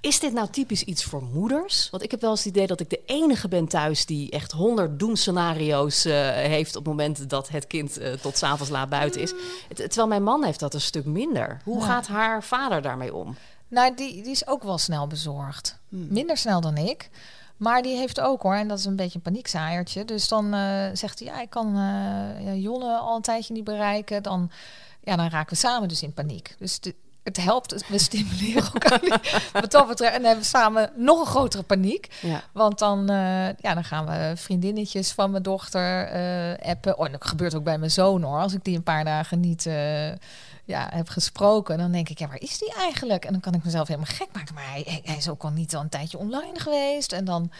Is 0.00 0.20
dit 0.20 0.32
nou 0.32 0.48
typisch 0.50 0.82
iets 0.82 1.04
voor 1.04 1.22
moeders? 1.22 1.90
Want 1.90 2.02
ik 2.02 2.10
heb 2.10 2.20
wel 2.20 2.30
eens 2.30 2.44
het 2.44 2.48
idee 2.54 2.66
dat 2.66 2.80
ik 2.80 2.90
de 2.90 3.00
enige 3.06 3.48
ben 3.48 3.68
thuis 3.68 4.06
die 4.06 4.30
echt 4.30 4.52
honderd 4.52 4.98
doemscenario's 4.98 6.04
eh, 6.04 6.28
heeft 6.30 6.76
op 6.76 6.84
het 6.84 6.94
moment 6.96 7.30
dat 7.30 7.48
het 7.48 7.66
kind 7.66 7.98
eh, 7.98 8.12
tot 8.12 8.36
s'avonds 8.38 8.70
laat 8.72 8.88
buiten 8.88 9.20
is. 9.20 9.32
Het- 9.68 9.76
terwijl 9.76 10.06
mijn 10.08 10.22
man 10.22 10.44
heeft 10.44 10.60
dat 10.60 10.74
een 10.74 10.80
stuk 10.80 11.04
minder. 11.04 11.60
Hoe 11.64 11.78
Ja. 11.80 11.86
gaat 11.86 12.06
haar 12.06 12.42
vader 12.42 12.82
daarmee 12.82 13.14
om? 13.14 13.36
Nou, 13.68 13.94
die, 13.94 14.22
die 14.22 14.30
is 14.30 14.46
ook 14.46 14.62
wel 14.62 14.78
snel 14.78 15.06
bezorgd. 15.06 15.78
Hmm. 15.88 16.06
Minder 16.10 16.36
snel 16.36 16.60
dan 16.60 16.76
ik. 16.76 17.10
Maar 17.56 17.82
die 17.82 17.96
heeft 17.96 18.20
ook 18.20 18.42
hoor, 18.42 18.54
en 18.54 18.68
dat 18.68 18.78
is 18.78 18.84
een 18.84 18.96
beetje 18.96 19.14
een 19.14 19.22
paniekzaaiertje. 19.22 20.04
Dus 20.04 20.28
dan 20.28 20.54
eh, 20.54 20.88
zegt 20.92 21.18
hij, 21.18 21.28
ja, 21.28 21.40
ik 21.40 21.50
kan 21.50 21.72
ja, 22.40 22.52
Jonne 22.54 22.96
al 22.96 23.16
een 23.16 23.22
tijdje 23.22 23.54
niet 23.54 23.64
bereiken. 23.64 24.22
Dan, 24.22 24.50
ja, 25.00 25.16
dan 25.16 25.28
raken 25.28 25.50
we 25.50 25.56
samen 25.56 25.88
dus 25.88 26.02
in 26.02 26.12
paniek. 26.12 26.54
Dus 26.58 26.80
de, 26.80 26.94
het 27.26 27.36
helpt, 27.36 27.86
we 27.88 27.98
stimuleren 27.98 28.62
elkaar. 28.72 29.20
Wat 29.52 29.70
dat 29.70 29.88
betreft. 29.88 30.12
En 30.12 30.18
dan 30.18 30.26
hebben 30.26 30.44
we 30.44 30.50
samen 30.50 30.90
nog 30.96 31.20
een 31.20 31.26
grotere 31.26 31.62
paniek. 31.62 32.08
Ja. 32.22 32.42
Want 32.52 32.78
dan, 32.78 33.10
eh, 33.10 33.46
ja, 33.46 33.74
dan 33.74 33.84
gaan 33.84 34.06
we 34.06 34.32
vriendinnetjes 34.36 35.12
van 35.12 35.30
mijn 35.30 35.42
dochter 35.42 36.04
eh, 36.06 36.70
appen. 36.70 36.98
Oh, 36.98 37.06
en 37.06 37.12
dat 37.12 37.26
gebeurt 37.26 37.54
ook 37.54 37.64
bij 37.64 37.78
mijn 37.78 37.90
zoon 37.90 38.22
hoor. 38.22 38.40
Als 38.40 38.52
ik 38.54 38.64
die 38.64 38.76
een 38.76 38.82
paar 38.82 39.04
dagen 39.04 39.40
niet 39.40 39.66
eh, 39.66 40.08
ja, 40.64 40.88
heb 40.90 41.08
gesproken, 41.08 41.78
dan 41.78 41.92
denk 41.92 42.08
ik, 42.08 42.18
ja, 42.18 42.26
waar 42.28 42.40
is 42.40 42.58
die 42.58 42.74
eigenlijk? 42.74 43.24
En 43.24 43.32
dan 43.32 43.40
kan 43.40 43.54
ik 43.54 43.64
mezelf 43.64 43.88
helemaal 43.88 44.10
gek 44.14 44.28
maken. 44.32 44.54
Maar 44.54 44.70
hij, 44.70 44.82
hij- 44.86 45.00
hij 45.04 45.16
is 45.16 45.28
ook 45.28 45.42
al 45.42 45.50
niet 45.50 45.74
al 45.76 45.80
een 45.82 45.88
tijdje 45.88 46.18
online 46.18 46.60
geweest. 46.60 47.12
En 47.12 47.24
dan, 47.24 47.50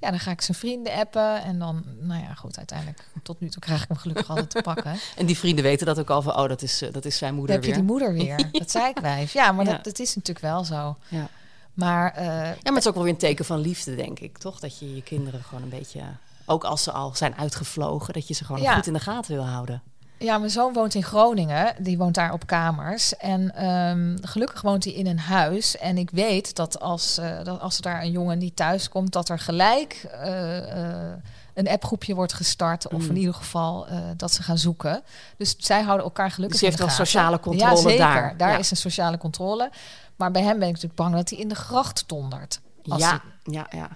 ja, 0.00 0.10
dan 0.10 0.18
ga 0.20 0.30
ik 0.30 0.40
zijn 0.40 0.56
vrienden 0.56 0.92
appen. 0.92 1.42
En 1.42 1.58
dan, 1.58 1.84
nou 2.00 2.22
ja, 2.22 2.34
goed, 2.34 2.56
uiteindelijk, 2.58 3.08
tot 3.22 3.40
nu 3.40 3.48
toe 3.48 3.60
krijg 3.62 3.82
ik 3.82 3.88
hem 3.88 3.96
gelukkig 3.96 4.28
altijd 4.30 4.50
te 4.50 4.62
pakken. 4.62 4.96
En 5.16 5.26
die 5.26 5.38
vrienden 5.38 5.64
weten 5.64 5.86
dat 5.86 5.98
ook 5.98 6.10
al 6.10 6.22
van, 6.22 6.36
oh, 6.36 6.48
dat 6.48 6.62
is, 6.62 6.82
eh, 6.82 6.92
dat 6.92 7.04
is 7.04 7.16
zijn 7.16 7.30
Dan 7.30 7.38
moeder 7.38 7.54
heb 7.56 7.64
je 7.64 7.70
weer. 7.70 7.78
die 7.80 7.88
moeder 7.90 8.12
weer. 8.12 8.48
Dat 8.60 8.70
zei 8.70 8.88
ik 8.88 8.98
wijf. 8.98 9.32
Ja, 9.32 9.52
maar 9.52 9.64
Ja. 9.64 9.70
Dat, 9.72 9.84
dat 9.84 9.98
is 9.98 10.14
natuurlijk 10.14 10.44
wel 10.46 10.64
zo. 10.64 10.96
Ja. 11.08 11.28
Maar 11.74 12.12
eh, 12.12 12.24
Ja, 12.26 12.42
maar 12.42 12.56
het 12.64 12.76
is 12.76 12.86
ook 12.88 12.94
wel 12.94 13.02
weer 13.02 13.12
een 13.12 13.18
teken 13.18 13.44
van 13.44 13.58
liefde, 13.58 13.94
denk 13.96 14.18
ik, 14.18 14.38
toch? 14.38 14.60
Dat 14.60 14.78
je 14.78 14.94
je 14.94 15.02
kinderen 15.02 15.42
gewoon 15.42 15.62
een 15.62 15.68
beetje, 15.68 16.00
ook 16.46 16.64
als 16.64 16.82
ze 16.82 16.92
al 16.92 17.14
zijn 17.14 17.34
uitgevlogen, 17.36 18.14
dat 18.14 18.28
je 18.28 18.34
ze 18.34 18.44
gewoon 18.44 18.62
Ja. 18.62 18.74
goed 18.74 18.86
in 18.86 18.92
de 18.92 19.00
gaten 19.00 19.34
wil 19.34 19.46
houden. 19.46 19.82
Ja, 20.18 20.38
mijn 20.38 20.50
zoon 20.50 20.72
woont 20.72 20.94
in 20.94 21.02
Groningen. 21.02 21.74
Die 21.78 21.98
woont 21.98 22.14
daar 22.14 22.32
op 22.32 22.46
kamers. 22.46 23.16
En 23.16 23.54
ehm, 23.54 24.16
gelukkig 24.22 24.60
woont 24.62 24.84
hij 24.84 24.92
in 24.92 25.06
een 25.06 25.18
huis. 25.18 25.76
En 25.76 25.98
ik 25.98 26.10
weet 26.10 26.54
dat 26.56 26.80
als, 26.80 27.18
eh, 27.18 27.44
dat 27.44 27.60
als 27.60 27.76
er 27.76 27.82
daar 27.82 28.02
een 28.02 28.10
jongen 28.10 28.38
niet 28.38 28.56
thuis 28.56 28.88
komt, 28.88 29.12
dat 29.12 29.28
er 29.28 29.38
gelijk 29.38 30.06
eh, 30.12 30.82
eh, 30.90 31.12
een 31.54 31.68
appgroepje 31.68 32.14
wordt 32.14 32.32
gestart. 32.32 32.88
Of 32.88 33.02
Mm. 33.02 33.08
in 33.08 33.16
ieder 33.16 33.34
geval 33.34 33.86
dat 34.16 34.32
ze 34.32 34.42
gaan 34.42 34.58
zoeken. 34.58 35.02
Dus 35.36 35.54
zij 35.58 35.82
houden 35.82 36.04
elkaar 36.06 36.30
gelukkig 36.30 36.60
Dus 36.60 36.60
je 36.60 36.66
heeft 36.76 36.78
wel 36.96 37.06
sociale 37.06 37.40
controle 37.40 37.70
ja, 37.70 37.76
zeker. 37.76 37.98
daar. 37.98 38.36
Daar 38.36 38.50
Ja. 38.52 38.58
is 38.58 38.70
een 38.70 38.76
sociale 38.76 39.18
controle. 39.18 39.70
Maar 40.16 40.30
bij 40.30 40.42
hem 40.42 40.58
ben 40.58 40.68
ik 40.68 40.74
natuurlijk 40.74 41.00
bang 41.00 41.14
dat 41.14 41.30
hij 41.30 41.38
in 41.38 41.48
de 41.48 41.54
gracht 41.54 42.04
dondert. 42.06 42.60
Als 42.88 43.02
Ja, 43.02 43.20
ja, 43.44 43.66
ja. 43.70 43.88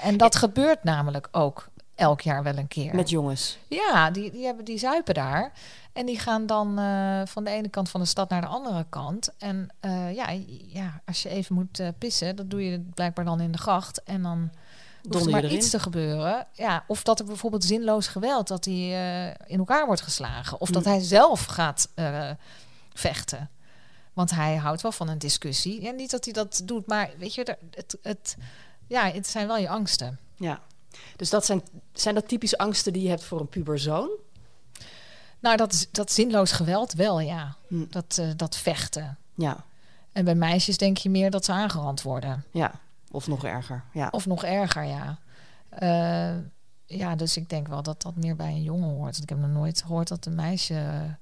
en 0.00 0.16
dat 0.16 0.36
gebeurt 0.36 0.84
namelijk 0.84 1.28
ook 1.32 1.67
elk 1.98 2.20
jaar 2.20 2.42
wel 2.42 2.56
een 2.56 2.68
keer. 2.68 2.94
Met 2.94 3.10
jongens. 3.10 3.58
Ja, 3.68 4.10
die, 4.10 4.30
die, 4.30 4.44
hebben, 4.44 4.64
die 4.64 4.78
zuipen 4.78 5.14
daar. 5.14 5.52
En 5.92 6.06
die 6.06 6.18
gaan 6.18 6.46
dan 6.46 6.78
eh, 6.78 7.20
van 7.24 7.44
de 7.44 7.50
ene 7.50 7.68
kant 7.68 7.88
van 7.90 8.00
de 8.00 8.06
stad 8.06 8.28
naar 8.28 8.40
de 8.40 8.46
andere 8.46 8.86
kant. 8.88 9.30
En 9.38 9.68
eh, 9.80 10.14
ja, 10.14 10.28
ja, 10.66 11.00
als 11.06 11.22
je 11.22 11.28
even 11.28 11.54
moet 11.54 11.78
eh, 11.80 11.88
pissen, 11.98 12.36
dat 12.36 12.50
doe 12.50 12.70
je 12.70 12.80
blijkbaar 12.94 13.24
dan 13.24 13.40
in 13.40 13.52
de 13.52 13.58
gracht. 13.58 14.02
En 14.02 14.22
dan 14.22 14.50
hoeft 15.02 15.24
er 15.24 15.30
maar 15.30 15.44
erin? 15.44 15.56
iets 15.56 15.70
te 15.70 15.80
gebeuren. 15.80 16.46
Ja, 16.52 16.84
of 16.86 17.02
dat 17.02 17.18
er 17.18 17.24
bijvoorbeeld 17.24 17.64
zinloos 17.64 18.06
geweld, 18.08 18.48
dat 18.48 18.64
hij 18.64 19.36
in 19.46 19.58
elkaar 19.58 19.86
wordt 19.86 20.00
geslagen. 20.00 20.60
Of 20.60 20.70
dat 20.70 20.84
Mm. 20.84 20.90
hij 20.90 21.00
zelf 21.00 21.44
gaat 21.44 21.88
vechten. 22.92 23.50
Want 24.12 24.30
hij 24.30 24.56
houdt 24.56 24.82
wel 24.82 24.92
van 24.92 25.08
een 25.08 25.18
discussie. 25.18 25.88
En 25.88 25.96
niet 25.96 26.10
dat 26.10 26.24
hij 26.24 26.32
dat 26.34 26.62
doet, 26.64 26.86
maar 26.86 27.10
weet 27.18 27.34
je, 27.34 27.56
het, 27.70 27.98
het, 28.02 28.36
ja, 28.86 29.10
het 29.10 29.26
zijn 29.26 29.46
wel 29.46 29.58
je 29.58 29.68
angsten. 29.68 30.18
Ja. 30.36 30.60
Dus 31.16 31.30
dat 31.30 31.44
zijn, 31.44 31.62
zijn 31.92 32.14
dat 32.14 32.28
typisch 32.28 32.56
angsten 32.56 32.92
die 32.92 33.02
je 33.02 33.08
hebt 33.08 33.24
voor 33.24 33.40
een 33.40 33.48
puberzoon? 33.48 34.08
Nou, 35.40 35.56
dat, 35.56 35.88
dat 35.92 36.12
zinloos 36.12 36.52
geweld 36.52 36.92
wel, 36.92 37.20
ja. 37.20 37.56
Hm. 37.68 37.84
Dat, 37.90 38.18
eh, 38.20 38.26
dat 38.36 38.56
vechten. 38.56 39.18
Ja, 39.34 39.64
En 40.12 40.24
bij 40.24 40.34
meisjes 40.34 40.76
denk 40.76 40.96
je 40.96 41.10
meer 41.10 41.30
dat 41.30 41.44
ze 41.44 41.52
aangerand 41.52 42.02
worden. 42.02 42.44
ja. 42.50 42.72
Of 43.10 43.26
nog 43.26 43.44
erger. 43.44 43.84
Ja. 43.92 44.08
Of 44.10 44.26
nog 44.26 44.44
erger, 44.44 44.84
ja. 44.84 45.18
Eh, 45.68 46.36
ja, 46.86 47.14
dus 47.16 47.36
ik 47.36 47.48
denk 47.48 47.68
wel 47.68 47.82
dat 47.82 48.02
dat 48.02 48.16
meer 48.16 48.36
bij 48.36 48.50
een 48.50 48.62
jongen 48.62 48.88
hoort. 48.88 49.00
Want 49.00 49.22
ik 49.22 49.28
heb 49.28 49.38
nog 49.38 49.50
nooit 49.50 49.82
gehoord 49.82 50.08
dat 50.08 50.26
een 50.26 50.34
meisje 50.34 51.16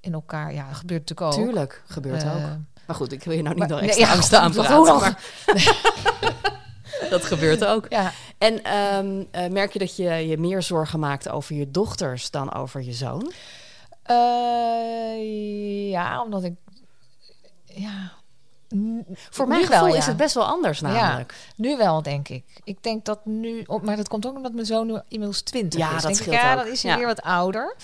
in 0.00 0.12
elkaar... 0.12 0.52
Ja, 0.54 0.66
dat 0.68 0.76
gebeurt 0.76 1.08
natuurlijk 1.08 1.38
ook. 1.38 1.44
Tuurlijk, 1.44 1.82
gebeurt 1.86 2.22
Eh, 2.22 2.34
ook. 2.34 2.40
Maar 2.86 2.96
goed, 2.96 3.12
ik 3.12 3.22
wil 3.24 3.34
je 3.36 3.42
nou 3.42 3.54
niet 3.54 3.68
maar- 3.68 3.80
nee, 3.80 3.88
extra 3.88 4.06
ja, 4.06 4.12
angsten 4.14 4.40
aanpraten. 4.44 5.16
dat 7.10 7.24
gebeurt 7.24 7.64
ook. 7.64 7.86
Ja, 7.88 8.12
En 8.38 8.62
ehm, 8.64 9.22
eh, 9.30 9.50
merk 9.50 9.72
je 9.72 9.78
dat 9.78 9.96
je 9.96 10.04
je 10.28 10.38
meer 10.38 10.62
zorgen 10.62 10.98
maakt 11.00 11.28
over 11.28 11.54
je 11.54 11.70
dochters 11.70 12.30
dan 12.30 12.54
over 12.54 12.82
je 12.82 12.92
zoon? 12.92 13.32
Eh, 14.02 15.90
ja, 15.90 16.22
omdat 16.22 16.44
ik... 16.44 16.52
Ja, 17.64 18.12
n- 18.74 19.06
Voor 19.30 19.46
nu 19.48 19.52
mijn 19.54 19.68
wel, 19.68 19.86
ja. 19.86 19.94
is 19.96 20.06
het 20.06 20.16
best 20.16 20.34
wel 20.34 20.44
anders 20.44 20.80
namelijk. 20.80 21.34
Nu 21.56 21.76
wel, 21.76 22.02
denk 22.02 22.28
ik. 22.28 22.44
Ik 22.64 22.82
denk 22.82 23.04
dat 23.04 23.26
nu... 23.26 23.66
Maar 23.82 23.96
dat 23.96 24.08
komt 24.08 24.26
ook 24.26 24.36
omdat 24.36 24.52
mijn 24.52 24.66
zoon 24.66 24.86
nu 24.86 24.98
inmiddels 25.08 25.40
20 25.42 25.80
Ja, 25.80 25.86
is. 25.96 26.02
dat 26.02 26.14
denk 26.14 26.26
ik, 26.26 26.32
ja, 26.32 26.54
dan 26.56 26.66
is 26.66 26.82
hij 26.82 26.92
Ja. 26.92 26.98
weer 26.98 27.06
wat 27.06 27.22
ouder. 27.22 27.76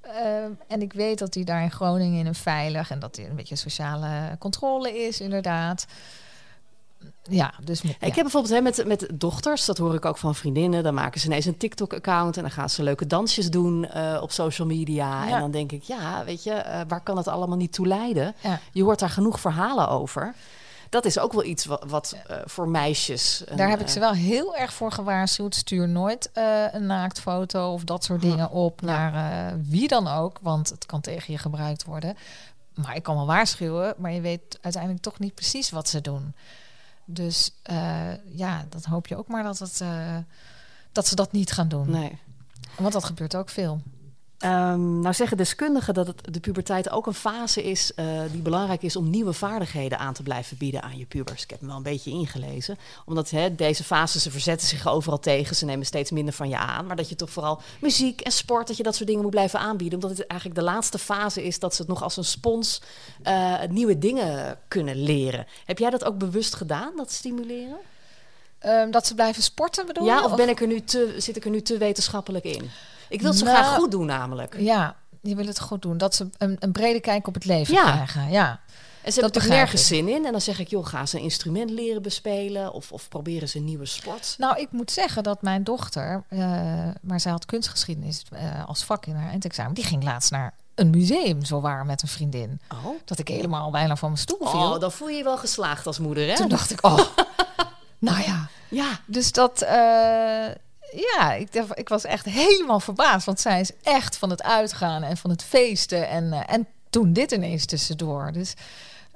Ehm, 0.00 0.50
en 0.68 0.82
ik 0.82 0.92
weet 0.92 1.18
dat 1.18 1.34
hij 1.34 1.44
daar 1.44 1.62
in 1.62 1.70
Groningen 1.70 2.18
in 2.18 2.26
een 2.26 2.34
veilig... 2.34 2.90
en 2.90 2.98
dat 2.98 3.16
hij 3.16 3.26
een 3.28 3.36
beetje 3.36 3.56
sociale 3.56 4.36
controle 4.38 4.98
is, 5.06 5.20
inderdaad. 5.20 5.86
Ja, 7.30 7.54
dus... 7.64 7.82
Met, 7.82 7.92
Ik 7.92 8.14
heb 8.14 8.14
bijvoorbeeld 8.14 8.54
hè, 8.54 8.60
met, 8.60 8.84
met 8.86 9.08
dochters, 9.14 9.64
dat 9.64 9.78
hoor 9.78 9.94
ik 9.94 10.04
ook 10.04 10.18
van 10.18 10.34
vriendinnen. 10.34 10.82
Dan 10.82 10.94
maken 10.94 11.20
ze 11.20 11.26
ineens 11.26 11.44
een 11.44 11.56
TikTok-account 11.56 12.36
en 12.36 12.42
dan 12.42 12.50
gaan 12.50 12.70
ze 12.70 12.82
leuke 12.82 13.06
dansjes 13.06 13.50
doen 13.50 13.88
eh, 13.88 14.18
op 14.22 14.32
social 14.32 14.66
media. 14.66 15.26
Ja. 15.26 15.34
En 15.34 15.40
dan 15.40 15.50
denk 15.50 15.72
ik, 15.72 15.82
ja, 15.82 16.24
weet 16.24 16.42
je, 16.42 16.52
eh, 16.52 16.80
waar 16.88 17.00
kan 17.00 17.16
het 17.16 17.28
allemaal 17.28 17.56
niet 17.56 17.72
toe 17.72 17.86
leiden? 17.86 18.34
Ja. 18.40 18.60
Je 18.72 18.82
hoort 18.82 18.98
daar 18.98 19.10
genoeg 19.10 19.40
verhalen 19.40 19.88
over. 19.88 20.34
Dat 20.88 21.04
is 21.04 21.18
ook 21.18 21.32
wel 21.32 21.44
iets 21.44 21.64
wat, 21.64 21.84
wat 21.86 22.16
eh, 22.26 22.36
voor 22.44 22.68
meisjes. 22.68 23.44
Daar 23.54 23.68
heb 23.68 23.80
ik 23.80 23.88
ze 23.88 24.00
wel 24.00 24.12
heel 24.12 24.56
erg 24.56 24.72
voor 24.72 24.92
gewaarschuwd. 24.92 25.54
Stuur 25.54 25.88
nooit 25.88 26.30
een 26.72 26.86
naaktfoto 26.86 27.72
of 27.72 27.84
dat 27.84 28.04
soort 28.04 28.20
dingen 28.20 28.50
op 28.50 28.80
naar 28.80 29.54
wie 29.62 29.88
dan 29.88 30.08
ook, 30.08 30.38
want 30.42 30.68
het 30.68 30.86
kan 30.86 31.00
tegen 31.00 31.32
je 31.32 31.38
gebruikt 31.38 31.84
worden. 31.84 32.16
Maar 32.74 32.96
ik 32.96 33.02
kan 33.02 33.16
wel 33.16 33.26
waarschuwen, 33.26 33.94
maar 33.98 34.12
je 34.12 34.20
weet 34.20 34.58
uiteindelijk 34.60 35.02
toch 35.02 35.18
niet 35.18 35.34
precies 35.34 35.70
wat 35.70 35.88
ze 35.88 36.00
doen. 36.00 36.34
Dus 37.08 37.50
eh, 37.62 38.36
ja, 38.36 38.66
dat 38.68 38.84
hoop 38.84 39.06
je 39.06 39.16
ook 39.16 39.28
maar 39.28 39.42
dat, 39.42 39.58
het, 39.58 39.80
eh, 39.80 40.16
dat 40.92 41.06
ze 41.06 41.14
dat 41.14 41.32
niet 41.32 41.52
gaan 41.52 41.68
doen. 41.68 41.90
Nee. 41.90 42.18
Want 42.78 42.92
dat 42.92 43.04
gebeurt 43.04 43.36
ook 43.36 43.48
veel. 43.48 43.80
Ehm, 44.38 45.00
nou 45.00 45.14
zeggen 45.14 45.36
deskundigen 45.36 45.94
dat 45.94 46.06
het 46.06 46.34
de 46.34 46.40
puberteit 46.40 46.90
ook 46.90 47.06
een 47.06 47.14
fase 47.14 47.62
is 47.62 47.94
eh, 47.94 48.06
die 48.32 48.42
belangrijk 48.42 48.82
is 48.82 48.96
om 48.96 49.10
nieuwe 49.10 49.32
vaardigheden 49.32 49.98
aan 49.98 50.12
te 50.12 50.22
blijven 50.22 50.56
bieden 50.56 50.82
aan 50.82 50.98
je 50.98 51.06
pubers. 51.06 51.42
Ik 51.42 51.50
heb 51.50 51.58
hem 51.58 51.68
wel 51.68 51.76
een 51.76 51.82
beetje 51.82 52.10
ingelezen. 52.10 52.78
Omdat 53.04 53.30
hè, 53.30 53.54
deze 53.54 53.84
fases, 53.84 54.22
ze 54.22 54.30
verzetten 54.30 54.68
zich 54.68 54.88
overal 54.88 55.18
tegen, 55.18 55.56
ze 55.56 55.64
nemen 55.64 55.86
steeds 55.86 56.10
minder 56.10 56.34
van 56.34 56.48
je 56.48 56.56
aan. 56.56 56.86
Maar 56.86 56.96
dat 56.96 57.08
je 57.08 57.16
toch 57.16 57.30
vooral 57.30 57.60
muziek 57.80 58.20
en 58.20 58.32
sport, 58.32 58.66
dat 58.66 58.76
je 58.76 58.82
dat 58.82 58.94
soort 58.94 59.06
dingen 59.06 59.22
moet 59.22 59.30
blijven 59.30 59.58
aanbieden. 59.58 60.02
Omdat 60.02 60.18
het 60.18 60.26
eigenlijk 60.26 60.60
de 60.60 60.66
laatste 60.66 60.98
fase 60.98 61.44
is 61.44 61.58
dat 61.58 61.74
ze 61.74 61.82
het 61.82 61.90
nog 61.90 62.02
als 62.02 62.16
een 62.16 62.24
spons 62.24 62.82
eh, 63.22 63.54
nieuwe 63.68 63.98
dingen 63.98 64.58
kunnen 64.68 65.02
leren. 65.02 65.46
Heb 65.64 65.78
jij 65.78 65.90
dat 65.90 66.04
ook 66.04 66.18
bewust 66.18 66.54
gedaan, 66.54 66.92
dat 66.96 67.12
stimuleren? 67.12 67.78
Ehm, 68.58 68.90
dat 68.90 69.06
ze 69.06 69.14
blijven 69.14 69.42
sporten 69.42 69.86
bedoel 69.86 70.04
ja, 70.04 70.18
je? 70.18 70.24
of 70.24 70.36
ben 70.36 70.48
ik 70.48 70.60
er 70.60 70.66
nu 70.66 70.80
te, 70.80 71.14
zit 71.18 71.36
ik 71.36 71.44
er 71.44 71.50
nu 71.50 71.62
te 71.62 71.78
wetenschappelijk 71.78 72.44
in? 72.44 72.70
Ik 73.08 73.20
wil 73.20 73.30
het 73.30 73.38
zo 73.38 73.44
Nou, 73.44 73.56
graag 73.56 73.74
goed 73.74 73.90
doen 73.90 74.06
namelijk. 74.06 74.56
Ja, 74.58 74.96
je 75.22 75.34
wil 75.34 75.46
het 75.46 75.60
goed 75.60 75.82
doen. 75.82 75.98
Dat 75.98 76.14
ze 76.14 76.28
een, 76.38 76.56
een 76.58 76.72
brede 76.72 77.00
kijk 77.00 77.26
op 77.26 77.34
het 77.34 77.44
leven 77.44 77.74
Ja. 77.74 77.82
krijgen. 77.92 78.30
Ja. 78.30 78.60
En 79.02 79.12
ze 79.12 79.20
Dat 79.20 79.34
hebben 79.34 79.50
er 79.50 79.56
nergens 79.56 79.80
ik. 79.80 79.86
zin 79.86 80.08
in. 80.08 80.24
En 80.26 80.32
dan 80.32 80.40
zeg 80.40 80.58
ik, 80.58 80.68
joh, 80.68 80.86
ga 80.86 81.06
ze 81.06 81.16
een 81.16 81.22
instrument 81.22 81.70
leren 81.70 82.02
bespelen. 82.02 82.72
Of, 82.72 82.92
of 82.92 83.08
proberen 83.08 83.48
ze 83.48 83.58
een 83.58 83.64
nieuwe 83.64 83.86
sport. 83.86 84.34
Nou, 84.38 84.60
ik 84.60 84.68
moet 84.70 84.90
zeggen 84.90 85.22
dat 85.22 85.42
mijn 85.42 85.64
dochter, 85.64 86.24
eh, 86.28 86.38
maar 87.02 87.20
zij 87.20 87.32
had 87.32 87.44
kunstgeschiedenis 87.44 88.22
eh, 88.32 88.68
als 88.68 88.84
vak 88.84 89.06
in 89.06 89.14
haar 89.14 89.30
eindexamen, 89.30 89.74
die 89.74 89.84
ging 89.84 90.04
laatst 90.04 90.30
naar 90.30 90.54
een 90.74 90.90
museum, 90.90 91.44
zowaar 91.44 91.86
met 91.86 92.02
een 92.02 92.08
vriendin. 92.08 92.60
Oh. 92.72 92.86
Dat 93.04 93.18
ik 93.18 93.28
helemaal 93.28 93.70
bijna 93.70 93.96
van 93.96 94.08
mijn 94.08 94.20
stoel 94.20 94.46
viel. 94.48 94.72
oh, 94.72 94.80
dan 94.80 94.92
voel 94.92 95.08
je 95.08 95.16
je 95.16 95.24
wel 95.24 95.38
geslaagd 95.38 95.86
als 95.86 95.98
moeder, 95.98 96.28
hè? 96.28 96.34
Toen 96.36 96.48
dacht 96.48 96.70
ik, 96.70 96.84
oh, 96.86 96.98
nou 97.98 98.20
ja. 98.22 98.48
Ja, 98.68 98.88
Dus 99.06 99.32
dat, 99.32 99.62
eh, 99.62 100.44
ja, 100.96 101.32
ik, 101.32 101.54
ik 101.54 101.88
was 101.88 102.04
echt 102.04 102.24
helemaal 102.24 102.80
verbaasd, 102.80 103.26
want 103.26 103.40
zij 103.40 103.60
is 103.60 103.70
echt 103.82 104.16
van 104.16 104.30
het 104.30 104.42
uitgaan 104.42 105.02
en 105.02 105.16
van 105.16 105.30
het 105.30 105.42
feesten 105.42 106.08
en, 106.08 106.32
eh, 106.32 106.54
en 106.54 106.66
toen 106.90 107.12
dit 107.12 107.32
ineens 107.32 107.64
tussendoor. 107.64 108.32
Dus, 108.32 108.54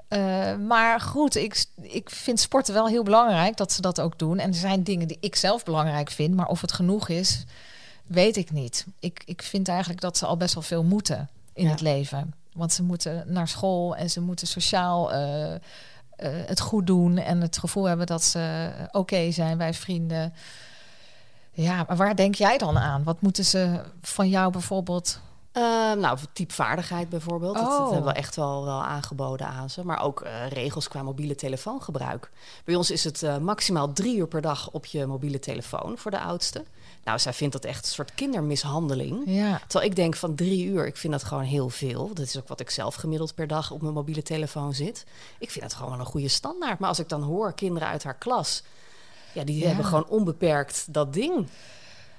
eh, 0.09 0.57
maar 0.57 1.01
goed, 1.01 1.37
ik, 1.37 1.65
ik 1.81 2.11
vind 2.11 2.41
sporten 2.41 2.75
wel 2.75 2.89
heel 2.89 3.03
belangrijk 3.03 3.57
dat 3.57 3.73
ze 3.73 3.81
dat 3.81 4.01
ook 4.01 4.19
doen. 4.19 4.39
En 4.39 4.49
er 4.49 4.55
zijn 4.55 4.83
dingen 4.83 5.09
die 5.09 5.19
ik 5.21 5.37
zelf 5.37 5.65
belangrijk 5.65 6.11
vind, 6.11 6.35
maar 6.35 6.47
of 6.49 6.61
het 6.61 6.73
genoeg 6.73 7.09
is, 7.09 7.45
weet 8.07 8.37
ik 8.37 8.51
niet. 8.51 8.87
Ik, 9.01 9.23
ik 9.25 9.43
vind 9.43 9.69
eigenlijk 9.69 10.01
dat 10.01 10.17
ze 10.19 10.27
al 10.27 10.37
best 10.37 10.55
wel 10.55 10.63
veel 10.63 10.85
moeten 10.85 11.29
in 11.53 11.65
Ja. 11.65 11.71
het 11.71 11.81
leven. 11.81 12.35
Want 12.53 12.73
ze 12.73 12.83
moeten 12.83 13.25
naar 13.27 13.49
school 13.49 13.97
en 13.97 14.11
ze 14.11 14.21
moeten 14.21 14.47
sociaal 14.47 15.13
eh, 15.13 15.55
het 16.47 16.61
goed 16.61 16.87
doen 16.87 17.19
en 17.19 17.41
het 17.41 17.59
gevoel 17.59 17.85
hebben 17.85 18.07
dat 18.07 18.25
ze 18.25 18.71
oké 18.93 19.31
zijn 19.31 19.59
bij 19.59 19.75
vrienden. 19.75 20.35
Ja, 21.53 21.85
maar 21.89 21.97
waar 21.97 22.17
denk 22.17 22.35
jij 22.35 22.59
dan 22.59 22.79
aan? 22.79 23.05
Wat 23.05 23.21
moeten 23.21 23.45
ze 23.45 23.81
van 24.03 24.29
jou 24.29 24.53
bijvoorbeeld 24.53 25.21
Uh, 25.57 25.63
nou, 25.93 26.19
typvaardigheid 26.33 27.09
bijvoorbeeld. 27.09 27.55
Dat, 27.55 27.65
dat, 27.65 27.79
Oh. 27.81 27.91
hebben 27.93 28.13
we 28.13 28.19
echt 28.19 28.37
wel, 28.37 28.65
wel 28.65 28.85
aangeboden 28.85 29.47
aan 29.47 29.71
ze. 29.71 29.85
Maar 29.85 30.03
ook 30.03 30.21
eh, 30.21 30.49
regels 30.49 30.89
qua 30.89 31.03
mobiele 31.03 31.35
telefoongebruik. 31.35 32.31
Bij 32.65 32.75
ons 32.75 32.91
is 32.91 33.05
het 33.05 33.23
eh, 33.23 33.37
maximaal 33.39 33.93
drie 33.93 34.17
uur 34.17 34.27
per 34.27 34.41
dag 34.41 34.71
op 34.71 34.87
je 34.87 35.07
mobiele 35.07 35.39
telefoon 35.39 35.99
voor 35.99 36.11
de 36.11 36.21
oudste. 36.21 36.65
Nou, 37.05 37.19
zij 37.19 37.33
vindt 37.33 37.53
dat 37.53 37.65
echt 37.65 37.85
een 37.85 37.93
soort 37.93 38.15
kindermishandeling. 38.15 39.23
Ja. 39.27 39.61
Terwijl 39.67 39.91
ik 39.91 39.97
denk 39.97 40.17
van 40.17 40.35
drie 40.35 40.67
uur, 40.67 40.87
ik 40.87 40.97
vind 40.97 41.13
dat 41.13 41.25
gewoon 41.25 41.45
heel 41.45 41.69
veel. 41.69 42.09
Dat 42.09 42.27
is 42.27 42.39
ook 42.39 42.49
wat 42.49 42.61
ik 42.61 42.71
zelf 42.71 42.95
gemiddeld 42.95 43.35
per 43.35 43.47
dag 43.47 43.71
op 43.71 43.83
mijn 43.83 43.95
mobiele 43.95 44.23
telefoon 44.23 44.75
zit. 44.75 45.05
Ik 45.39 45.51
vind 45.51 45.65
dat 45.65 45.75
gewoon 45.75 45.91
wel 45.91 46.01
een 46.01 46.07
goede 46.07 46.29
standaard. 46.29 46.79
Maar 46.79 46.89
als 46.89 46.99
ik 46.99 47.09
dan 47.09 47.23
hoor 47.23 47.53
kinderen 47.53 47.89
uit 47.89 48.05
haar 48.05 48.15
klas... 48.19 48.63
Ja, 49.33 49.45
die 49.45 49.59
Ja. 49.59 49.67
hebben 49.67 49.85
gewoon 49.85 50.07
onbeperkt 50.09 50.93
dat 50.93 51.13
ding. 51.13 51.47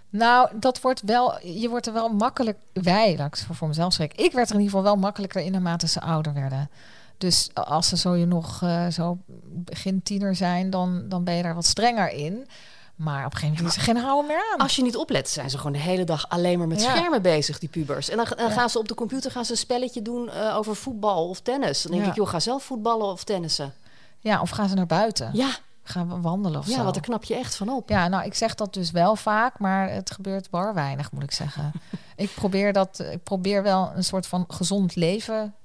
Nou, 0.10 0.50
dat 0.60 0.82
wordt 0.82 1.02
wel, 1.06 1.45
je 1.47 1.69
wordt 1.69 1.88
er 1.88 1.93
wel 1.93 2.10
makkelijk, 2.10 2.58
wij, 2.74 3.15
laat 3.17 3.28
ik 3.38 3.45
voor 3.56 3.67
mezelf 3.67 3.93
spreken. 3.93 4.24
Ik 4.26 4.32
werd 4.32 4.50
er 4.50 4.56
in 4.56 4.62
ieder 4.62 4.78
geval 4.78 4.93
wel 4.93 5.02
makkelijker 5.02 5.41
in 5.41 5.52
naarmate 5.52 5.88
ze 5.88 6.02
ouder 6.02 6.34
werden. 6.34 6.69
Dus 7.17 7.50
als 7.54 7.88
ze 7.89 7.97
zo 7.97 8.15
je 8.15 8.26
nog 8.26 8.62
eh, 8.63 8.88
zo 8.88 9.17
begin 9.45 10.04
tiener 10.04 10.36
zijn, 10.36 10.69
dan, 10.69 11.04
dan 11.10 11.24
ben 11.24 11.34
je 11.36 11.43
daar 11.43 11.56
wat 11.56 11.65
strenger 11.65 12.10
in. 12.12 12.47
Maar 12.95 13.26
op 13.26 13.32
een 13.34 13.38
gegeven 13.39 13.56
moment 13.56 13.67
is 13.78 13.88
er 13.88 13.93
geen 13.93 14.04
houden 14.04 14.28
meer 14.28 14.43
aan. 14.54 14.60
Als 14.60 14.76
je 14.76 14.82
niet 14.82 14.95
oplet, 14.97 15.30
zijn 15.30 15.50
ze 15.50 15.58
gewoon 15.58 15.71
de 15.71 15.80
hele 15.80 16.04
dag 16.04 16.30
alleen 16.30 16.58
maar 16.58 16.67
met 16.67 16.82
Ja. 16.82 16.95
schermen 16.95 17.21
bezig, 17.21 17.60
die 17.60 17.69
pubers. 17.69 18.10
En 18.10 18.17
dan, 18.17 18.26
dan 18.38 18.47
Ja. 18.47 18.52
gaan 18.54 18.69
ze 18.69 18.80
op 18.80 18.88
de 18.88 18.93
computer 18.95 19.32
gaan 19.32 19.45
ze 19.45 19.52
een 19.52 19.58
spelletje 19.58 20.02
doen 20.02 20.30
eh, 20.30 20.56
over 20.58 20.76
voetbal 20.76 21.30
of 21.30 21.39
tennis. 21.39 21.82
Dan 21.82 21.91
denk 21.91 22.04
Ja. 22.04 22.10
ik, 22.10 22.15
joh, 22.15 22.28
ga 22.28 22.39
zelf 22.39 22.63
voetballen 22.63 23.06
of 23.08 23.24
tennissen. 23.24 23.74
Ja, 24.19 24.41
of 24.41 24.50
gaan 24.50 24.69
ze 24.69 24.76
naar 24.76 24.86
buiten? 24.86 25.30
Ja, 25.34 25.50
Gaan 25.91 26.10
we 26.10 26.21
wandelen 26.21 26.60
of 26.60 26.67
ja 26.67 26.75
zo? 26.75 26.84
wat 26.84 26.93
daar 26.93 27.04
knap 27.04 27.23
je 27.23 27.36
echt 27.36 27.56
van 27.56 27.69
op. 27.69 27.89
Ja, 27.89 28.08
nou, 28.08 28.25
ik 28.25 28.34
zeg 28.34 28.56
dat 28.56 28.73
dus 28.73 28.91
wel 28.91 29.15
vaak, 29.15 29.60
maar 29.60 29.89
het 29.89 30.12
gebeurt 30.12 30.49
bar 30.49 30.73
weinig, 30.73 31.12
moet 31.12 31.23
ik 31.23 31.32
zeggen. 31.32 31.71
ik 32.15 32.34
probeer 32.36 32.73
dat, 32.73 32.99
ik 33.12 33.23
probeer 33.23 33.63
wel 33.63 33.91
een 33.95 34.04
soort 34.04 34.27
van 34.27 34.45
gezond 34.47 34.95
leven 34.95 35.56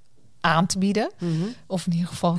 aan 0.40 0.66
te 0.66 0.78
bieden. 0.78 1.10
Mhm. 1.18 1.46
Of 1.66 1.86
in 1.86 1.92
ieder 1.92 2.08
geval 2.08 2.38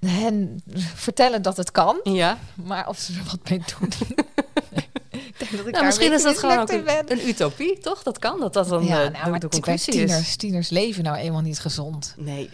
hen 0.00 0.62
vertellen 0.94 1.42
dat 1.42 1.56
het 1.56 1.70
kan. 1.70 2.00
Ja, 2.02 2.38
Maar 2.54 2.88
of 2.88 2.98
ze 2.98 3.12
er 3.12 3.24
wat 3.24 3.48
mee 3.48 3.62
doen. 3.78 3.88
dat 5.38 5.66
ik 5.66 5.70
nou, 5.70 5.84
misschien 5.84 6.12
is 6.12 6.22
dat 6.22 6.38
gewoon 6.38 6.58
ook 6.58 6.70
een, 6.70 6.88
een 7.06 7.28
utopie, 7.28 7.78
toch? 7.78 8.02
Dat 8.02 8.18
kan, 8.18 8.40
dat 8.40 8.52
dat 8.52 8.68
dan 8.68 8.84
ja, 8.84 9.04
eh, 9.04 9.10
nou, 9.10 9.24
de, 9.24 9.30
maar 9.30 9.40
de 9.40 9.48
conclusie 9.48 9.94
is. 9.94 9.98
tieners, 10.08 10.36
tieners 10.36 10.68
leven 10.68 11.04
nou 11.04 11.16
eenmaal 11.16 11.40
niet 11.40 11.58
gezond. 11.58 12.14
Nee. 12.16 12.50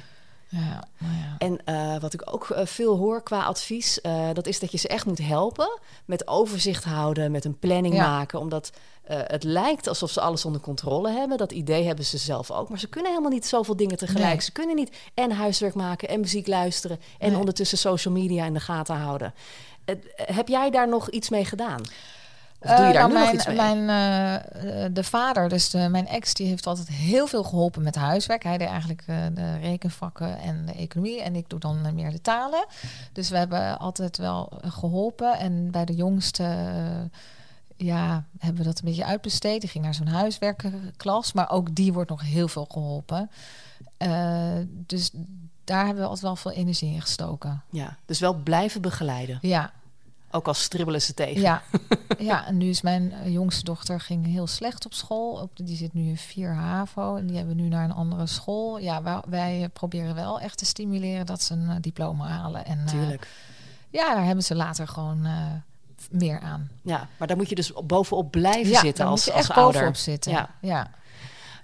Ja, 0.56 0.84
nou 0.98 1.14
ja. 1.14 1.34
En 1.38 1.64
eh, 1.64 2.00
wat 2.00 2.12
ik 2.14 2.34
ook 2.34 2.50
eh, 2.50 2.66
veel 2.66 2.96
hoor 2.96 3.22
qua 3.22 3.44
advies, 3.44 4.00
eh, 4.00 4.28
dat 4.32 4.46
is 4.46 4.58
dat 4.60 4.70
je 4.72 4.78
ze 4.78 4.88
echt 4.88 5.06
moet 5.06 5.18
helpen 5.18 5.78
met 6.04 6.28
overzicht 6.28 6.84
houden, 6.84 7.30
met 7.30 7.44
een 7.44 7.58
planning 7.58 7.94
Ja. 7.94 8.08
maken. 8.08 8.38
Omdat 8.40 8.70
het 9.06 9.42
lijkt 9.44 9.86
alsof 9.88 10.10
ze 10.10 10.20
alles 10.20 10.44
onder 10.44 10.60
controle 10.60 11.10
hebben. 11.10 11.38
Dat 11.38 11.52
idee 11.52 11.84
hebben 11.84 12.04
ze 12.04 12.18
zelf 12.18 12.50
ook. 12.50 12.68
Maar 12.68 12.78
ze 12.78 12.88
kunnen 12.88 13.10
helemaal 13.10 13.32
niet 13.32 13.46
zoveel 13.46 13.76
dingen 13.76 13.96
tegelijk. 13.96 14.26
Nee. 14.32 14.40
Ze 14.40 14.52
kunnen 14.52 14.76
niet 14.76 14.96
en 15.14 15.30
huiswerk 15.30 15.74
maken 15.74 16.08
en 16.08 16.20
muziek 16.20 16.46
luisteren 16.46 17.00
en 17.18 17.28
Nee. 17.30 17.38
ondertussen 17.38 17.78
social 17.78 18.14
media 18.14 18.44
in 18.44 18.54
de 18.54 18.60
gaten 18.60 18.96
houden. 18.96 19.34
Heb 20.16 20.48
jij 20.48 20.70
daar 20.70 20.88
nog 20.88 21.10
iets 21.10 21.28
mee 21.28 21.44
gedaan? 21.44 21.82
Of 22.64 22.70
Eh, 22.70 22.76
doe 22.76 22.86
je 22.86 22.92
daar 22.92 23.08
nou, 23.08 23.12
nu 23.12 23.14
nog 23.14 23.22
mijn, 23.24 23.34
iets 23.34 23.46
mee? 23.46 23.56
Mijn, 23.56 23.88
eh, 23.88 24.84
eh, 24.84 24.90
de 24.94 25.04
vader, 25.04 25.48
dus 25.48 25.70
de, 25.70 25.88
mijn 25.88 26.06
ex, 26.06 26.34
die 26.34 26.46
heeft 26.46 26.66
altijd 26.66 26.88
heel 26.88 27.26
veel 27.26 27.42
geholpen 27.44 27.82
met 27.82 27.94
huiswerk. 27.94 28.42
Hij 28.42 28.58
deed 28.58 28.68
eigenlijk 28.68 29.02
eh, 29.06 29.16
de 29.34 29.56
rekenvakken 29.58 30.38
en 30.38 30.66
de 30.66 30.72
economie 30.72 31.22
en 31.22 31.34
ik 31.36 31.48
doe 31.48 31.58
dan 31.60 31.86
eh, 31.86 31.92
meer 31.92 32.10
de 32.10 32.20
talen. 32.20 32.66
Dus 33.12 33.28
we 33.28 33.36
hebben 33.36 33.78
altijd 33.78 34.16
wel 34.18 34.52
eh, 34.60 34.72
geholpen. 34.72 35.38
En 35.38 35.70
bij 35.70 35.84
de 35.84 35.94
jongste, 35.94 36.42
eh, 36.44 37.18
ja, 37.86 38.24
hebben 38.38 38.58
we 38.62 38.68
dat 38.68 38.78
een 38.78 38.84
beetje 38.84 39.04
uitbesteed. 39.04 39.60
Die 39.60 39.70
ging 39.70 39.84
naar 39.84 39.94
zo'n 39.94 40.06
huiswerkenklas, 40.06 41.32
maar 41.32 41.50
ook 41.50 41.74
die 41.74 41.92
wordt 41.92 42.10
nog 42.10 42.22
heel 42.22 42.48
veel 42.48 42.66
geholpen. 42.70 43.30
Eh, 43.96 44.52
dus 44.68 45.10
daar 45.64 45.84
hebben 45.84 46.02
we 46.02 46.08
altijd 46.08 46.26
wel 46.26 46.36
veel 46.36 46.52
energie 46.52 46.94
in 46.94 47.00
gestoken. 47.00 47.62
Ja, 47.70 47.96
dus 48.06 48.18
wel 48.20 48.34
blijven 48.34 48.80
begeleiden. 48.80 49.38
Ja, 49.40 49.72
Ook 50.34 50.46
al 50.48 50.54
stribbelen 50.54 51.02
ze 51.02 51.14
tegen. 51.14 51.40
ja, 51.40 51.62
ja, 52.18 52.46
en 52.46 52.56
nu 52.56 52.68
is 52.68 52.82
mijn 52.82 53.12
eh, 53.12 53.32
jongste 53.32 53.64
dochter 53.64 54.00
ging 54.00 54.26
heel 54.26 54.46
slecht 54.46 54.86
op 54.86 54.94
school. 54.94 55.32
Op, 55.32 55.50
die 55.54 55.76
zit 55.76 55.92
nu 55.92 56.08
in 56.08 56.16
4 56.16 56.54
HAVO 56.54 57.16
en 57.16 57.26
die 57.26 57.36
hebben 57.36 57.56
nu 57.56 57.68
naar 57.68 57.84
een 57.84 57.92
andere 57.92 58.26
school. 58.26 58.78
Ja, 58.78 59.02
wij, 59.02 59.20
wij 59.28 59.62
eh, 59.62 59.68
proberen 59.72 60.14
wel 60.14 60.40
echt 60.40 60.58
te 60.58 60.64
stimuleren 60.64 61.26
dat 61.26 61.42
ze 61.42 61.54
een 61.54 61.68
eh, 61.70 61.76
diploma 61.80 62.26
halen. 62.26 62.64
En 62.64 62.86
Tuurlijk. 62.86 63.28
ja, 63.90 64.14
daar 64.14 64.24
hebben 64.24 64.44
ze 64.44 64.54
later 64.54 64.88
gewoon 64.88 65.26
meer 66.10 66.40
aan. 66.40 66.70
Ja, 66.82 67.08
maar 67.16 67.28
daar 67.28 67.36
moet 67.36 67.48
je 67.48 67.54
dus 67.54 67.72
bovenop 67.84 68.30
blijven 68.30 68.72
ja, 68.72 68.80
zitten 68.80 69.06
als, 69.06 69.24
moet 69.24 69.24
je 69.24 69.32
als 69.32 69.48
echt 69.48 69.58
ouder. 69.58 69.72
bovenop 69.72 69.96
zitten. 69.96 70.32
Ja. 70.32 70.50
Ja. 70.60 70.90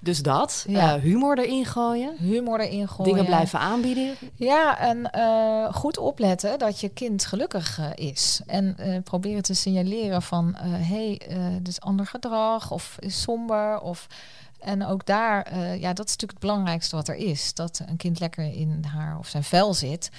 Dus 0.03 0.23
dat, 0.23 0.65
Ja. 0.69 0.95
eh, 0.95 1.03
humor 1.03 1.39
erin 1.39 1.65
gooien, 1.65 2.17
Humor 2.19 2.61
erin 2.61 2.89
gooien. 2.89 3.13
dingen 3.13 3.25
blijven 3.27 3.59
aanbieden. 3.59 4.15
Ja, 4.35 4.79
en 4.79 5.11
eh, 5.11 5.75
goed 5.75 5.99
opletten 5.99 6.59
dat 6.59 6.81
je 6.81 6.89
kind 6.89 7.25
gelukkig 7.25 7.79
eh, 7.79 7.87
is. 7.95 8.41
En 8.47 8.77
proberen 9.05 9.43
te 9.43 9.55
signaleren 9.55 10.23
van... 10.23 10.55
hé, 10.59 11.17
hey, 11.19 11.21
dit 11.59 11.69
is 11.69 11.81
ander 11.81 12.07
gedrag 12.07 12.71
of 12.71 12.97
is 12.99 13.21
somber. 13.21 13.81
Of, 13.81 14.07
en 14.61 14.87
ook 14.87 15.07
daar, 15.07 15.59
ja, 15.59 15.93
dat 15.93 16.07
is 16.07 16.13
natuurlijk 16.13 16.31
het 16.31 16.41
belangrijkste 16.41 16.97
wat 16.97 17.09
er 17.09 17.17
is. 17.17 17.55
Dat 17.55 17.83
een 17.87 17.97
kind 17.97 18.21
lekker 18.21 18.45
in 18.45 18.85
haar 18.89 19.19
of 19.19 19.29
zijn 19.29 19.45
vel 19.45 19.75
zit. 19.75 20.11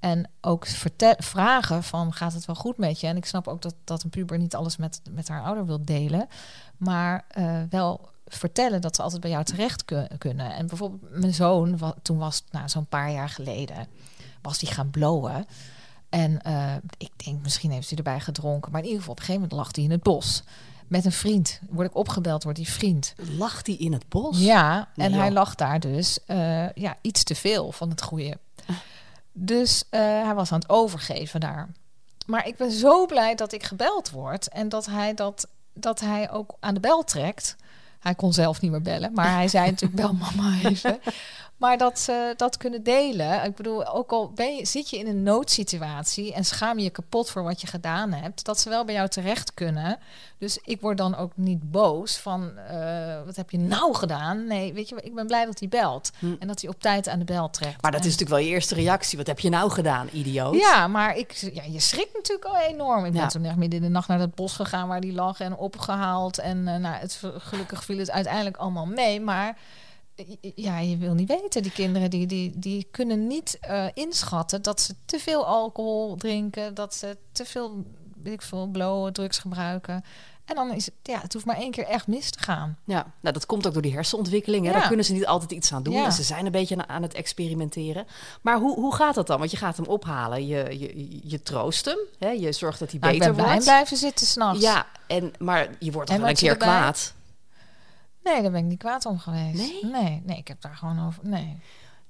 En 0.00 0.30
ook 0.40 0.66
vertel, 0.66 1.14
vragen 1.18 1.82
van, 1.82 2.12
gaat 2.12 2.32
het 2.32 2.44
wel 2.44 2.56
goed 2.56 2.76
met 2.76 3.00
je? 3.00 3.06
En 3.06 3.16
ik 3.16 3.24
snap 3.26 3.48
ook 3.48 3.62
dat, 3.62 3.74
dat 3.84 4.02
een 4.02 4.10
puber 4.10 4.38
niet 4.38 4.54
alles 4.54 4.76
met, 4.76 5.00
met 5.10 5.28
haar 5.28 5.42
ouder 5.42 5.66
wil 5.66 5.84
delen. 5.84 6.28
Maar 6.76 7.24
wel 7.70 8.08
vertellen 8.28 8.80
dat 8.80 8.96
ze 8.96 9.02
altijd 9.02 9.20
bij 9.20 9.30
jou 9.30 9.44
terecht 9.44 9.84
ku- 9.84 10.06
kunnen. 10.18 10.54
En 10.54 10.66
bijvoorbeeld 10.66 11.18
mijn 11.20 11.34
zoon, 11.34 11.78
wa- 11.78 11.94
toen 12.02 12.18
was 12.18 12.42
nou, 12.50 12.68
zo'n 12.68 12.86
paar 12.86 13.10
jaar 13.12 13.28
geleden, 13.28 13.86
was 14.42 14.58
die 14.58 14.68
gaan 14.70 14.90
blowen. 14.90 15.46
En 16.08 16.42
eh, 16.42 16.74
ik 16.98 17.10
denk, 17.24 17.42
misschien 17.42 17.70
heeft 17.70 17.88
hij 17.88 17.98
erbij 17.98 18.20
gedronken. 18.20 18.72
Maar 18.72 18.80
in 18.80 18.86
ieder 18.86 19.00
geval, 19.00 19.14
op 19.14 19.20
een 19.20 19.26
gegeven 19.26 19.48
moment 19.48 19.66
lag 19.66 19.74
hij 19.76 19.84
in 19.84 19.90
het 19.90 20.02
bos. 20.02 20.42
Met 20.86 21.04
een 21.04 21.12
vriend. 21.12 21.60
Word 21.70 21.88
ik 21.88 21.96
opgebeld 21.96 22.42
door 22.42 22.54
die 22.54 22.68
vriend. 22.68 23.14
Lag 23.36 23.62
die 23.62 23.78
in 23.78 23.92
het 23.92 24.08
bos? 24.08 24.38
Ja, 24.38 24.88
Nee, 24.94 25.06
en 25.06 25.12
hij 25.12 25.30
lag 25.30 25.54
daar 25.54 25.80
dus 25.80 26.18
eh, 26.26 26.72
ja, 26.72 26.96
iets 27.00 27.22
te 27.24 27.34
veel 27.34 27.72
van 27.72 27.90
het 27.90 28.02
goede. 28.02 28.38
Dus 29.32 29.84
eh, 29.90 30.00
hij 30.00 30.34
was 30.34 30.52
aan 30.52 30.58
het 30.58 30.68
overgeven 30.68 31.40
daar. 31.40 31.68
Maar 32.26 32.46
ik 32.46 32.56
ben 32.56 32.70
zo 32.72 33.06
blij 33.06 33.34
dat 33.34 33.52
ik 33.52 33.62
gebeld 33.62 34.10
word. 34.10 34.48
En 34.48 34.68
dat 34.68 34.86
hij, 34.86 35.14
dat, 35.14 35.48
dat 35.72 36.00
hij 36.00 36.30
ook 36.30 36.56
aan 36.60 36.74
de 36.74 36.80
bel 36.80 37.04
trekt. 37.04 37.56
Hij 38.00 38.14
kon 38.14 38.32
zelf 38.32 38.60
niet 38.60 38.70
meer 38.70 38.82
bellen. 38.82 39.12
Maar 39.12 39.32
hij 39.34 39.48
zei 39.48 39.70
natuurlijk, 39.70 40.00
bel 40.00 40.12
mama 40.12 40.56
even. 40.64 40.98
Maar 41.58 41.78
dat 41.78 41.98
ze 41.98 42.34
dat 42.36 42.56
kunnen 42.56 42.82
delen. 42.82 43.44
Ik 43.44 43.54
bedoel, 43.54 43.86
ook 43.86 44.10
al 44.10 44.30
ben 44.34 44.54
je, 44.56 44.66
zit 44.66 44.90
je 44.90 44.98
in 44.98 45.06
een 45.06 45.22
noodsituatie 45.22 46.32
en 46.34 46.44
schaam 46.44 46.78
je 46.78 46.84
je 46.84 46.90
kapot 46.90 47.30
voor 47.30 47.42
wat 47.42 47.60
je 47.60 47.66
gedaan 47.66 48.12
hebt, 48.12 48.44
dat 48.44 48.60
ze 48.60 48.68
wel 48.68 48.84
bij 48.84 48.94
jou 48.94 49.08
terecht 49.08 49.54
kunnen. 49.54 49.98
Dus 50.38 50.58
ik 50.64 50.80
word 50.80 50.98
dan 50.98 51.16
ook 51.16 51.32
niet 51.34 51.70
boos 51.70 52.16
van, 52.16 52.56
eh, 52.58 53.24
wat 53.24 53.36
heb 53.36 53.50
je 53.50 53.58
nou 53.58 53.94
gedaan? 53.94 54.46
Nee, 54.46 54.72
weet 54.72 54.88
je, 54.88 54.96
ik 55.02 55.14
ben 55.14 55.26
blij 55.26 55.44
dat 55.44 55.58
hij 55.58 55.68
belt 55.68 56.10
Hm. 56.18 56.34
en 56.38 56.46
dat 56.48 56.60
hij 56.60 56.70
op 56.70 56.80
tijd 56.80 57.08
aan 57.08 57.18
de 57.18 57.24
bel 57.24 57.50
trekt. 57.50 57.82
Maar 57.82 57.92
dat 57.92 58.00
is 58.04 58.10
natuurlijk 58.12 58.40
wel 58.40 58.48
je 58.48 58.54
eerste 58.54 58.74
reactie. 58.74 59.18
Wat 59.18 59.26
heb 59.26 59.40
je 59.40 59.48
nou 59.48 59.70
gedaan, 59.70 60.08
idioot? 60.12 60.54
ja, 60.54 60.86
maar 60.86 61.16
ik, 61.16 61.32
ja, 61.32 61.62
je 61.68 61.80
schrikt 61.80 62.14
natuurlijk 62.14 62.44
al 62.48 62.56
enorm. 62.60 63.04
Ik 63.04 63.14
Ja. 63.14 63.20
ben 63.20 63.28
toen 63.28 63.44
echt 63.44 63.56
midden 63.56 63.78
in 63.78 63.84
de 63.84 63.90
nacht 63.92 64.08
naar 64.08 64.18
dat 64.18 64.34
bos 64.34 64.52
gegaan 64.52 64.88
waar 64.88 65.00
die 65.00 65.12
lag 65.12 65.40
en 65.40 65.56
opgehaald. 65.56 66.38
En 66.38 66.68
eh, 66.68 66.76
nou, 66.76 66.94
het, 66.94 67.22
gelukkig 67.38 67.84
viel 67.84 67.98
het 67.98 68.10
uiteindelijk 68.10 68.56
allemaal 68.56 68.86
mee. 68.86 69.20
Maar 69.20 69.58
ja, 70.54 70.78
je 70.78 70.96
wil 70.96 71.14
niet 71.14 71.28
weten. 71.28 71.62
Die 71.62 71.72
kinderen 71.72 72.10
die, 72.10 72.26
die, 72.26 72.52
die 72.58 72.88
kunnen 72.90 73.26
niet 73.26 73.58
eh, 73.60 73.84
inschatten 73.94 74.62
dat 74.62 74.80
ze 74.80 74.94
te 75.04 75.18
veel 75.18 75.46
alcohol 75.46 76.16
drinken. 76.16 76.74
Dat 76.74 76.94
ze 76.94 77.16
te 77.32 77.44
veel, 77.44 77.84
weet 78.22 78.32
ik 78.32 78.42
veel, 78.42 78.66
blowen, 78.66 79.12
drugs 79.12 79.38
gebruiken. 79.38 80.04
En 80.44 80.54
dan 80.54 80.72
is 80.72 80.86
het, 80.86 80.94
ja, 81.02 81.20
het 81.20 81.32
hoeft 81.32 81.44
maar 81.44 81.56
één 81.56 81.70
keer 81.70 81.84
echt 81.86 82.06
mis 82.06 82.30
te 82.30 82.38
gaan. 82.38 82.78
Ja, 82.84 83.06
nou, 83.20 83.34
dat 83.34 83.46
komt 83.46 83.66
ook 83.66 83.72
door 83.72 83.82
die 83.82 83.92
hersenontwikkeling. 83.92 84.64
Hè? 84.64 84.70
Ja. 84.72 84.78
Daar 84.78 84.86
kunnen 84.86 85.04
ze 85.04 85.12
niet 85.12 85.26
altijd 85.26 85.52
iets 85.52 85.72
aan 85.72 85.82
doen. 85.82 85.94
Ja. 85.94 86.04
En 86.04 86.12
ze 86.12 86.22
zijn 86.22 86.46
een 86.46 86.52
beetje 86.52 86.86
aan, 86.86 87.02
het 87.02 87.14
experimenteren. 87.14 88.06
Maar 88.42 88.58
hoe, 88.58 88.74
hoe 88.74 88.94
gaat 88.94 89.14
dat 89.14 89.26
dan? 89.26 89.38
Want 89.38 89.50
je 89.50 89.56
gaat 89.56 89.76
hem 89.76 89.86
ophalen. 89.86 90.46
Je, 90.46 90.78
je, 90.78 91.18
je 91.28 91.42
troost 91.42 91.84
hem. 91.84 91.98
Hè? 92.18 92.28
Je 92.28 92.52
zorgt 92.52 92.78
dat 92.78 92.90
hij 92.90 93.00
ik 93.12 93.18
beter 93.18 93.34
bij 93.34 93.44
wordt. 93.44 93.64
blijven 93.64 93.96
zitten 93.96 94.26
s'nachts. 94.26 94.60
Ja, 94.62 94.86
en, 95.06 95.32
maar 95.38 95.68
je 95.78 95.92
wordt 95.92 96.10
En 96.10 96.20
wel 96.20 96.28
een 96.28 96.34
keer 96.34 96.50
erbij- 96.52 96.68
kwaad. 96.68 97.14
Nee, 98.32 98.42
daar 98.42 98.50
ben 98.50 98.60
ik 98.60 98.66
niet 98.66 98.78
kwaad 98.78 99.06
om 99.06 99.18
geweest. 99.18 99.54
Nee? 99.54 99.84
Nee, 99.92 100.22
nee 100.24 100.36
ik 100.36 100.48
heb 100.48 100.60
daar 100.60 100.76
gewoon 100.76 101.06
over... 101.06 101.22
Nee. 101.28 101.56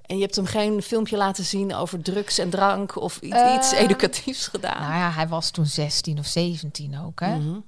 En 0.06 0.16
je 0.16 0.22
hebt 0.22 0.36
hem 0.36 0.46
geen 0.46 0.82
filmpje 0.82 1.16
laten 1.16 1.44
zien 1.44 1.74
over 1.74 2.02
drugs 2.02 2.38
en 2.38 2.50
drank 2.50 2.96
of 2.96 3.20
iets, 3.20 3.36
Ehm, 3.36 3.56
iets 3.56 3.72
educatiefs 3.72 4.46
gedaan. 4.46 4.80
Nou 4.80 4.94
ja, 4.94 5.10
hij 5.10 5.28
was 5.28 5.50
toen 5.50 5.66
16 5.66 6.18
of 6.18 6.26
17 6.26 6.98
ook, 6.98 7.20
hè? 7.20 7.36
Mhm. 7.36 7.58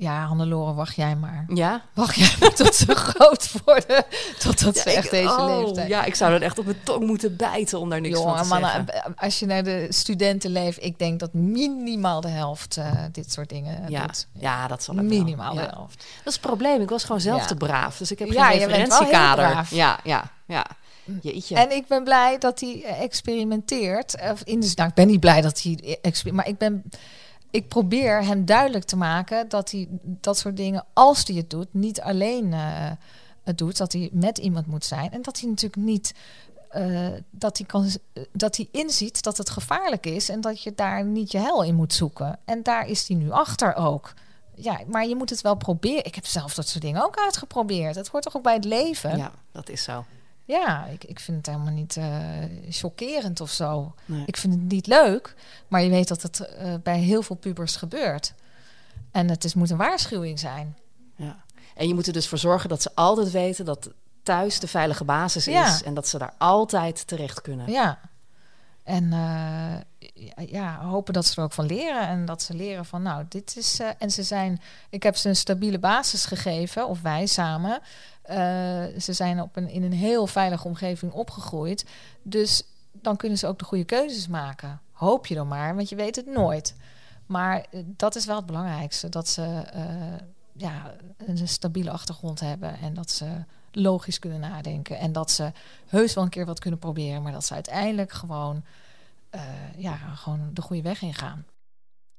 Ja, 0.00 0.26
Hannelore, 0.26 0.74
wacht 0.74 0.96
jij 0.96 1.16
maar. 1.16 1.44
Ja? 1.54 1.82
Wacht 1.94 2.14
jij 2.16 2.34
maar 2.40 2.54
tot 2.54 2.74
ze 2.74 2.94
groot 3.10 3.50
worden. 3.64 4.04
Totdat 4.38 4.74
Ja, 4.76 4.82
ze 4.82 4.90
ik- 4.90 4.96
echt 4.96 5.10
deze 5.10 5.28
oh, 5.28 5.58
leeftijd. 5.58 5.88
Ja, 5.88 6.04
ik 6.04 6.14
zou 6.14 6.30
dan 6.30 6.40
echt 6.40 6.58
op 6.58 6.64
mijn 6.64 6.82
tong 6.84 7.06
moeten 7.06 7.36
bijten 7.36 7.78
om 7.80 7.90
daar 7.90 8.00
niks 8.00 8.18
Jongen, 8.18 8.34
van 8.36 8.42
te 8.42 8.48
maar 8.48 8.60
zeggen. 8.60 8.84
nou, 8.86 9.14
als 9.16 9.38
je 9.38 9.46
naar 9.46 9.62
de 9.64 9.86
studenten 9.88 10.50
leeft, 10.50 10.82
ik 10.84 10.98
denk 10.98 11.20
dat 11.20 11.32
minimaal 11.32 12.20
de 12.20 12.28
helft 12.28 12.76
eh, 12.76 12.92
dit 13.12 13.32
soort 13.32 13.48
dingen 13.48 13.90
ja. 13.90 14.06
doet. 14.06 14.26
ja, 14.32 14.66
dat 14.66 14.82
zal 14.82 14.94
ook. 14.94 15.02
Minimaal 15.02 15.54
de 15.54 15.60
helft. 15.60 15.96
Dat 15.98 16.26
is 16.26 16.32
het 16.32 16.40
probleem. 16.40 16.80
Ik 16.80 16.88
was 16.90 17.04
gewoon 17.04 17.20
zelf 17.20 17.46
te 17.46 17.54
braaf. 17.56 17.96
Dus 17.98 18.10
ik 18.10 18.18
heb 18.18 18.32
Ja, 18.32 18.46
geen 18.48 18.58
referentiekader. 18.58 19.66
Ja, 19.70 19.98
ja, 20.04 20.30
ja. 20.46 20.66
Jeetje. 21.22 21.56
En 21.56 21.70
ik 21.76 21.86
ben 21.86 22.04
blij 22.04 22.38
dat 22.38 22.60
hij 22.60 22.82
eh, 22.86 23.02
experimenteert. 23.02 24.16
Of 24.32 24.42
in 24.44 24.60
de, 24.60 24.72
nou, 24.74 24.88
ik 24.88 24.94
ben 24.94 25.06
niet 25.06 25.20
blij 25.20 25.40
dat 25.40 25.62
hij 25.62 25.98
experimenteert, 26.02 26.34
maar 26.34 26.48
ik 26.48 26.58
ben. 26.58 26.82
Ik 27.50 27.68
probeer 27.68 28.24
hem 28.24 28.44
duidelijk 28.44 28.84
te 28.84 28.96
maken 28.96 29.48
dat 29.48 29.70
hij 29.70 29.88
dat 30.02 30.38
soort 30.38 30.56
dingen, 30.56 30.84
als 30.92 31.26
hij 31.26 31.36
het 31.36 31.50
doet, 31.50 31.66
niet 31.70 32.00
alleen 32.00 32.52
eh, 32.52 32.90
het 33.42 33.58
doet, 33.58 33.76
dat 33.76 33.92
hij 33.92 34.08
met 34.12 34.38
iemand 34.38 34.66
moet 34.66 34.84
zijn. 34.84 35.12
En 35.12 35.22
dat 35.22 35.40
hij 35.40 35.48
natuurlijk 35.48 35.82
niet. 35.82 36.14
eh, 36.68 37.08
dat, 37.30 37.58
hij 37.58 37.66
kan, 37.66 37.88
dat 38.32 38.56
hij 38.56 38.68
inziet 38.72 39.22
dat 39.22 39.36
het 39.36 39.50
gevaarlijk 39.50 40.06
is 40.06 40.28
en 40.28 40.40
dat 40.40 40.62
je 40.62 40.74
daar 40.74 41.04
niet 41.04 41.32
je 41.32 41.38
hel 41.38 41.62
in 41.64 41.74
moet 41.74 41.92
zoeken. 41.92 42.38
En 42.44 42.62
daar 42.62 42.86
is 42.86 43.08
hij 43.08 43.16
nu 43.16 43.30
achter 43.30 43.74
ook. 43.74 44.12
Ja, 44.54 44.80
maar 44.86 45.06
je 45.06 45.16
moet 45.16 45.30
het 45.30 45.40
wel 45.40 45.54
proberen. 45.54 46.04
Ik 46.04 46.14
heb 46.14 46.26
zelf 46.26 46.54
dat 46.54 46.68
soort 46.68 46.82
dingen 46.84 47.04
ook 47.04 47.16
uitgeprobeerd. 47.18 47.94
Het 47.94 48.08
hoort 48.08 48.22
toch 48.24 48.36
ook 48.36 48.42
bij 48.42 48.54
het 48.54 48.64
leven? 48.64 49.16
ja, 49.16 49.32
dat 49.52 49.68
is 49.68 49.82
zo. 49.82 50.04
Ja, 50.50 50.84
ik, 50.86 51.04
ik 51.04 51.20
vind 51.20 51.36
het 51.36 51.46
helemaal 51.54 51.72
niet 51.74 51.96
eh, 51.96 52.08
chockerend 52.70 53.40
of 53.40 53.50
zo. 53.50 53.94
Nee. 54.04 54.22
Ik 54.26 54.36
vind 54.36 54.54
het 54.54 54.62
niet 54.62 54.86
leuk, 54.86 55.34
maar 55.68 55.82
je 55.82 55.90
weet 55.90 56.08
dat 56.08 56.22
het 56.22 56.40
eh, 56.40 56.74
bij 56.82 56.98
heel 56.98 57.22
veel 57.22 57.36
pubers 57.36 57.76
gebeurt. 57.76 58.34
En 59.10 59.28
het 59.30 59.44
is, 59.44 59.54
moet 59.54 59.70
een 59.70 59.76
waarschuwing 59.76 60.38
zijn. 60.38 60.76
Ja. 61.16 61.36
En 61.74 61.88
je 61.88 61.94
moet 61.94 62.06
er 62.06 62.12
dus 62.12 62.28
voor 62.28 62.38
zorgen 62.38 62.68
dat 62.68 62.82
ze 62.82 62.90
altijd 62.94 63.30
weten 63.30 63.64
dat 63.64 63.90
thuis 64.22 64.60
de 64.60 64.68
veilige 64.68 65.04
basis 65.04 65.44
Ja. 65.44 65.66
is. 65.74 65.82
En 65.82 65.94
dat 65.94 66.08
ze 66.08 66.18
daar 66.18 66.34
altijd 66.38 67.06
terecht 67.06 67.40
kunnen. 67.40 67.70
Ja. 67.70 67.98
En 68.82 69.12
eh, 69.12 70.08
ja, 70.14 70.42
ja, 70.46 70.80
hopen 70.84 71.12
dat 71.12 71.26
ze 71.26 71.36
er 71.36 71.42
ook 71.42 71.52
van 71.52 71.66
leren. 71.66 72.08
En 72.08 72.24
dat 72.24 72.42
ze 72.42 72.54
leren 72.54 72.84
van, 72.84 73.02
nou, 73.02 73.24
dit 73.28 73.56
is... 73.56 73.80
eh, 73.80 73.88
en 73.98 74.10
ze 74.10 74.22
zijn... 74.22 74.60
Ik 74.90 75.02
heb 75.02 75.16
ze 75.16 75.28
een 75.28 75.36
stabiele 75.36 75.78
basis 75.78 76.24
gegeven, 76.24 76.86
of 76.88 77.02
wij 77.02 77.26
samen. 77.26 77.80
Eh, 78.30 79.00
ze 79.00 79.12
zijn 79.12 79.40
op 79.40 79.56
een, 79.56 79.68
in 79.68 79.82
een 79.82 79.92
heel 79.92 80.26
veilige 80.26 80.66
omgeving 80.66 81.12
opgegroeid. 81.12 81.84
Dus 82.22 82.62
dan 82.92 83.16
kunnen 83.16 83.38
ze 83.38 83.46
ook 83.46 83.58
de 83.58 83.64
goede 83.64 83.84
keuzes 83.84 84.28
maken. 84.28 84.80
Hoop 84.92 85.26
je 85.26 85.34
dan 85.34 85.48
maar, 85.48 85.74
want 85.74 85.88
je 85.88 85.96
weet 85.96 86.16
het 86.16 86.26
nooit. 86.26 86.74
Maar 87.26 87.66
eh, 87.70 87.80
dat 87.86 88.14
is 88.14 88.26
wel 88.26 88.36
het 88.36 88.46
belangrijkste. 88.46 89.08
Dat 89.08 89.28
ze 89.28 89.42
eh, 89.72 89.84
ja, 90.52 90.94
een 91.16 91.48
stabiele 91.48 91.90
achtergrond 91.90 92.40
hebben. 92.40 92.78
En 92.78 92.94
dat 92.94 93.10
ze 93.10 93.44
logisch 93.72 94.18
kunnen 94.18 94.40
nadenken. 94.40 94.98
En 94.98 95.12
dat 95.12 95.30
ze 95.30 95.52
heus 95.86 96.14
wel 96.14 96.24
een 96.24 96.30
keer 96.30 96.46
wat 96.46 96.58
kunnen 96.58 96.80
proberen. 96.80 97.22
Maar 97.22 97.32
dat 97.32 97.44
ze 97.44 97.54
uiteindelijk 97.54 98.12
gewoon, 98.12 98.64
ja, 99.76 99.96
gewoon 99.96 100.50
de 100.52 100.62
goede 100.62 100.82
weg 100.82 101.02
ingaan. 101.02 101.44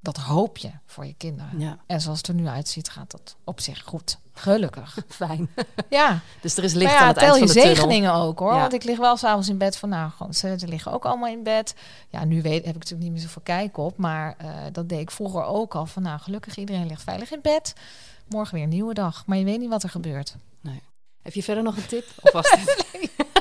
Dat 0.02 0.16
hoop 0.16 0.58
je 0.58 0.70
voor 0.86 1.06
je 1.06 1.14
kinderen. 1.14 1.58
Ja, 1.60 1.78
En 1.86 2.00
zoals 2.00 2.18
het 2.18 2.26
er 2.28 2.34
nu 2.34 2.46
uitziet, 2.46 2.88
gaat 2.88 3.10
dat 3.10 3.36
op 3.44 3.60
zich 3.60 3.82
goed. 3.82 4.18
Gelukkig. 4.32 4.98
fijn. 5.08 5.50
Ja, 5.88 6.20
Dus 6.40 6.56
er 6.56 6.64
is 6.64 6.72
licht 6.72 6.90
ja, 6.92 6.98
aan 6.98 7.08
het 7.08 7.16
eind 7.16 7.32
je 7.32 7.38
van 7.38 7.46
de 7.46 7.52
tunnel. 7.52 7.74
zegeningen 7.74 8.12
ook 8.12 8.38
hoor. 8.38 8.52
Ja. 8.52 8.60
Want 8.60 8.72
ik 8.72 8.84
lig 8.84 8.98
wel 8.98 9.16
s'avonds 9.16 9.48
in 9.48 9.58
bed 9.58 9.76
van, 9.76 9.88
nou, 9.88 10.10
gewoon, 10.10 10.34
ze 10.34 10.56
liggen 10.58 10.92
ook 10.92 11.04
allemaal 11.04 11.28
in 11.28 11.42
bed. 11.42 11.74
Ja, 12.08 12.24
nu 12.24 12.42
weet, 12.42 12.64
heb 12.64 12.74
ik 12.74 12.80
natuurlijk 12.80 13.02
niet 13.02 13.12
meer 13.12 13.20
zoveel 13.20 13.42
kijk 13.42 13.76
op. 13.76 13.96
Maar 13.96 14.34
eh, 14.38 14.48
dat 14.72 14.88
deed 14.88 15.00
ik 15.00 15.10
vroeger 15.10 15.44
ook 15.44 15.74
al. 15.74 15.86
Van, 15.86 16.02
nou, 16.02 16.20
gelukkig 16.20 16.56
iedereen 16.56 16.86
ligt 16.86 17.02
veilig 17.02 17.30
in 17.32 17.40
bed. 17.42 17.72
Morgen 18.28 18.54
weer 18.54 18.62
een 18.62 18.68
nieuwe 18.68 18.94
dag. 18.94 19.22
Maar 19.26 19.38
je 19.38 19.44
weet 19.44 19.58
niet 19.58 19.68
wat 19.70 19.82
er 19.82 19.90
gebeurt. 19.90 20.36
Heb 21.22 21.34
je 21.34 21.42
verder 21.42 21.64
nog 21.64 21.76
een 21.76 21.86
tip? 21.86 22.04
Of 22.20 22.32
was 22.32 22.50
dit? 22.50 22.86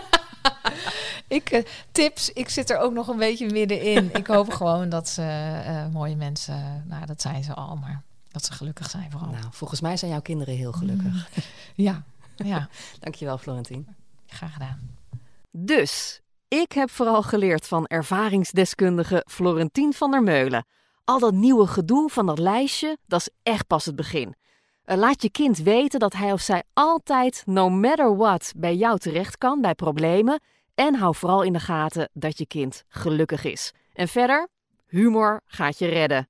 Ik, 1.31 1.49
eh, 1.49 1.63
tips, 1.91 2.29
ik 2.33 2.49
zit 2.49 2.69
er 2.69 2.77
ook 2.77 2.93
nog 2.93 3.07
een 3.07 3.17
beetje 3.17 3.51
middenin. 3.51 4.09
ik 4.15 4.27
hoop 4.27 4.53
gewoon 4.59 4.89
dat 4.89 5.09
ze 5.09 5.21
eh, 5.65 5.87
mooie 5.87 6.15
mensen, 6.15 6.83
nou 6.87 7.05
dat 7.05 7.21
zijn 7.21 7.43
ze 7.43 7.53
al, 7.53 7.75
maar 7.75 8.01
dat 8.31 8.45
ze 8.45 8.53
gelukkig 8.53 8.89
zijn 8.89 9.11
vooral. 9.11 9.29
nou, 9.31 9.45
volgens 9.51 9.81
mij 9.81 9.97
zijn 9.97 10.11
jouw 10.11 10.21
kinderen 10.21 10.55
heel 10.55 10.71
gelukkig. 10.71 11.29
Ja, 11.75 12.03
ja, 12.35 12.69
Dankjewel, 12.99 13.37
Florentien. 13.37 13.87
graag 14.27 14.53
gedaan. 14.53 14.79
Dus, 15.51 16.21
ik 16.47 16.71
heb 16.71 16.89
vooral 16.89 17.21
geleerd 17.23 17.67
van 17.67 17.85
ervaringsdeskundige 17.87 19.25
Florentien 19.27 19.93
van 19.93 20.11
der 20.11 20.23
Meulen. 20.23 20.65
Al 21.05 21.19
dat 21.19 21.33
nieuwe 21.33 21.67
gedoe 21.67 22.09
van 22.09 22.25
dat 22.25 22.39
lijstje, 22.39 22.97
dat 23.07 23.19
is 23.19 23.29
echt 23.43 23.67
pas 23.67 23.85
het 23.85 23.95
begin. 23.95 24.35
Eh, 24.83 24.97
Laat 24.97 25.21
je 25.21 25.29
kind 25.31 25.57
weten 25.57 25.99
dat 25.99 26.13
hij 26.13 26.31
of 26.31 26.41
zij 26.41 26.63
altijd, 26.73 27.43
no 27.45 27.69
matter 27.69 28.17
what, 28.17 28.53
bij 28.55 28.75
jou 28.75 28.99
terecht 28.99 29.37
kan 29.37 29.61
bij 29.61 29.73
problemen. 29.75 30.41
En 30.75 30.95
hou 30.95 31.15
vooral 31.15 31.41
in 31.41 31.53
de 31.53 31.59
gaten 31.59 32.09
dat 32.13 32.37
je 32.37 32.45
kind 32.45 32.83
gelukkig 32.87 33.43
is. 33.43 33.73
En 33.93 34.07
verder, 34.07 34.47
humor 34.87 35.41
gaat 35.45 35.79
je 35.79 35.87
redden. 35.87 36.29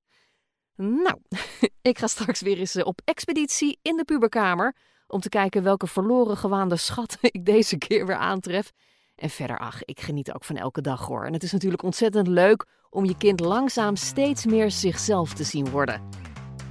Nou, 0.75 1.17
ik 1.81 1.99
ga 1.99 2.07
straks 2.07 2.41
weer 2.41 2.57
eens 2.57 2.75
eh, 2.75 2.85
op 2.85 3.01
expeditie 3.03 3.79
in 3.81 3.97
de 3.97 4.03
puberkamer. 4.03 4.75
Om 5.07 5.19
te 5.19 5.29
kijken 5.29 5.63
welke 5.63 5.87
verloren 5.87 6.37
gewaande 6.37 6.75
schatten 6.75 7.19
ik 7.31 7.45
deze 7.45 7.77
keer 7.77 8.05
weer 8.05 8.15
aantref. 8.15 8.71
En 9.15 9.29
verder, 9.29 9.59
ach, 9.59 9.83
ik 9.83 10.01
geniet 10.01 10.33
ook 10.33 10.43
van 10.43 10.57
elke 10.57 10.81
dag 10.81 11.05
hoor. 11.05 11.25
En 11.25 11.33
het 11.33 11.43
is 11.43 11.51
natuurlijk 11.51 11.83
ontzettend 11.83 12.27
leuk 12.27 12.65
om 12.89 13.05
je 13.05 13.17
kind 13.17 13.39
langzaam 13.39 13.95
steeds 13.95 14.45
meer 14.45 14.71
zichzelf 14.71 15.33
te 15.33 15.43
zien 15.43 15.69
worden. 15.69 16.01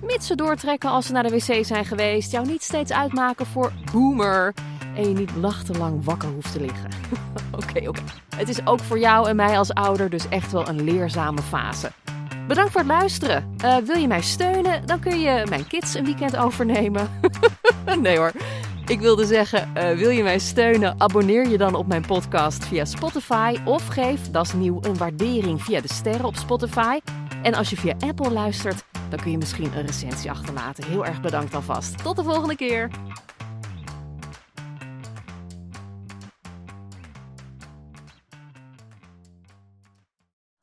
Mits 0.03 0.27
ze 0.27 0.35
doortrekken 0.35 0.91
als 0.91 1.07
ze 1.07 1.13
naar 1.13 1.23
de 1.23 1.31
wc 1.31 1.65
zijn 1.65 1.85
geweest, 1.85 2.33
jou 2.33 2.47
niet 2.47 2.63
steeds 2.63 2.93
uitmaken 2.93 3.47
voor 3.47 3.73
boomer. 3.93 4.55
En 4.95 5.09
je 5.09 5.15
niet 5.15 5.37
nachtenlang 5.37 6.05
wakker 6.05 6.29
hoeft 6.29 6.53
te 6.53 6.61
liggen. 6.61 6.91
Oké, 7.61 7.89
oké. 7.89 8.03
Het 8.37 8.49
is 8.49 8.67
ook 8.67 8.81
voor 8.81 8.99
jou 8.99 9.29
en 9.29 9.37
mij 9.37 9.59
als 9.59 9.75
ouder 9.75 10.11
dus 10.11 10.29
echt 10.29 10.53
wel 10.53 10.69
een 10.69 10.85
leerzame 10.85 11.43
fase. 11.43 11.91
Bedankt 12.49 12.73
voor 12.73 12.81
het 12.81 12.91
luisteren. 12.91 13.55
Eh, 13.59 13.77
wil 13.77 13.97
je 13.97 14.07
mij 14.07 14.23
steunen, 14.23 14.87
dan 14.87 15.01
kun 15.01 15.21
je 15.21 15.47
mijn 15.49 15.67
kids 15.67 15.95
een 15.95 16.05
weekend 16.05 16.37
overnemen. 16.37 17.11
nee 18.01 18.17
hoor. 18.17 18.33
Ik 18.87 19.01
wilde 19.01 19.27
zeggen, 19.27 19.75
eh, 19.75 19.97
wil 19.97 20.11
je 20.11 20.23
mij 20.23 20.39
steunen? 20.39 20.95
Abonneer 20.99 21.49
je 21.49 21.59
dan 21.59 21.75
op 21.75 21.87
mijn 21.87 22.07
podcast 22.07 22.65
via 22.65 22.85
Spotify 22.85 23.57
of 23.65 23.87
geef, 23.87 24.31
dat 24.31 24.47
is 24.47 24.53
nieuw, 24.53 24.79
een 24.83 24.97
waardering 24.97 25.63
via 25.63 25.81
de 25.81 25.93
sterren 25.93 26.25
op 26.25 26.37
Spotify. 26.37 26.99
En 27.43 27.55
als 27.55 27.71
je 27.71 27.77
via 27.77 27.95
Apple 27.99 28.31
luistert, 28.31 28.85
dan 29.09 29.19
kun 29.19 29.31
je 29.31 29.39
misschien 29.39 29.71
een 29.77 29.87
recensie 29.87 30.31
achterlaten. 30.31 30.85
Heel 30.85 31.07
erg 31.07 31.21
bedankt 31.21 31.55
alvast. 31.55 32.03
Tot 32.03 32.17
de 32.17 32.23
volgende 32.23 32.57
keer. 32.57 32.91